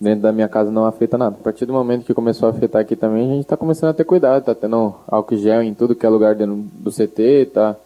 dentro 0.00 0.22
da 0.22 0.32
minha 0.32 0.48
casa 0.48 0.70
não 0.70 0.86
afeta 0.86 1.18
nada. 1.18 1.36
A 1.38 1.42
partir 1.42 1.66
do 1.66 1.72
momento 1.72 2.06
que 2.06 2.14
começou 2.14 2.48
a 2.48 2.52
afetar 2.52 2.80
aqui 2.80 2.96
também, 2.96 3.30
a 3.30 3.34
gente 3.34 3.42
está 3.42 3.56
começando 3.56 3.90
a 3.90 3.94
ter 3.94 4.04
cuidado, 4.04 4.44
tá 4.44 4.54
tendo 4.54 4.94
álcool 5.06 5.36
gel 5.36 5.62
em 5.62 5.74
tudo 5.74 5.94
que 5.94 6.06
é 6.06 6.08
lugar 6.08 6.34
dentro 6.34 6.56
do 6.56 6.90
CT, 6.90 7.50
tá 7.52 7.76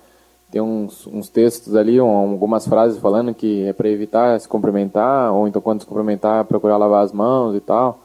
tem 0.54 0.62
uns, 0.62 1.04
uns 1.08 1.28
textos 1.28 1.74
ali, 1.74 2.00
um, 2.00 2.06
algumas 2.06 2.64
frases 2.64 3.00
falando 3.00 3.34
que 3.34 3.64
é 3.64 3.72
para 3.72 3.88
evitar 3.88 4.38
se 4.38 4.46
cumprimentar, 4.46 5.32
ou 5.32 5.48
então 5.48 5.60
quando 5.60 5.80
se 5.80 5.86
cumprimentar, 5.86 6.44
procurar 6.44 6.76
lavar 6.76 7.02
as 7.04 7.10
mãos 7.10 7.56
e 7.56 7.60
tal. 7.60 7.98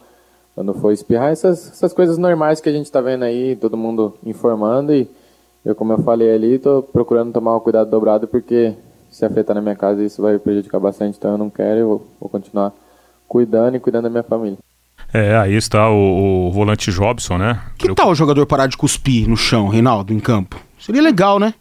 Quando 0.56 0.74
for 0.74 0.92
espirrar, 0.92 1.32
essas, 1.32 1.68
essas 1.68 1.94
coisas 1.94 2.18
normais 2.18 2.60
que 2.60 2.68
a 2.68 2.72
gente 2.72 2.86
está 2.86 3.02
vendo 3.02 3.24
aí, 3.24 3.56
todo 3.56 3.78
mundo 3.78 4.16
informando 4.26 4.92
e 4.92 5.08
eu, 5.64 5.76
como 5.76 5.94
eu 5.94 6.00
falei 6.00 6.34
ali, 6.34 6.56
estou 6.56 6.82
procurando 6.82 7.32
tomar 7.32 7.56
um 7.56 7.60
cuidado 7.60 7.92
dobrado 7.92 8.28
porque 8.28 8.74
se 9.12 9.24
afetar 9.24 9.56
na 9.56 9.62
minha 9.62 9.76
casa 9.76 10.04
isso 10.04 10.20
vai 10.20 10.40
prejudicar 10.40 10.80
bastante, 10.80 11.20
então 11.20 11.34
eu 11.34 11.38
não 11.38 11.52
quero, 11.52 11.80
eu 11.80 11.88
vou, 11.88 12.08
vou 12.20 12.30
continuar 12.30 12.74
cuidando 13.30 13.78
e 13.78 13.80
cuidando 13.80 14.04
da 14.04 14.10
minha 14.10 14.24
família. 14.24 14.58
É, 15.14 15.38
aí 15.38 15.56
está 15.56 15.90
o, 15.90 16.48
o 16.48 16.52
volante 16.52 16.92
Jobson, 16.92 17.38
né? 17.38 17.62
Que 17.78 17.94
tal 17.96 18.10
o 18.10 18.16
jogador 18.16 18.46
parar 18.46 18.68
de 18.68 18.76
cuspir 18.76 19.28
no 19.30 19.38
chão, 19.38 19.68
Reinaldo, 19.70 20.12
em 20.14 20.20
campo? 20.20 20.60
Seria 20.80 21.02
legal, 21.02 21.40
né? 21.40 21.54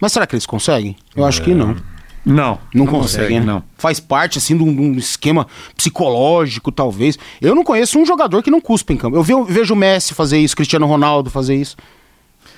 Mas 0.00 0.12
será 0.12 0.26
que 0.26 0.34
eles 0.34 0.44
conseguem? 0.46 0.94
Eu 1.16 1.24
acho 1.24 1.40
que 1.42 1.54
não. 1.54 1.76
Não. 2.24 2.58
Não, 2.74 2.86
conseguem, 2.86 3.40
né? 3.40 3.46
não. 3.46 3.62
Faz 3.76 4.00
parte, 4.00 4.38
assim, 4.38 4.56
de 4.56 4.62
um, 4.62 4.74
de 4.74 4.80
um 4.80 4.92
esquema 4.94 5.46
psicológico, 5.76 6.72
talvez. 6.72 7.18
Eu 7.40 7.54
não 7.54 7.62
conheço 7.64 7.98
um 7.98 8.06
jogador 8.06 8.42
que 8.42 8.50
não 8.50 8.60
cuspa 8.60 8.92
em 8.92 8.96
campo. 8.96 9.16
Eu 9.16 9.22
ve- 9.22 9.44
vejo 9.52 9.74
o 9.74 9.76
Messi 9.76 10.14
fazer 10.14 10.38
isso, 10.38 10.56
Cristiano 10.56 10.86
Ronaldo 10.86 11.30
fazer 11.30 11.54
isso. 11.54 11.76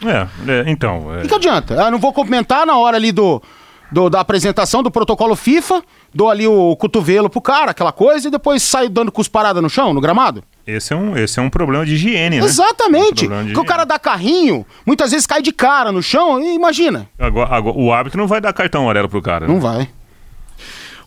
É, 0.05 0.27
é, 0.51 0.65
então. 0.71 1.13
é, 1.15 1.19
O 1.19 1.23
que, 1.23 1.29
que 1.29 1.35
adianta? 1.35 1.83
Ah, 1.85 1.91
não 1.91 1.99
vou 1.99 2.13
comentar 2.13 2.67
na 2.67 2.77
hora 2.77 2.97
ali 2.97 3.11
do, 3.11 3.43
do- 3.91 4.11
da 4.11 4.21
apresentação 4.21 4.83
do 4.83 4.91
protocolo 4.91 5.35
FIFA, 5.37 5.83
dou 6.15 6.29
ali 6.31 6.47
o 6.47 6.75
cotovelo 6.77 7.29
pro 7.31 7.41
cara, 7.41 7.71
aquela 7.71 7.93
coisa, 7.93 8.29
e 8.29 8.31
depois 8.31 8.63
saio 8.63 8.89
dando 8.91 9.13
cusparada 9.13 9.61
no 9.63 9.69
chão, 9.71 9.93
no 9.95 10.01
gramado? 10.01 10.43
esse, 10.67 10.93
é 10.93 10.97
um, 10.97 11.17
esse 11.17 11.39
é 11.39 11.43
um 11.43 11.49
problema 11.49 11.87
de 11.87 11.95
higiene, 11.95 12.41
né? 12.41 12.45
Exatamente. 12.45 13.25
Um 13.25 13.29
problema 13.29 13.45
de 13.45 13.53
Porque 13.53 13.61
o 13.61 13.65
cara 13.65 13.85
dá 13.85 13.99
carrinho, 14.01 14.67
muitas 14.85 15.13
vezes 15.13 15.25
cai 15.27 15.41
de 15.41 15.53
cara 15.53 15.93
no 15.93 16.03
chão, 16.03 16.41
e 16.41 16.55
imagina. 16.57 17.09
Agora, 17.19 17.55
agora, 17.55 17.79
o 17.79 17.93
árbitro 17.93 18.21
não 18.21 18.27
vai 18.27 18.41
dar 18.41 18.53
cartão 18.53 18.83
amarelo 18.83 19.09
pro 19.09 19.23
cara. 19.23 19.47
né? 19.47 19.53
Não 19.55 19.61
vai. 19.61 19.89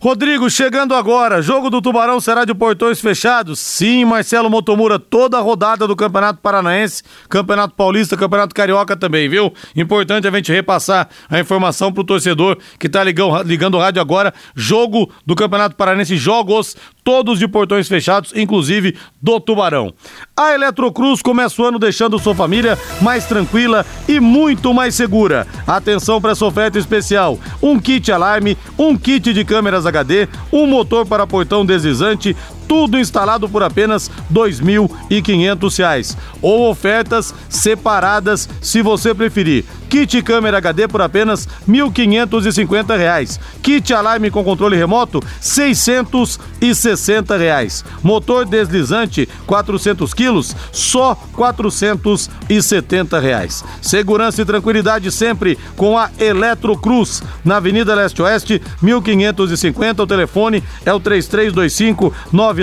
Rodrigo, 0.02 0.48
chegando 0.48 0.94
agora, 0.94 1.42
jogo 1.42 1.68
do 1.68 1.82
Tubarão 1.82 2.22
será 2.22 2.46
de 2.46 2.54
portões 2.54 2.98
fechados? 2.98 3.60
Sim, 3.60 4.06
Marcelo 4.06 4.48
Motomura, 4.48 4.98
toda 4.98 5.36
a 5.36 5.42
rodada 5.42 5.86
do 5.86 5.94
Campeonato 5.94 6.40
Paranaense, 6.40 7.02
Campeonato 7.28 7.74
Paulista, 7.74 8.16
Campeonato 8.16 8.54
Carioca 8.54 8.96
também, 8.96 9.28
viu? 9.28 9.52
Importante 9.76 10.26
a 10.26 10.30
gente 10.30 10.50
repassar 10.50 11.06
a 11.28 11.38
informação 11.38 11.92
pro 11.92 12.02
torcedor 12.02 12.56
que 12.78 12.88
tá 12.88 13.04
ligando, 13.04 13.42
ligando 13.42 13.74
o 13.74 13.78
rádio 13.78 14.00
agora. 14.00 14.32
Jogo 14.54 15.12
do 15.26 15.34
Campeonato 15.34 15.76
Paranaense, 15.76 16.16
jogos 16.16 16.78
todos 17.02 17.38
de 17.38 17.48
portões 17.48 17.88
fechados, 17.88 18.32
inclusive 18.34 18.96
do 19.20 19.40
Tubarão. 19.40 19.92
A 20.36 20.54
Eletrocruz 20.54 21.22
começa 21.22 21.60
o 21.60 21.64
ano 21.64 21.78
deixando 21.78 22.18
sua 22.18 22.34
família 22.34 22.78
mais 23.00 23.26
tranquila 23.26 23.84
e 24.08 24.20
muito 24.20 24.72
mais 24.72 24.94
segura. 24.94 25.46
Atenção 25.66 26.20
para 26.20 26.32
essa 26.32 26.44
oferta 26.44 26.78
especial: 26.78 27.38
um 27.62 27.78
kit 27.78 28.10
alarme, 28.10 28.56
um 28.78 28.96
kit 28.96 29.32
de 29.32 29.44
câmeras 29.44 29.86
HD, 29.86 30.28
um 30.52 30.66
motor 30.66 31.06
para 31.06 31.26
portão 31.26 31.64
deslizante, 31.64 32.36
tudo 32.70 32.96
instalado 33.00 33.48
por 33.48 33.64
apenas 33.64 34.06
R$ 34.06 34.14
2.500. 34.32 36.16
Ou 36.40 36.70
ofertas 36.70 37.34
separadas, 37.48 38.48
se 38.62 38.80
você 38.80 39.12
preferir. 39.12 39.64
Kit 39.88 40.22
câmera 40.22 40.58
HD 40.58 40.86
por 40.86 41.02
apenas 41.02 41.48
1.550 41.68 42.96
reais. 42.96 43.40
Kit 43.60 43.92
alarme 43.92 44.30
com 44.30 44.44
controle 44.44 44.76
remoto, 44.76 45.20
660 45.40 47.36
reais. 47.36 47.84
Motor 48.04 48.46
deslizante, 48.46 49.28
400 49.48 50.14
quilos, 50.14 50.54
só 50.70 51.16
470 51.32 53.18
reais. 53.18 53.64
Segurança 53.82 54.42
e 54.42 54.44
tranquilidade 54.44 55.10
sempre 55.10 55.58
com 55.76 55.98
a 55.98 56.08
Eletrocruz, 56.20 57.20
na 57.44 57.56
Avenida 57.56 57.92
Leste 57.92 58.22
Oeste, 58.22 58.62
1550. 58.80 60.04
O 60.04 60.06
telefone 60.06 60.62
é 60.86 60.92
o 60.92 61.00
3325 61.00 62.14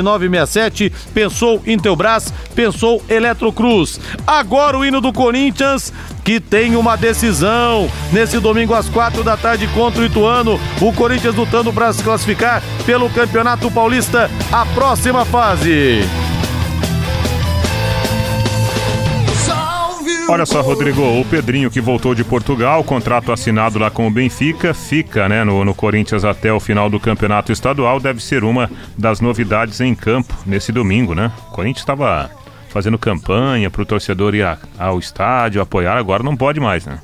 9967. 0.01 0.91
Pensou 1.13 1.61
Intelbras, 1.65 2.33
pensou 2.55 3.01
Eletrocruz. 3.09 3.99
Agora 4.25 4.77
o 4.77 4.85
hino 4.85 5.01
do 5.01 5.13
Corinthians, 5.13 5.93
que 6.23 6.39
tem 6.39 6.75
uma 6.75 6.95
decisão. 6.95 7.89
Nesse 8.11 8.39
domingo 8.39 8.73
às 8.73 8.89
quatro 8.89 9.23
da 9.23 9.37
tarde 9.37 9.67
contra 9.67 10.01
o 10.01 10.05
Ituano, 10.05 10.59
o 10.81 10.93
Corinthians 10.93 11.35
lutando 11.35 11.71
para 11.71 11.91
se 11.93 12.03
classificar 12.03 12.61
pelo 12.85 13.09
Campeonato 13.09 13.71
Paulista, 13.71 14.29
a 14.51 14.65
próxima 14.65 15.25
fase. 15.25 16.01
Olha 20.29 20.45
só, 20.45 20.61
Rodrigo, 20.61 21.01
o 21.01 21.23
Pedrinho 21.23 21.71
que 21.71 21.79
voltou 21.79 22.13
de 22.13 22.21
Portugal, 22.21 22.83
contrato 22.83 23.31
assinado 23.31 23.79
lá 23.79 23.89
com 23.89 24.07
o 24.07 24.11
Benfica, 24.11 24.73
fica 24.73 25.29
né, 25.29 25.43
no, 25.45 25.63
no 25.63 25.73
Corinthians 25.73 26.25
até 26.25 26.51
o 26.51 26.59
final 26.59 26.89
do 26.89 26.99
campeonato 26.99 27.51
estadual, 27.51 27.97
deve 27.97 28.21
ser 28.21 28.43
uma 28.43 28.69
das 28.97 29.21
novidades 29.21 29.79
em 29.79 29.95
campo 29.95 30.33
nesse 30.45 30.71
domingo, 30.71 31.15
né? 31.15 31.31
O 31.47 31.51
Corinthians 31.53 31.81
estava 31.81 32.29
fazendo 32.67 32.97
campanha 32.97 33.69
para 33.69 33.81
o 33.81 33.85
torcedor 33.85 34.35
ir 34.35 34.43
a, 34.43 34.57
ao 34.77 34.99
estádio, 34.99 35.61
apoiar, 35.61 35.97
agora 35.97 36.21
não 36.21 36.35
pode 36.35 36.59
mais, 36.59 36.85
né? 36.85 36.99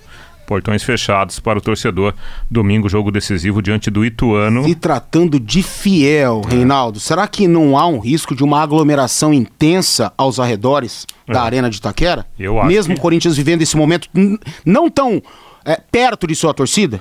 Portões 0.46 0.84
fechados 0.84 1.40
para 1.40 1.58
o 1.58 1.62
torcedor. 1.62 2.14
Domingo, 2.50 2.90
jogo 2.90 3.12
decisivo 3.12 3.62
diante 3.62 3.90
do 3.90 4.04
Ituano. 4.06 4.64
Se 4.64 4.76
tratando 4.76 5.40
de 5.40 5.64
fiel, 5.64 6.42
Reinaldo, 6.48 7.00
será 7.00 7.28
que 7.28 7.48
não 7.48 7.78
há 7.78 7.88
um 7.88 8.00
risco 8.00 8.36
de 8.36 8.44
uma 8.44 8.62
aglomeração 8.62 9.34
intensa 9.34 10.12
aos 10.18 10.40
arredores 10.40 11.06
da 11.28 11.40
É. 11.40 11.44
Arena 11.44 11.70
de 11.70 11.78
Itaquera? 11.78 12.26
Eu 12.38 12.60
acho 12.60 12.68
Mesmo 12.68 12.94
que- 12.94 13.00
o 13.00 13.02
Corinthians 13.02 13.38
vivendo 13.38 13.62
esse 13.62 13.78
momento 13.78 14.08
não 14.66 14.90
tão 14.90 15.22
é, 15.66 15.80
perto 15.92 16.28
de 16.28 16.36
sua 16.36 16.54
torcida? 16.54 17.00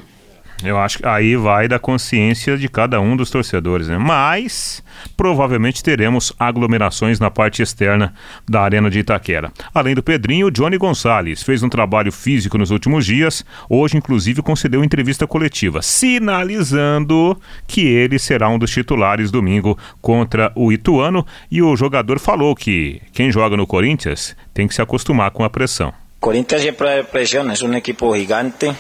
Eu 0.65 0.79
acho 0.79 0.99
que 0.99 1.07
aí 1.07 1.37
vai 1.37 1.67
da 1.67 1.79
consciência 1.79 2.57
de 2.57 2.69
cada 2.69 3.01
um 3.01 3.17
dos 3.17 3.31
torcedores, 3.31 3.89
né? 3.89 3.99
Mas 3.99 4.83
provavelmente 5.17 5.83
teremos 5.83 6.33
aglomerações 6.39 7.19
na 7.19 7.31
parte 7.31 7.63
externa 7.63 8.15
da 8.49 8.61
Arena 8.63 8.89
de 8.91 9.01
Itaquera. 9.01 9.53
Além 9.75 9.95
do 9.95 10.03
Pedrinho, 10.03 10.47
o 10.47 10.51
Johnny 10.51 10.79
Gonçalves 10.79 11.43
fez 11.43 11.63
um 11.63 11.69
trabalho 11.69 12.13
físico 12.13 12.57
nos 12.57 12.71
últimos 12.71 13.05
dias. 13.05 13.45
Hoje, 13.69 13.97
inclusive, 13.97 14.43
concedeu 14.43 14.85
entrevista 14.85 15.27
coletiva, 15.27 15.83
sinalizando 15.83 17.41
que 17.67 17.87
ele 17.87 18.19
será 18.19 18.49
um 18.49 18.59
dos 18.59 18.71
titulares 18.71 19.31
domingo 19.31 19.77
contra 20.01 20.53
o 20.55 20.73
Ituano. 20.73 21.27
E 21.51 21.63
o 21.63 21.75
jogador 21.77 22.19
falou 22.19 22.55
que 22.55 23.01
quem 23.13 23.33
joga 23.33 23.57
no 23.57 23.67
Corinthians 23.67 24.37
tem 24.55 24.69
que 24.69 24.75
se 24.75 24.83
acostumar 24.83 25.31
com 25.31 25.45
a 25.45 25.51
pressão. 25.51 25.93
Corinthians 26.23 26.63
hay 26.63 27.03
presión, 27.03 27.51
es 27.51 27.63
un 27.63 27.75
equipo 27.75 28.15
gigante. 28.15 28.73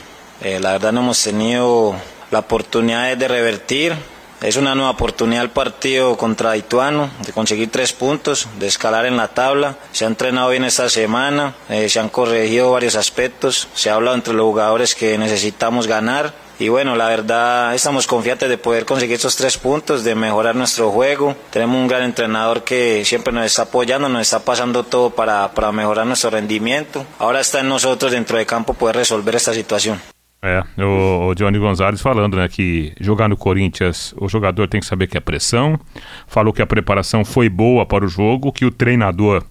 Eh, 0.44 0.58
la 0.58 0.72
verdad 0.72 0.90
no 0.90 1.02
hemos 1.02 1.22
tenido 1.22 1.94
la 2.32 2.40
oportunidad 2.40 3.16
de 3.16 3.28
revertir. 3.28 3.94
Es 4.40 4.56
una 4.56 4.74
nueva 4.74 4.90
oportunidad 4.90 5.44
el 5.44 5.50
partido 5.50 6.16
contra 6.16 6.56
Ituano, 6.56 7.10
de 7.24 7.32
conseguir 7.32 7.70
tres 7.70 7.92
puntos, 7.92 8.48
de 8.58 8.66
escalar 8.66 9.06
en 9.06 9.16
la 9.16 9.28
tabla. 9.28 9.76
Se 9.92 10.04
ha 10.04 10.08
entrenado 10.08 10.50
bien 10.50 10.64
esta 10.64 10.88
semana, 10.88 11.54
eh, 11.68 11.88
se 11.88 12.00
han 12.00 12.08
corregido 12.08 12.72
varios 12.72 12.96
aspectos, 12.96 13.68
se 13.74 13.88
ha 13.88 13.94
hablado 13.94 14.16
entre 14.16 14.34
los 14.34 14.44
jugadores 14.46 14.96
que 14.96 15.16
necesitamos 15.16 15.86
ganar. 15.86 16.34
Y 16.58 16.68
bueno, 16.68 16.96
la 16.96 17.06
verdad 17.06 17.72
estamos 17.72 18.08
confiantes 18.08 18.48
de 18.48 18.58
poder 18.58 18.84
conseguir 18.84 19.16
esos 19.16 19.36
tres 19.36 19.56
puntos, 19.58 20.02
de 20.02 20.16
mejorar 20.16 20.56
nuestro 20.56 20.90
juego. 20.90 21.36
Tenemos 21.50 21.76
un 21.76 21.86
gran 21.86 22.02
entrenador 22.02 22.64
que 22.64 23.04
siempre 23.04 23.32
nos 23.32 23.46
está 23.46 23.62
apoyando, 23.62 24.08
nos 24.08 24.22
está 24.22 24.40
pasando 24.40 24.82
todo 24.82 25.10
para, 25.10 25.52
para 25.52 25.70
mejorar 25.70 26.04
nuestro 26.04 26.30
rendimiento. 26.30 27.06
Ahora 27.20 27.40
está 27.40 27.60
en 27.60 27.68
nosotros 27.68 28.10
dentro 28.10 28.38
de 28.38 28.44
campo 28.44 28.74
poder 28.74 28.96
resolver 28.96 29.36
esta 29.36 29.54
situación. 29.54 30.11
É, 30.44 30.64
o, 30.82 31.28
o 31.28 31.34
Johnny 31.36 31.56
Gonzalez 31.56 32.00
falando, 32.00 32.36
né, 32.36 32.48
que 32.48 32.92
jogar 33.00 33.28
no 33.28 33.36
Corinthians, 33.36 34.12
o 34.18 34.28
jogador 34.28 34.66
tem 34.66 34.80
que 34.80 34.86
saber 34.86 35.06
que 35.06 35.16
é 35.16 35.20
pressão. 35.20 35.78
Falou 36.26 36.52
que 36.52 36.60
a 36.60 36.66
preparação 36.66 37.24
foi 37.24 37.48
boa 37.48 37.86
para 37.86 38.04
o 38.04 38.08
jogo, 38.08 38.50
que 38.50 38.64
o 38.64 38.70
treinador 38.72 39.44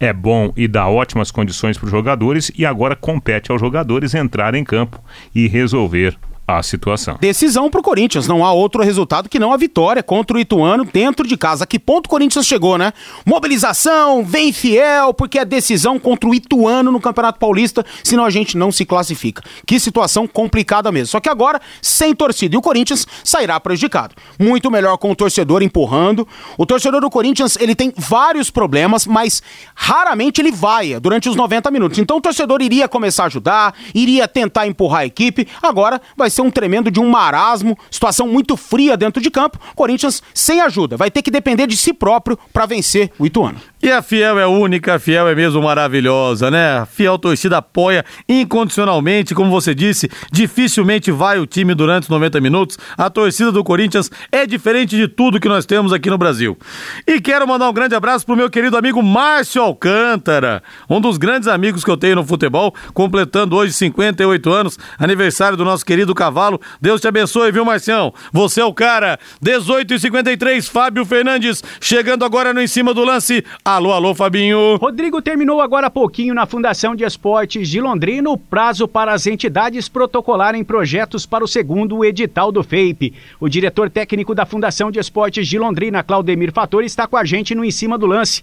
é 0.00 0.10
bom 0.10 0.50
e 0.56 0.66
dá 0.66 0.88
ótimas 0.88 1.30
condições 1.30 1.76
para 1.76 1.84
os 1.84 1.90
jogadores 1.90 2.50
e 2.56 2.64
agora 2.64 2.96
compete 2.96 3.52
aos 3.52 3.60
jogadores 3.60 4.14
entrar 4.14 4.54
em 4.54 4.64
campo 4.64 4.98
e 5.34 5.46
resolver 5.48 6.16
a 6.48 6.62
situação. 6.62 7.18
Decisão 7.20 7.68
pro 7.68 7.82
Corinthians, 7.82 8.26
não 8.26 8.42
há 8.42 8.50
outro 8.50 8.82
resultado 8.82 9.28
que 9.28 9.38
não 9.38 9.52
a 9.52 9.56
vitória 9.58 10.02
contra 10.02 10.34
o 10.34 10.40
Ituano 10.40 10.82
dentro 10.86 11.28
de 11.28 11.36
casa. 11.36 11.64
A 11.64 11.66
que 11.66 11.78
ponto 11.78 12.06
o 12.06 12.08
Corinthians 12.08 12.46
chegou, 12.46 12.78
né? 12.78 12.94
Mobilização, 13.26 14.24
vem 14.24 14.50
fiel, 14.50 15.12
porque 15.12 15.38
é 15.38 15.44
decisão 15.44 15.98
contra 15.98 16.26
o 16.26 16.34
Ituano 16.34 16.90
no 16.90 17.00
Campeonato 17.00 17.38
Paulista, 17.38 17.84
senão 18.02 18.24
a 18.24 18.30
gente 18.30 18.56
não 18.56 18.72
se 18.72 18.86
classifica. 18.86 19.42
Que 19.66 19.78
situação 19.78 20.26
complicada 20.26 20.90
mesmo. 20.90 21.08
Só 21.08 21.20
que 21.20 21.28
agora, 21.28 21.60
sem 21.82 22.14
torcida, 22.14 22.54
e 22.54 22.58
o 22.58 22.62
Corinthians 22.62 23.06
sairá 23.22 23.60
prejudicado. 23.60 24.14
Muito 24.38 24.70
melhor 24.70 24.96
com 24.96 25.10
o 25.10 25.16
torcedor 25.16 25.62
empurrando. 25.62 26.26
O 26.56 26.64
torcedor 26.64 27.02
do 27.02 27.10
Corinthians, 27.10 27.58
ele 27.60 27.74
tem 27.74 27.92
vários 27.94 28.50
problemas, 28.50 29.06
mas 29.06 29.42
raramente 29.74 30.40
ele 30.40 30.50
vai 30.50 30.98
durante 30.98 31.28
os 31.28 31.36
90 31.36 31.70
minutos. 31.70 31.98
Então 31.98 32.16
o 32.16 32.20
torcedor 32.22 32.62
iria 32.62 32.88
começar 32.88 33.24
a 33.24 33.26
ajudar, 33.26 33.74
iria 33.94 34.26
tentar 34.26 34.66
empurrar 34.66 35.00
a 35.00 35.06
equipe. 35.06 35.46
Agora 35.62 36.00
vai 36.16 36.30
ser 36.30 36.37
um 36.42 36.50
tremendo 36.50 36.90
de 36.90 37.00
um 37.00 37.08
marasmo, 37.08 37.78
situação 37.90 38.28
muito 38.28 38.56
fria 38.56 38.96
dentro 38.96 39.22
de 39.22 39.30
campo. 39.30 39.58
Corinthians 39.74 40.22
sem 40.34 40.60
ajuda, 40.60 40.96
vai 40.96 41.10
ter 41.10 41.22
que 41.22 41.30
depender 41.30 41.66
de 41.66 41.76
si 41.76 41.92
próprio 41.92 42.38
para 42.52 42.66
vencer 42.66 43.10
o 43.18 43.26
Ituano. 43.26 43.60
E 43.80 43.92
a 43.92 44.02
Fiel 44.02 44.40
é 44.40 44.46
única, 44.46 44.96
a 44.96 44.98
Fiel 44.98 45.28
é 45.28 45.36
mesmo 45.36 45.62
maravilhosa, 45.62 46.50
né? 46.50 46.78
A 46.78 46.86
Fiel 46.86 47.16
torcida 47.16 47.58
apoia 47.58 48.04
incondicionalmente, 48.28 49.36
como 49.36 49.52
você 49.52 49.72
disse, 49.72 50.10
dificilmente 50.32 51.12
vai 51.12 51.38
o 51.38 51.46
time 51.46 51.76
durante 51.76 52.04
os 52.04 52.08
90 52.08 52.40
minutos. 52.40 52.76
A 52.96 53.08
torcida 53.08 53.52
do 53.52 53.62
Corinthians 53.62 54.10
é 54.32 54.44
diferente 54.46 54.96
de 54.96 55.06
tudo 55.06 55.38
que 55.38 55.48
nós 55.48 55.64
temos 55.64 55.92
aqui 55.92 56.10
no 56.10 56.18
Brasil. 56.18 56.58
E 57.06 57.20
quero 57.20 57.46
mandar 57.46 57.68
um 57.68 57.72
grande 57.72 57.94
abraço 57.94 58.26
pro 58.26 58.36
meu 58.36 58.50
querido 58.50 58.76
amigo 58.76 59.00
Márcio 59.00 59.62
Alcântara, 59.62 60.60
um 60.90 61.00
dos 61.00 61.16
grandes 61.16 61.46
amigos 61.46 61.84
que 61.84 61.90
eu 61.90 61.96
tenho 61.96 62.16
no 62.16 62.24
futebol, 62.24 62.74
completando 62.92 63.54
hoje 63.54 63.72
58 63.74 64.52
anos, 64.52 64.76
aniversário 64.98 65.56
do 65.56 65.64
nosso 65.64 65.86
querido 65.86 66.16
cavalo. 66.16 66.60
Deus 66.82 67.00
te 67.00 67.06
abençoe, 67.06 67.52
viu, 67.52 67.64
Marcião? 67.64 68.12
Você 68.32 68.60
é 68.60 68.64
o 68.64 68.74
cara. 68.74 69.20
18 69.40 69.94
e 69.94 70.00
53 70.00 70.66
Fábio 70.66 71.04
Fernandes, 71.04 71.62
chegando 71.80 72.24
agora 72.24 72.52
no 72.52 72.60
em 72.60 72.66
cima 72.66 72.92
do 72.92 73.04
lance. 73.04 73.44
Alô, 73.70 73.92
alô, 73.92 74.14
Fabinho. 74.14 74.76
Rodrigo 74.76 75.20
terminou 75.20 75.60
agora 75.60 75.88
há 75.88 75.90
pouquinho 75.90 76.32
na 76.32 76.46
Fundação 76.46 76.96
de 76.96 77.04
Esportes 77.04 77.68
de 77.68 77.82
Londrina 77.82 78.30
o 78.30 78.38
prazo 78.38 78.88
para 78.88 79.12
as 79.12 79.26
entidades 79.26 79.90
protocolarem 79.90 80.64
projetos 80.64 81.26
para 81.26 81.44
o 81.44 81.46
segundo 81.46 82.02
edital 82.02 82.50
do 82.50 82.62
FEIP. 82.64 83.12
O 83.38 83.46
diretor 83.46 83.90
técnico 83.90 84.34
da 84.34 84.46
Fundação 84.46 84.90
de 84.90 84.98
Esportes 84.98 85.46
de 85.46 85.58
Londrina, 85.58 86.02
Claudemir 86.02 86.50
Fator, 86.50 86.82
está 86.82 87.06
com 87.06 87.18
a 87.18 87.26
gente 87.26 87.54
no 87.54 87.62
Em 87.62 87.70
Cima 87.70 87.98
do 87.98 88.06
Lance. 88.06 88.42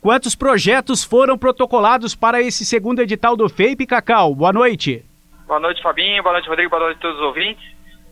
Quantos 0.00 0.34
projetos 0.34 1.04
foram 1.04 1.36
protocolados 1.36 2.14
para 2.14 2.40
esse 2.40 2.64
segundo 2.64 3.02
edital 3.02 3.36
do 3.36 3.50
FEIP, 3.50 3.84
Cacau? 3.84 4.34
Boa 4.34 4.54
noite. 4.54 5.04
Boa 5.46 5.60
noite, 5.60 5.82
Fabinho. 5.82 6.22
Boa 6.22 6.32
noite, 6.32 6.48
Rodrigo. 6.48 6.70
Boa 6.70 6.84
noite 6.84 6.96
a 6.96 7.00
todos 7.02 7.18
os 7.18 7.26
ouvintes. 7.26 7.62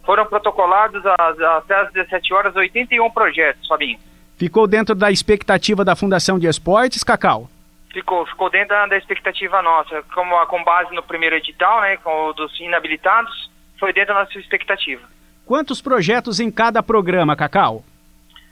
Foram 0.05 0.27
protocolados 0.27 1.01
às- 1.07 1.41
até 1.41 1.75
às 1.81 1.91
17 1.95 2.35
horas 2.35 2.55
81 2.55 3.11
projetos, 3.11 3.67
Fabinho. 3.67 3.99
Ficou 4.41 4.67
dentro 4.67 4.95
da 4.95 5.11
expectativa 5.11 5.85
da 5.85 5.95
Fundação 5.95 6.39
de 6.39 6.47
Esportes, 6.47 7.05
Cacau? 7.05 7.51
Ficou, 7.93 8.25
ficou 8.25 8.49
dentro 8.49 8.69
da, 8.69 8.87
da 8.87 8.97
expectativa 8.97 9.61
nossa. 9.61 10.03
Como, 10.15 10.35
com 10.47 10.65
base 10.65 10.95
no 10.95 11.03
primeiro 11.03 11.37
edital, 11.37 11.83
né, 11.83 11.99
com 11.99 12.33
dos 12.33 12.59
inabilitados, 12.59 13.51
foi 13.79 13.93
dentro 13.93 14.15
da 14.15 14.21
nossa 14.21 14.39
expectativa. 14.39 15.03
Quantos 15.45 15.83
projetos 15.83 16.41
em 16.41 16.51
cada 16.51 16.83
programa, 16.83 17.37
Cacau? 17.37 17.85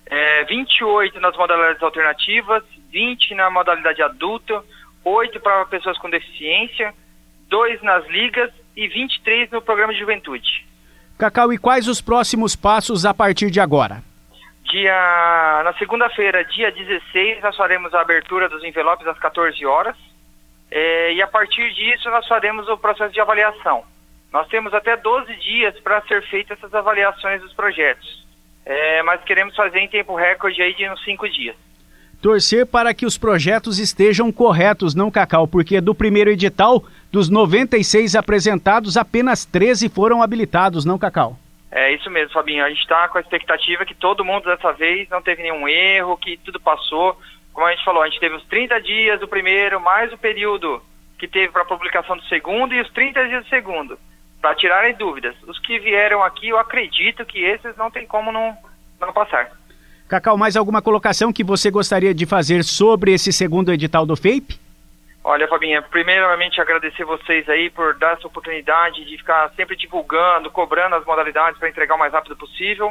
É, 0.05 0.45
28 0.45 1.19
nas 1.21 1.35
modalidades 1.39 1.83
alternativas, 1.83 2.63
20 2.91 3.35
na 3.35 3.49
modalidade 3.49 4.03
adulta, 4.03 4.63
8 5.03 5.41
para 5.41 5.65
pessoas 5.65 5.97
com 5.97 6.11
deficiência, 6.11 6.93
2 7.49 7.83
nas 7.83 8.07
ligas 8.09 8.53
e 8.77 8.87
23 8.89 9.51
no 9.53 9.63
programa 9.63 9.95
de 9.95 10.01
juventude. 10.01 10.67
Cacau, 11.17 11.51
e 11.51 11.57
quais 11.57 11.89
os 11.89 12.03
próximos 12.03 12.55
passos 12.55 13.07
a 13.07 13.15
partir 13.15 13.51
de 13.51 13.59
agora? 13.59 14.07
Dia, 14.71 15.63
na 15.65 15.73
segunda-feira, 15.79 16.45
dia 16.45 16.71
16, 16.71 17.43
nós 17.43 17.57
faremos 17.57 17.95
a 17.95 18.01
abertura 18.01 18.49
dos 18.49 18.63
envelopes 18.63 19.07
às 19.07 19.19
14 19.19 19.65
horas. 19.65 19.97
É, 20.71 21.15
e 21.15 21.23
a 21.23 21.27
partir 21.27 21.73
disso, 21.73 22.11
nós 22.11 22.27
faremos 22.27 22.69
o 22.69 22.77
processo 22.77 23.13
de 23.13 23.21
avaliação. 23.21 23.85
Nós 24.31 24.47
temos 24.49 24.75
até 24.75 24.95
12 24.97 25.35
dias 25.37 25.79
para 25.81 26.03
ser 26.03 26.23
feitas 26.29 26.59
essas 26.59 26.75
avaliações 26.75 27.41
dos 27.41 27.53
projetos. 27.55 28.27
É, 28.67 29.03
mas 29.03 29.25
queremos 29.25 29.57
fazer 29.57 29.79
em 29.79 29.89
tempo 29.89 30.15
recorde 30.15 30.61
aí 30.61 30.75
de 30.75 30.89
uns 30.91 31.03
5 31.03 31.29
dias. 31.31 31.57
Torcer 32.21 32.67
para 32.67 32.93
que 32.93 33.07
os 33.07 33.17
projetos 33.17 33.79
estejam 33.79 34.31
corretos, 34.31 34.95
não, 34.95 35.11
Cacau, 35.11 35.49
porque 35.49 35.81
do 35.81 35.95
primeiro 35.95 36.31
edital, 36.31 36.85
dos 37.11 37.31
96 37.31 38.15
apresentados, 38.15 38.99
apenas 38.99 39.47
13 39.47 39.89
foram 39.89 40.23
habilitados, 40.23 40.85
não, 40.85 40.99
Cacau? 40.99 41.39
É 41.71 41.93
isso 41.93 42.11
mesmo, 42.11 42.33
Fabinho. 42.33 42.65
A 42.65 42.69
gente 42.69 42.81
está 42.81 43.09
com 43.09 43.19
a 43.19 43.21
expectativa 43.21 43.85
que 43.85 43.95
todo 43.95 44.25
mundo 44.25 44.45
dessa 44.45 44.73
vez 44.73 45.09
não 45.09 45.21
teve 45.21 45.43
nenhum 45.43 45.69
erro, 45.69 46.17
que 46.17 46.37
tudo 46.39 46.59
passou. 46.59 47.19
Como 47.53 47.67
a 47.67 47.71
gente 47.73 47.85
falou, 47.85 48.03
a 48.03 48.09
gente 48.09 48.21
teve 48.21 48.37
os 48.37 48.45
30 48.45 48.81
dias 48.81 49.21
do 49.21 49.29
primeiro, 49.29 49.81
mais 49.81 50.13
o 50.13 50.19
período 50.19 50.83
que 51.19 51.29
teve 51.29 51.53
para 51.53 51.65
publicação 51.65 52.17
do 52.17 52.25
segundo 52.25 52.73
e 52.73 52.81
os 52.81 52.91
30 52.93 53.29
dias 53.29 53.45
do 53.45 53.49
segundo, 53.49 53.99
para 54.41 54.55
tirarem 54.55 54.95
dúvidas. 54.95 55.35
Os 55.47 55.59
que 55.59 55.79
vieram 55.79 56.23
aqui, 56.23 56.49
eu 56.49 56.59
acredito 56.59 57.25
que 57.27 57.41
esses 57.41 57.77
não 57.77 57.91
tem 57.91 58.07
como 58.07 58.31
não, 58.31 58.57
não 59.01 59.13
passar. 59.13 59.51
Cacau, 60.09 60.39
mais 60.39 60.57
alguma 60.57 60.81
colocação 60.81 61.33
que 61.33 61.45
você 61.45 61.71
gostaria 61.71 62.15
de 62.15 62.25
fazer 62.25 62.65
sobre 62.65 63.13
esse 63.13 63.33
segundo 63.33 63.73
edital 63.73 64.07
do 64.07 64.17
FAPE? 64.17 64.68
Olha, 65.31 65.47
Fabinha, 65.47 65.83
primeiramente 65.83 66.59
agradecer 66.59 67.05
vocês 67.05 67.47
aí 67.51 67.69
por 67.69 67.95
dar 67.99 68.15
essa 68.15 68.27
oportunidade 68.27 69.05
de 69.05 69.19
ficar 69.19 69.51
sempre 69.51 69.77
divulgando, 69.77 70.51
cobrando 70.51 70.97
as 70.97 71.05
modalidades 71.05 71.59
para 71.59 71.69
entregar 71.69 71.97
o 71.97 71.99
mais 71.99 72.15
rápido 72.15 72.35
possível. 72.35 72.91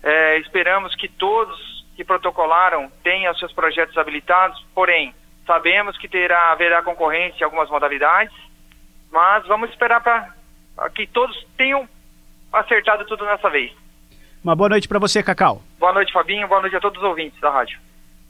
É, 0.00 0.38
esperamos 0.38 0.94
que 0.94 1.08
todos 1.08 1.84
que 1.96 2.04
protocolaram 2.04 2.88
tenham 3.02 3.34
seus 3.34 3.52
projetos 3.52 3.98
habilitados, 3.98 4.64
porém, 4.72 5.12
sabemos 5.44 5.98
que 5.98 6.06
terá, 6.06 6.52
haverá 6.52 6.80
concorrência 6.80 7.40
em 7.40 7.44
algumas 7.44 7.68
modalidades, 7.68 8.32
mas 9.10 9.44
vamos 9.48 9.68
esperar 9.70 10.00
para 10.00 10.32
que 10.90 11.08
todos 11.08 11.44
tenham 11.56 11.88
acertado 12.52 13.04
tudo 13.04 13.24
nessa 13.24 13.50
vez. 13.50 13.72
Uma 14.44 14.54
boa 14.54 14.68
noite 14.68 14.86
para 14.86 15.00
você, 15.00 15.24
Cacau. 15.24 15.60
Boa 15.80 15.92
noite, 15.92 16.12
Fabinho. 16.12 16.46
Boa 16.46 16.60
noite 16.60 16.76
a 16.76 16.80
todos 16.80 17.02
os 17.02 17.08
ouvintes 17.08 17.40
da 17.40 17.50
rádio. 17.50 17.80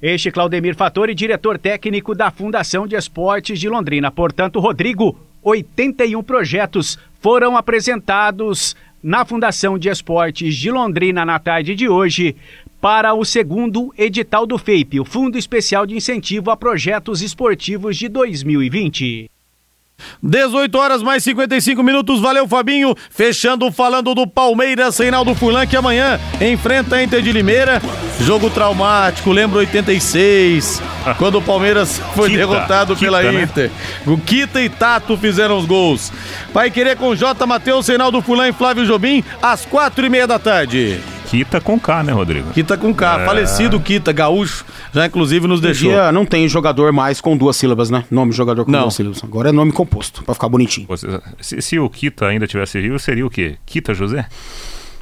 Este 0.03 0.31
Claudemir 0.31 0.75
Fattori, 0.75 1.15
diretor 1.15 1.59
técnico 1.59 2.15
da 2.15 2.31
Fundação 2.31 2.87
de 2.87 2.97
Esportes 2.97 3.59
de 3.59 3.69
Londrina. 3.69 4.11
Portanto, 4.11 4.61
Rodrigo, 4.61 5.19
81 5.43 6.23
projetos 6.23 6.99
foram 7.21 7.57
apresentados 7.57 8.77
na 9.03 9.25
Fundação 9.25 9.79
de 9.79 9.89
Esportes 9.89 10.57
de 10.57 10.71
Londrina 10.71 11.25
na 11.25 11.39
tarde 11.39 11.75
de 11.75 11.89
hoje 11.89 12.37
para 12.81 13.15
o 13.15 13.25
segundo 13.25 13.95
edital 13.97 14.47
do 14.47 14.59
FEIP, 14.59 15.01
o 15.01 15.05
Fundo 15.05 15.39
Especial 15.39 15.87
de 15.87 15.97
Incentivo 15.97 16.51
a 16.51 16.57
Projetos 16.57 17.23
Esportivos 17.23 17.97
de 17.97 18.09
2020. 18.09 19.31
18 20.23 20.77
horas 20.77 21.03
mais 21.03 21.23
55 21.23 21.83
minutos, 21.83 22.21
valeu 22.21 22.49
Fabinho. 22.49 22.95
Fechando 23.11 23.71
falando 23.71 24.15
do 24.15 24.27
Palmeiras, 24.27 24.99
Reinaldo 24.99 25.35
Fulan, 25.35 25.67
que 25.67 25.77
amanhã 25.77 26.19
enfrenta 26.41 26.97
a 26.97 27.03
Inter 27.03 27.23
de 27.23 27.33
Limeira. 27.33 27.81
Jogo 28.21 28.51
traumático, 28.51 29.31
lembro 29.33 29.59
86, 29.59 30.83
quando 31.19 31.39
o 31.39 31.43
Palmeiras 31.43 32.01
foi 32.15 32.31
Kita, 32.31 32.39
derrotado 32.39 32.97
Kita, 32.97 33.07
pela 33.07 33.23
né? 33.23 33.43
Inter. 33.43 33.71
O 34.07 34.17
Kita 34.19 34.61
e 34.63 34.69
Tato 34.69 35.17
fizeram 35.17 35.59
os 35.59 35.67
gols. 35.67 36.13
Vai 36.53 36.71
querer 36.71 36.97
com 36.97 37.15
J. 37.15 37.47
Matheus, 37.47 37.87
Reinaldo 37.87 38.23
Fulan 38.23 38.49
e 38.49 38.53
Flávio 38.53 38.87
Jobim, 38.87 39.23
às 39.43 39.65
quatro 39.65 40.05
e 40.07 40.09
meia 40.09 40.27
da 40.27 40.39
tarde. 40.39 41.01
Kita 41.35 41.61
com 41.61 41.81
K, 41.81 42.05
né, 42.05 42.13
Rodrigo? 42.13 42.51
Kita 42.53 42.77
com 42.77 42.95
K, 42.95 43.23
é... 43.23 43.25
falecido 43.25 43.81
Kita, 43.81 44.13
gaúcho, 44.13 44.65
já 44.93 45.05
inclusive 45.05 45.49
nos 45.49 45.61
deixou. 45.61 45.91
Dia 45.91 46.13
não 46.13 46.25
tem 46.25 46.49
jogador 46.49 46.93
mais 46.93 47.21
com 47.21 47.37
duas 47.37 47.57
sílabas, 47.57 47.91
né? 47.91 48.05
Nome 48.09 48.31
de 48.31 48.37
jogador 48.37 48.65
com 48.65 48.71
não. 48.71 48.83
duas 48.83 48.95
sílabas. 48.95 49.25
Agora 49.25 49.49
é 49.49 49.53
nome 49.53 49.73
composto, 49.73 50.23
pra 50.23 50.33
ficar 50.33 50.49
bonitinho. 50.49 50.87
Se, 51.41 51.61
se 51.61 51.77
o 51.77 51.91
Kita 51.91 52.27
ainda 52.27 52.47
tivesse 52.47 52.81
vivo, 52.81 53.01
seria 53.01 53.27
o 53.27 53.31
quê? 53.31 53.57
Kita 53.67 53.93
José? 53.95 54.27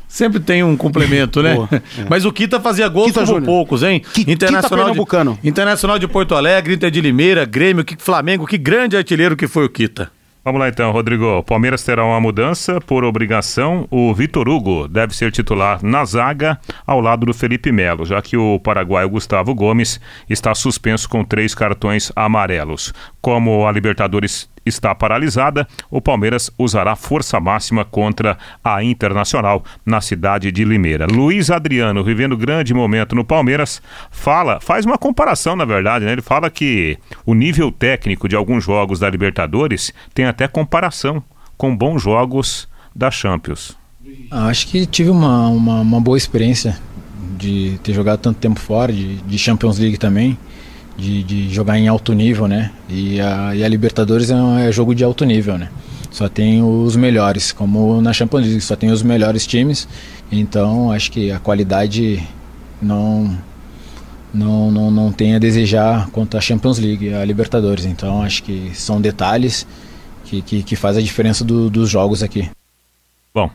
Sempre 0.09 0.41
tem 0.41 0.63
um 0.63 0.75
complemento, 0.75 1.43
né? 1.43 1.55
Boa, 1.55 1.69
é. 1.71 1.81
Mas 2.09 2.25
o 2.25 2.33
Kita 2.33 2.61
fazia 2.61 2.89
gols 2.89 3.09
Kita 3.09 3.21
como 3.21 3.35
Júnior. 3.35 3.45
poucos, 3.45 3.83
hein? 3.83 4.01
Ki 4.01 4.23
Internacional 4.27 4.95
Kita 4.95 5.25
de, 5.25 5.49
Internacional 5.49 5.99
de 5.99 6.09
Porto 6.09 6.35
Alegre, 6.35 6.75
Inter 6.75 6.91
de 6.91 7.01
Limeira, 7.03 7.45
Grêmio, 7.45 7.85
que 7.85 7.95
Flamengo, 7.99 8.47
que 8.47 8.57
grande 8.57 8.97
artilheiro 8.97 9.37
que 9.37 9.47
foi 9.47 9.67
o 9.67 9.69
Kita. 9.69 10.11
Vamos 10.45 10.61
lá 10.61 10.69
então, 10.69 10.91
Rodrigo. 10.91 11.41
Palmeiras 11.45 11.85
terá 11.85 12.05
uma 12.05 12.21
mudança 12.21 12.81
por 12.81 13.05
obrigação. 13.05 13.87
O 13.89 14.13
Vitor 14.13 14.49
Hugo 14.49 14.89
deve 14.89 15.15
ser 15.15 15.31
titular 15.31 15.79
na 15.85 16.05
zaga 16.05 16.59
ao 16.85 17.01
lado 17.01 17.25
do 17.25 17.33
Felipe 17.33 17.71
Melo, 17.71 18.05
já 18.05 18.21
que 18.21 18.37
o 18.37 18.59
paraguaio 18.59 19.09
Gustavo 19.09 19.55
Gomes 19.55 20.01
está 20.29 20.53
suspenso 20.53 21.09
com 21.09 21.25
três 21.25 21.55
cartões 21.55 22.11
amarelos. 22.17 22.93
Como 23.21 23.69
a 23.69 23.71
Libertadores 23.71 24.51
está 24.65 24.95
paralisada, 24.95 25.67
o 25.91 26.01
Palmeiras 26.01 26.51
usará 26.59 26.97
força 26.97 27.39
máxima 27.41 27.85
contra 27.85 28.39
a 28.63 28.83
Internacional 28.83 29.65
na 29.85 30.01
cidade 30.01 30.51
de 30.51 30.65
Limeira. 30.65 31.07
Luiz 31.07 31.51
Adriano, 31.51 32.03
vivendo 32.05 32.37
grande 32.37 32.73
momento 32.73 33.15
no 33.15 33.25
Palmeiras, 33.25 33.83
fala, 34.11 34.61
faz 34.61 34.87
uma 34.87 34.99
comparação 34.99 35.57
na 35.57 35.65
verdade, 35.65 36.05
né? 36.05 36.13
Ele 36.13 36.23
fala 36.23 36.51
que 36.51 36.99
o 37.27 37.35
nível 37.35 37.71
técnico 37.71 38.29
de 38.29 38.37
alguns 38.37 38.65
jogos 38.65 38.99
da 38.99 39.11
Libertadores 39.11 39.93
tem 40.15 40.25
até 40.25 40.47
comparação 40.47 41.23
com 41.57 41.77
bons 41.77 42.03
jogos 42.03 42.69
da 42.95 43.11
Champions. 43.11 43.77
Ah, 44.31 44.47
acho 44.47 44.67
que 44.67 44.85
tive 44.87 45.11
uma, 45.11 45.49
uma, 45.49 45.81
uma, 45.81 46.01
boa 46.01 46.19
experiência 46.19 46.77
de 47.39 47.79
ter 47.83 47.93
jogado 47.93 48.21
tanto 48.21 48.39
tempo 48.39 48.59
fora, 48.59 48.93
de, 48.93 49.17
de 49.17 49.39
Champions 49.39 49.79
League 49.79 49.99
também 49.99 50.37
de, 50.97 51.23
de 51.23 51.49
jogar 51.53 51.79
em 51.79 51.89
alto 51.89 52.13
nível, 52.13 52.47
né? 52.47 52.71
E 52.89 53.21
a, 53.21 53.55
e 53.55 53.65
a 53.65 53.69
Libertadores 53.69 54.31
é, 54.31 54.35
um, 54.35 54.59
é 54.59 54.71
jogo 54.73 54.95
de 54.95 55.05
alto 55.05 55.25
nível, 55.25 55.59
né? 55.59 55.69
Só 56.11 56.29
tem 56.29 56.63
os 56.63 56.95
melhores, 56.95 57.53
como 57.53 58.01
na 58.03 58.13
Champions 58.13 58.45
League, 58.45 58.61
só 58.61 58.77
tem 58.77 58.91
os 58.91 59.03
melhores 59.03 59.47
times. 59.47 59.89
Então 60.31 60.93
acho 60.93 61.11
que 61.11 61.31
a 61.31 61.39
qualidade 61.39 62.23
não 62.81 63.39
não, 64.33 64.71
não, 64.71 64.91
não 64.91 65.13
tem 65.13 65.35
a 65.35 65.39
desejar 65.39 66.09
quanto 66.11 66.37
a 66.37 66.41
Champions 66.41 66.79
League 66.79 67.07
e 67.07 67.15
a 67.15 67.25
Libertadores. 67.25 67.85
Então 67.85 68.23
acho 68.23 68.43
que 68.43 68.71
são 68.75 69.01
detalhes 69.01 69.67
que, 70.25 70.43
que, 70.43 70.63
que 70.63 70.77
faz 70.77 70.97
a 70.97 71.01
diferença 71.03 71.45
do, 71.45 71.69
dos 71.69 71.89
jogos 71.89 72.23
aqui. 72.23 72.49
Bom, 73.35 73.51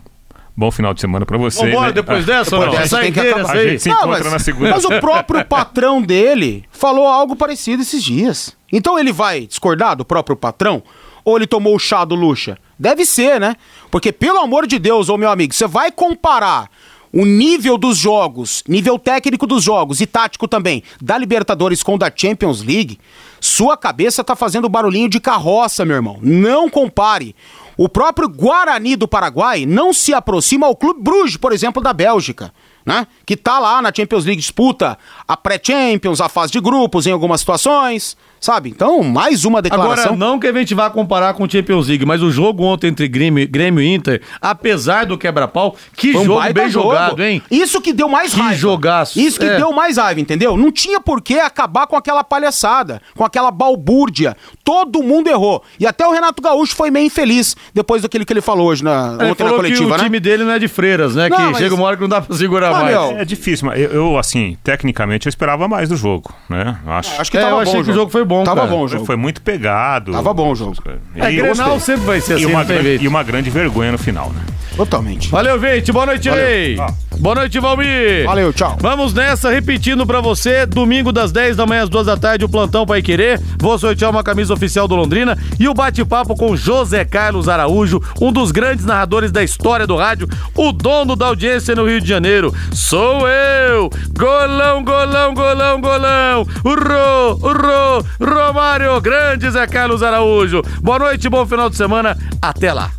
Bom 0.58 0.72
final 0.72 0.92
de 0.92 1.00
semana 1.00 1.24
para 1.24 1.38
você. 1.38 1.68
Vambora 1.68 1.90
né? 1.90 1.94
depois 1.94 2.26
dessa, 2.26 2.50
depois 2.50 2.72
não? 2.72 2.80
Dessa, 2.80 3.00
tem 3.00 3.14
que 3.14 3.20
acabar. 3.20 3.56
A 3.56 3.64
gente 3.64 3.84
se 3.84 3.90
não, 3.90 3.98
encontra 3.98 4.24
mas, 4.24 4.34
na 4.34 4.40
segunda. 4.40 4.72
Mas 4.72 4.86
o 4.86 5.00
próprio 5.00 5.46
patrão 5.46 6.02
dele 6.02 6.66
falou 6.72 7.06
algo 7.06 7.36
parecido 7.36 7.84
esses 7.84 8.04
dias. 8.04 8.58
Então 8.74 8.98
ele 8.98 9.14
vai 9.14 9.46
discordar 9.46 9.96
do 9.96 10.04
próprio 10.04 10.36
patrão? 10.36 10.82
Ou 11.24 11.38
ele 11.38 11.46
tomou 11.46 11.76
o 11.76 11.80
chá 11.80 12.04
do 12.04 12.16
Lucha? 12.16 12.58
Deve 12.80 13.06
ser, 13.06 13.40
né? 13.40 13.56
Porque, 13.92 14.12
pelo 14.12 14.40
amor 14.40 14.66
de 14.66 14.80
Deus, 14.80 15.10
ô 15.10 15.18
meu 15.18 15.30
amigo, 15.30 15.54
você 15.54 15.68
vai 15.68 15.92
comparar 15.92 16.72
o 17.14 17.24
nível 17.24 17.78
dos 17.78 17.98
jogos, 17.98 18.64
nível 18.68 18.98
técnico 18.98 19.46
dos 19.46 19.64
jogos 19.64 20.02
e 20.02 20.08
tático 20.08 20.48
também, 20.48 20.82
da 21.00 21.18
Libertadores 21.18 21.84
com 21.84 21.98
da 21.98 22.12
Champions 22.14 22.64
League, 22.64 22.98
sua 23.40 23.78
cabeça 23.78 24.24
tá 24.24 24.36
fazendo 24.36 24.68
barulhinho 24.68 25.08
de 25.10 25.20
carroça, 25.20 25.86
meu 25.86 25.96
irmão. 25.96 26.18
Não 26.22 26.68
compare. 26.70 27.36
O 27.78 27.88
próprio 27.88 28.28
Guarani 28.28 28.96
do 28.96 29.08
Paraguai 29.08 29.66
não 29.66 29.94
se 29.94 30.12
aproxima 30.12 30.66
ao 30.66 30.76
Clube 30.76 31.02
Bruges, 31.02 31.38
por 31.38 31.54
exemplo, 31.54 31.82
da 31.82 31.94
Bélgica. 31.94 32.52
Né? 32.84 33.06
Que 33.26 33.38
tá 33.38 33.60
lá 33.60 33.82
na 33.82 33.94
Champions 33.96 34.26
League, 34.26 34.42
disputa 34.42 34.98
a 35.28 35.38
pré-Champions, 35.38 36.20
a 36.20 36.28
fase 36.28 36.52
de 36.52 36.60
grupos 36.60 37.06
em 37.06 37.12
algumas 37.12 37.42
situações. 37.42 38.18
Sabe? 38.48 38.70
Então, 38.70 39.04
mais 39.04 39.44
uma 39.44 39.62
declaração. 39.62 40.14
Agora, 40.14 40.16
não 40.16 40.40
que 40.40 40.48
a 40.48 40.54
gente 40.54 40.74
vá 40.74 40.90
comparar 40.90 41.34
com 41.34 41.44
o 41.44 41.52
Champions 41.52 41.90
League, 41.90 42.06
mas 42.06 42.24
o 42.24 42.32
jogo 42.32 42.64
ontem 42.64 42.88
entre 42.88 43.06
Grêmio, 43.06 43.46
Grêmio 43.46 43.84
e 43.84 43.94
Inter, 43.94 44.22
apesar 44.40 45.06
do 45.06 45.18
quebra-pau, 45.18 45.76
que 45.98 46.16
um 46.16 46.24
jogo 46.24 46.54
bem 46.54 46.70
jogo. 46.70 46.92
jogado, 46.92 47.22
hein? 47.22 47.42
Isso 47.52 47.82
que 47.82 47.92
deu 47.92 48.08
mais 48.08 48.34
que 48.34 48.40
raiva. 48.40 48.54
Que 48.54 48.62
jogaço. 48.62 49.20
Isso 49.20 49.38
que 49.38 49.46
é. 49.46 49.58
deu 49.58 49.74
mais 49.74 49.98
raiva, 49.98 50.22
entendeu? 50.22 50.56
Não 50.56 50.72
tinha 50.72 51.02
por 51.02 51.22
que 51.22 51.38
acabar 51.38 51.88
com 51.88 51.98
aquela 51.98 52.24
palhaçada, 52.24 53.02
com 53.18 53.26
aquela 53.26 53.52
balbúrdia. 53.52 54.38
Todo 54.64 55.04
mundo 55.04 55.28
errou. 55.28 55.62
E 55.78 55.86
até 55.86 56.08
o 56.08 56.12
Renato 56.14 56.42
Gaúcho 56.42 56.74
foi 56.74 56.90
meio 56.90 57.08
infeliz 57.08 57.54
depois 57.74 58.02
daquilo 58.02 58.26
que 58.26 58.32
ele 58.32 58.40
falou 58.40 58.68
hoje 58.68 58.82
na, 58.82 59.18
ele 59.20 59.32
ontem 59.32 59.44
na 59.44 59.50
coletiva, 59.50 59.84
que 59.84 59.90
né? 59.90 59.96
o 59.98 60.04
time 60.04 60.20
dele 60.22 60.46
não 60.46 60.54
é 60.54 60.60
de 60.60 60.70
freiras, 60.70 61.16
né? 61.16 61.28
Não, 61.28 61.36
que 61.36 61.44
mas... 61.44 61.58
chega 61.58 61.76
uma 61.76 61.84
hora 61.84 61.98
que 61.98 62.02
não 62.02 62.08
dá 62.08 62.22
pra 62.22 62.34
segurar 62.34 62.70
ah, 62.70 62.80
mais. 62.80 62.92
Meu... 62.92 63.18
É 63.18 63.26
difícil, 63.26 63.68
mas 63.68 63.78
eu, 63.78 63.92
eu, 63.92 64.18
assim, 64.18 64.58
tecnicamente 64.64 65.28
eu 65.28 65.30
esperava 65.30 65.68
mais 65.68 65.90
do 65.90 65.98
jogo, 65.98 66.34
né? 66.50 66.78
Acho, 66.88 67.20
acho 67.20 67.30
que 67.30 67.38
é, 67.38 67.42
tava 67.42 67.56
eu 67.56 67.60
achei 67.60 67.74
bom 67.74 67.84
que 67.84 67.92
o 67.92 67.94
jogo 67.94 68.10
foi 68.10 68.24
bom, 68.24 68.37
Tava 68.44 68.62
cara. 68.62 68.72
bom 68.72 68.84
o 68.84 68.88
jogo 68.88 69.06
foi 69.06 69.16
muito 69.16 69.42
pegado. 69.42 70.12
Tava 70.12 70.34
bom 70.34 70.52
o 70.52 70.56
jogo. 70.56 70.76
É, 71.16 71.32
e, 71.32 71.36
Grenal 71.38 71.80
sempre 71.80 72.06
vai 72.06 72.22
ser 72.22 72.36
assim. 72.36 72.44
E 72.44 72.46
uma, 72.46 72.64
grande, 72.64 73.04
e 73.04 73.08
uma 73.08 73.24
grande 73.24 73.50
vergonha 73.50 73.92
no 73.92 73.98
final, 73.98 74.30
né? 74.32 74.42
Totalmente. 74.76 75.30
Valeu, 75.30 75.60
gente. 75.60 75.92
Boa 75.92 76.06
noite, 76.06 76.30
Valeu. 76.30 76.46
Rei. 76.46 76.80
Ah. 76.80 76.94
Boa 77.20 77.34
noite, 77.34 77.60
Valmir. 77.60 78.26
Valeu, 78.26 78.54
tchau. 78.54 78.78
Vamos 78.80 79.12
nessa, 79.12 79.50
repetindo 79.50 80.06
pra 80.06 80.22
você, 80.22 80.68
domingo 80.68 81.12
das 81.12 81.32
10 81.32 81.56
da 81.56 81.66
manhã 81.66 81.82
às 81.82 81.90
2 81.90 82.06
da 82.06 82.16
tarde, 82.16 82.46
o 82.46 82.50
Plantão 82.50 82.86
Pai 82.86 83.02
Querer. 83.02 83.42
Vou 83.58 83.76
sortear 83.80 84.12
uma 84.12 84.24
camisa 84.24 84.54
oficial 84.54 84.88
do 84.88 84.96
Londrina 84.96 85.36
e 85.60 85.68
o 85.68 85.74
bate-papo 85.74 86.36
com 86.36 86.56
José 86.56 87.04
Carlos 87.04 87.50
Araújo, 87.50 88.00
um 88.22 88.32
dos 88.32 88.52
grandes 88.52 88.86
narradores 88.86 89.32
da 89.32 89.44
história 89.44 89.88
do 89.88 89.96
rádio, 89.96 90.30
o 90.54 90.72
dono 90.72 91.16
da 91.16 91.26
audiência 91.26 91.74
no 91.74 91.88
Rio 91.88 92.00
de 92.00 92.08
Janeiro. 92.08 92.54
Sou 92.72 93.28
eu! 93.28 93.90
Golão, 94.16 94.84
golão, 94.84 95.34
golão, 95.34 95.82
golão! 95.82 96.48
Urrô, 96.64 97.32
urrô, 97.42 98.06
Romário, 98.20 99.00
grande 99.02 99.50
Zé 99.50 99.66
Carlos 99.68 100.04
Araújo. 100.04 100.62
Boa 100.82 101.00
noite, 101.00 101.30
bom 101.30 101.46
final 101.46 101.70
de 101.70 101.76
semana. 101.76 102.18
Até 102.42 102.74
lá. 102.74 102.92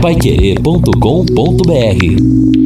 Paiquerê.com.br 0.00 2.61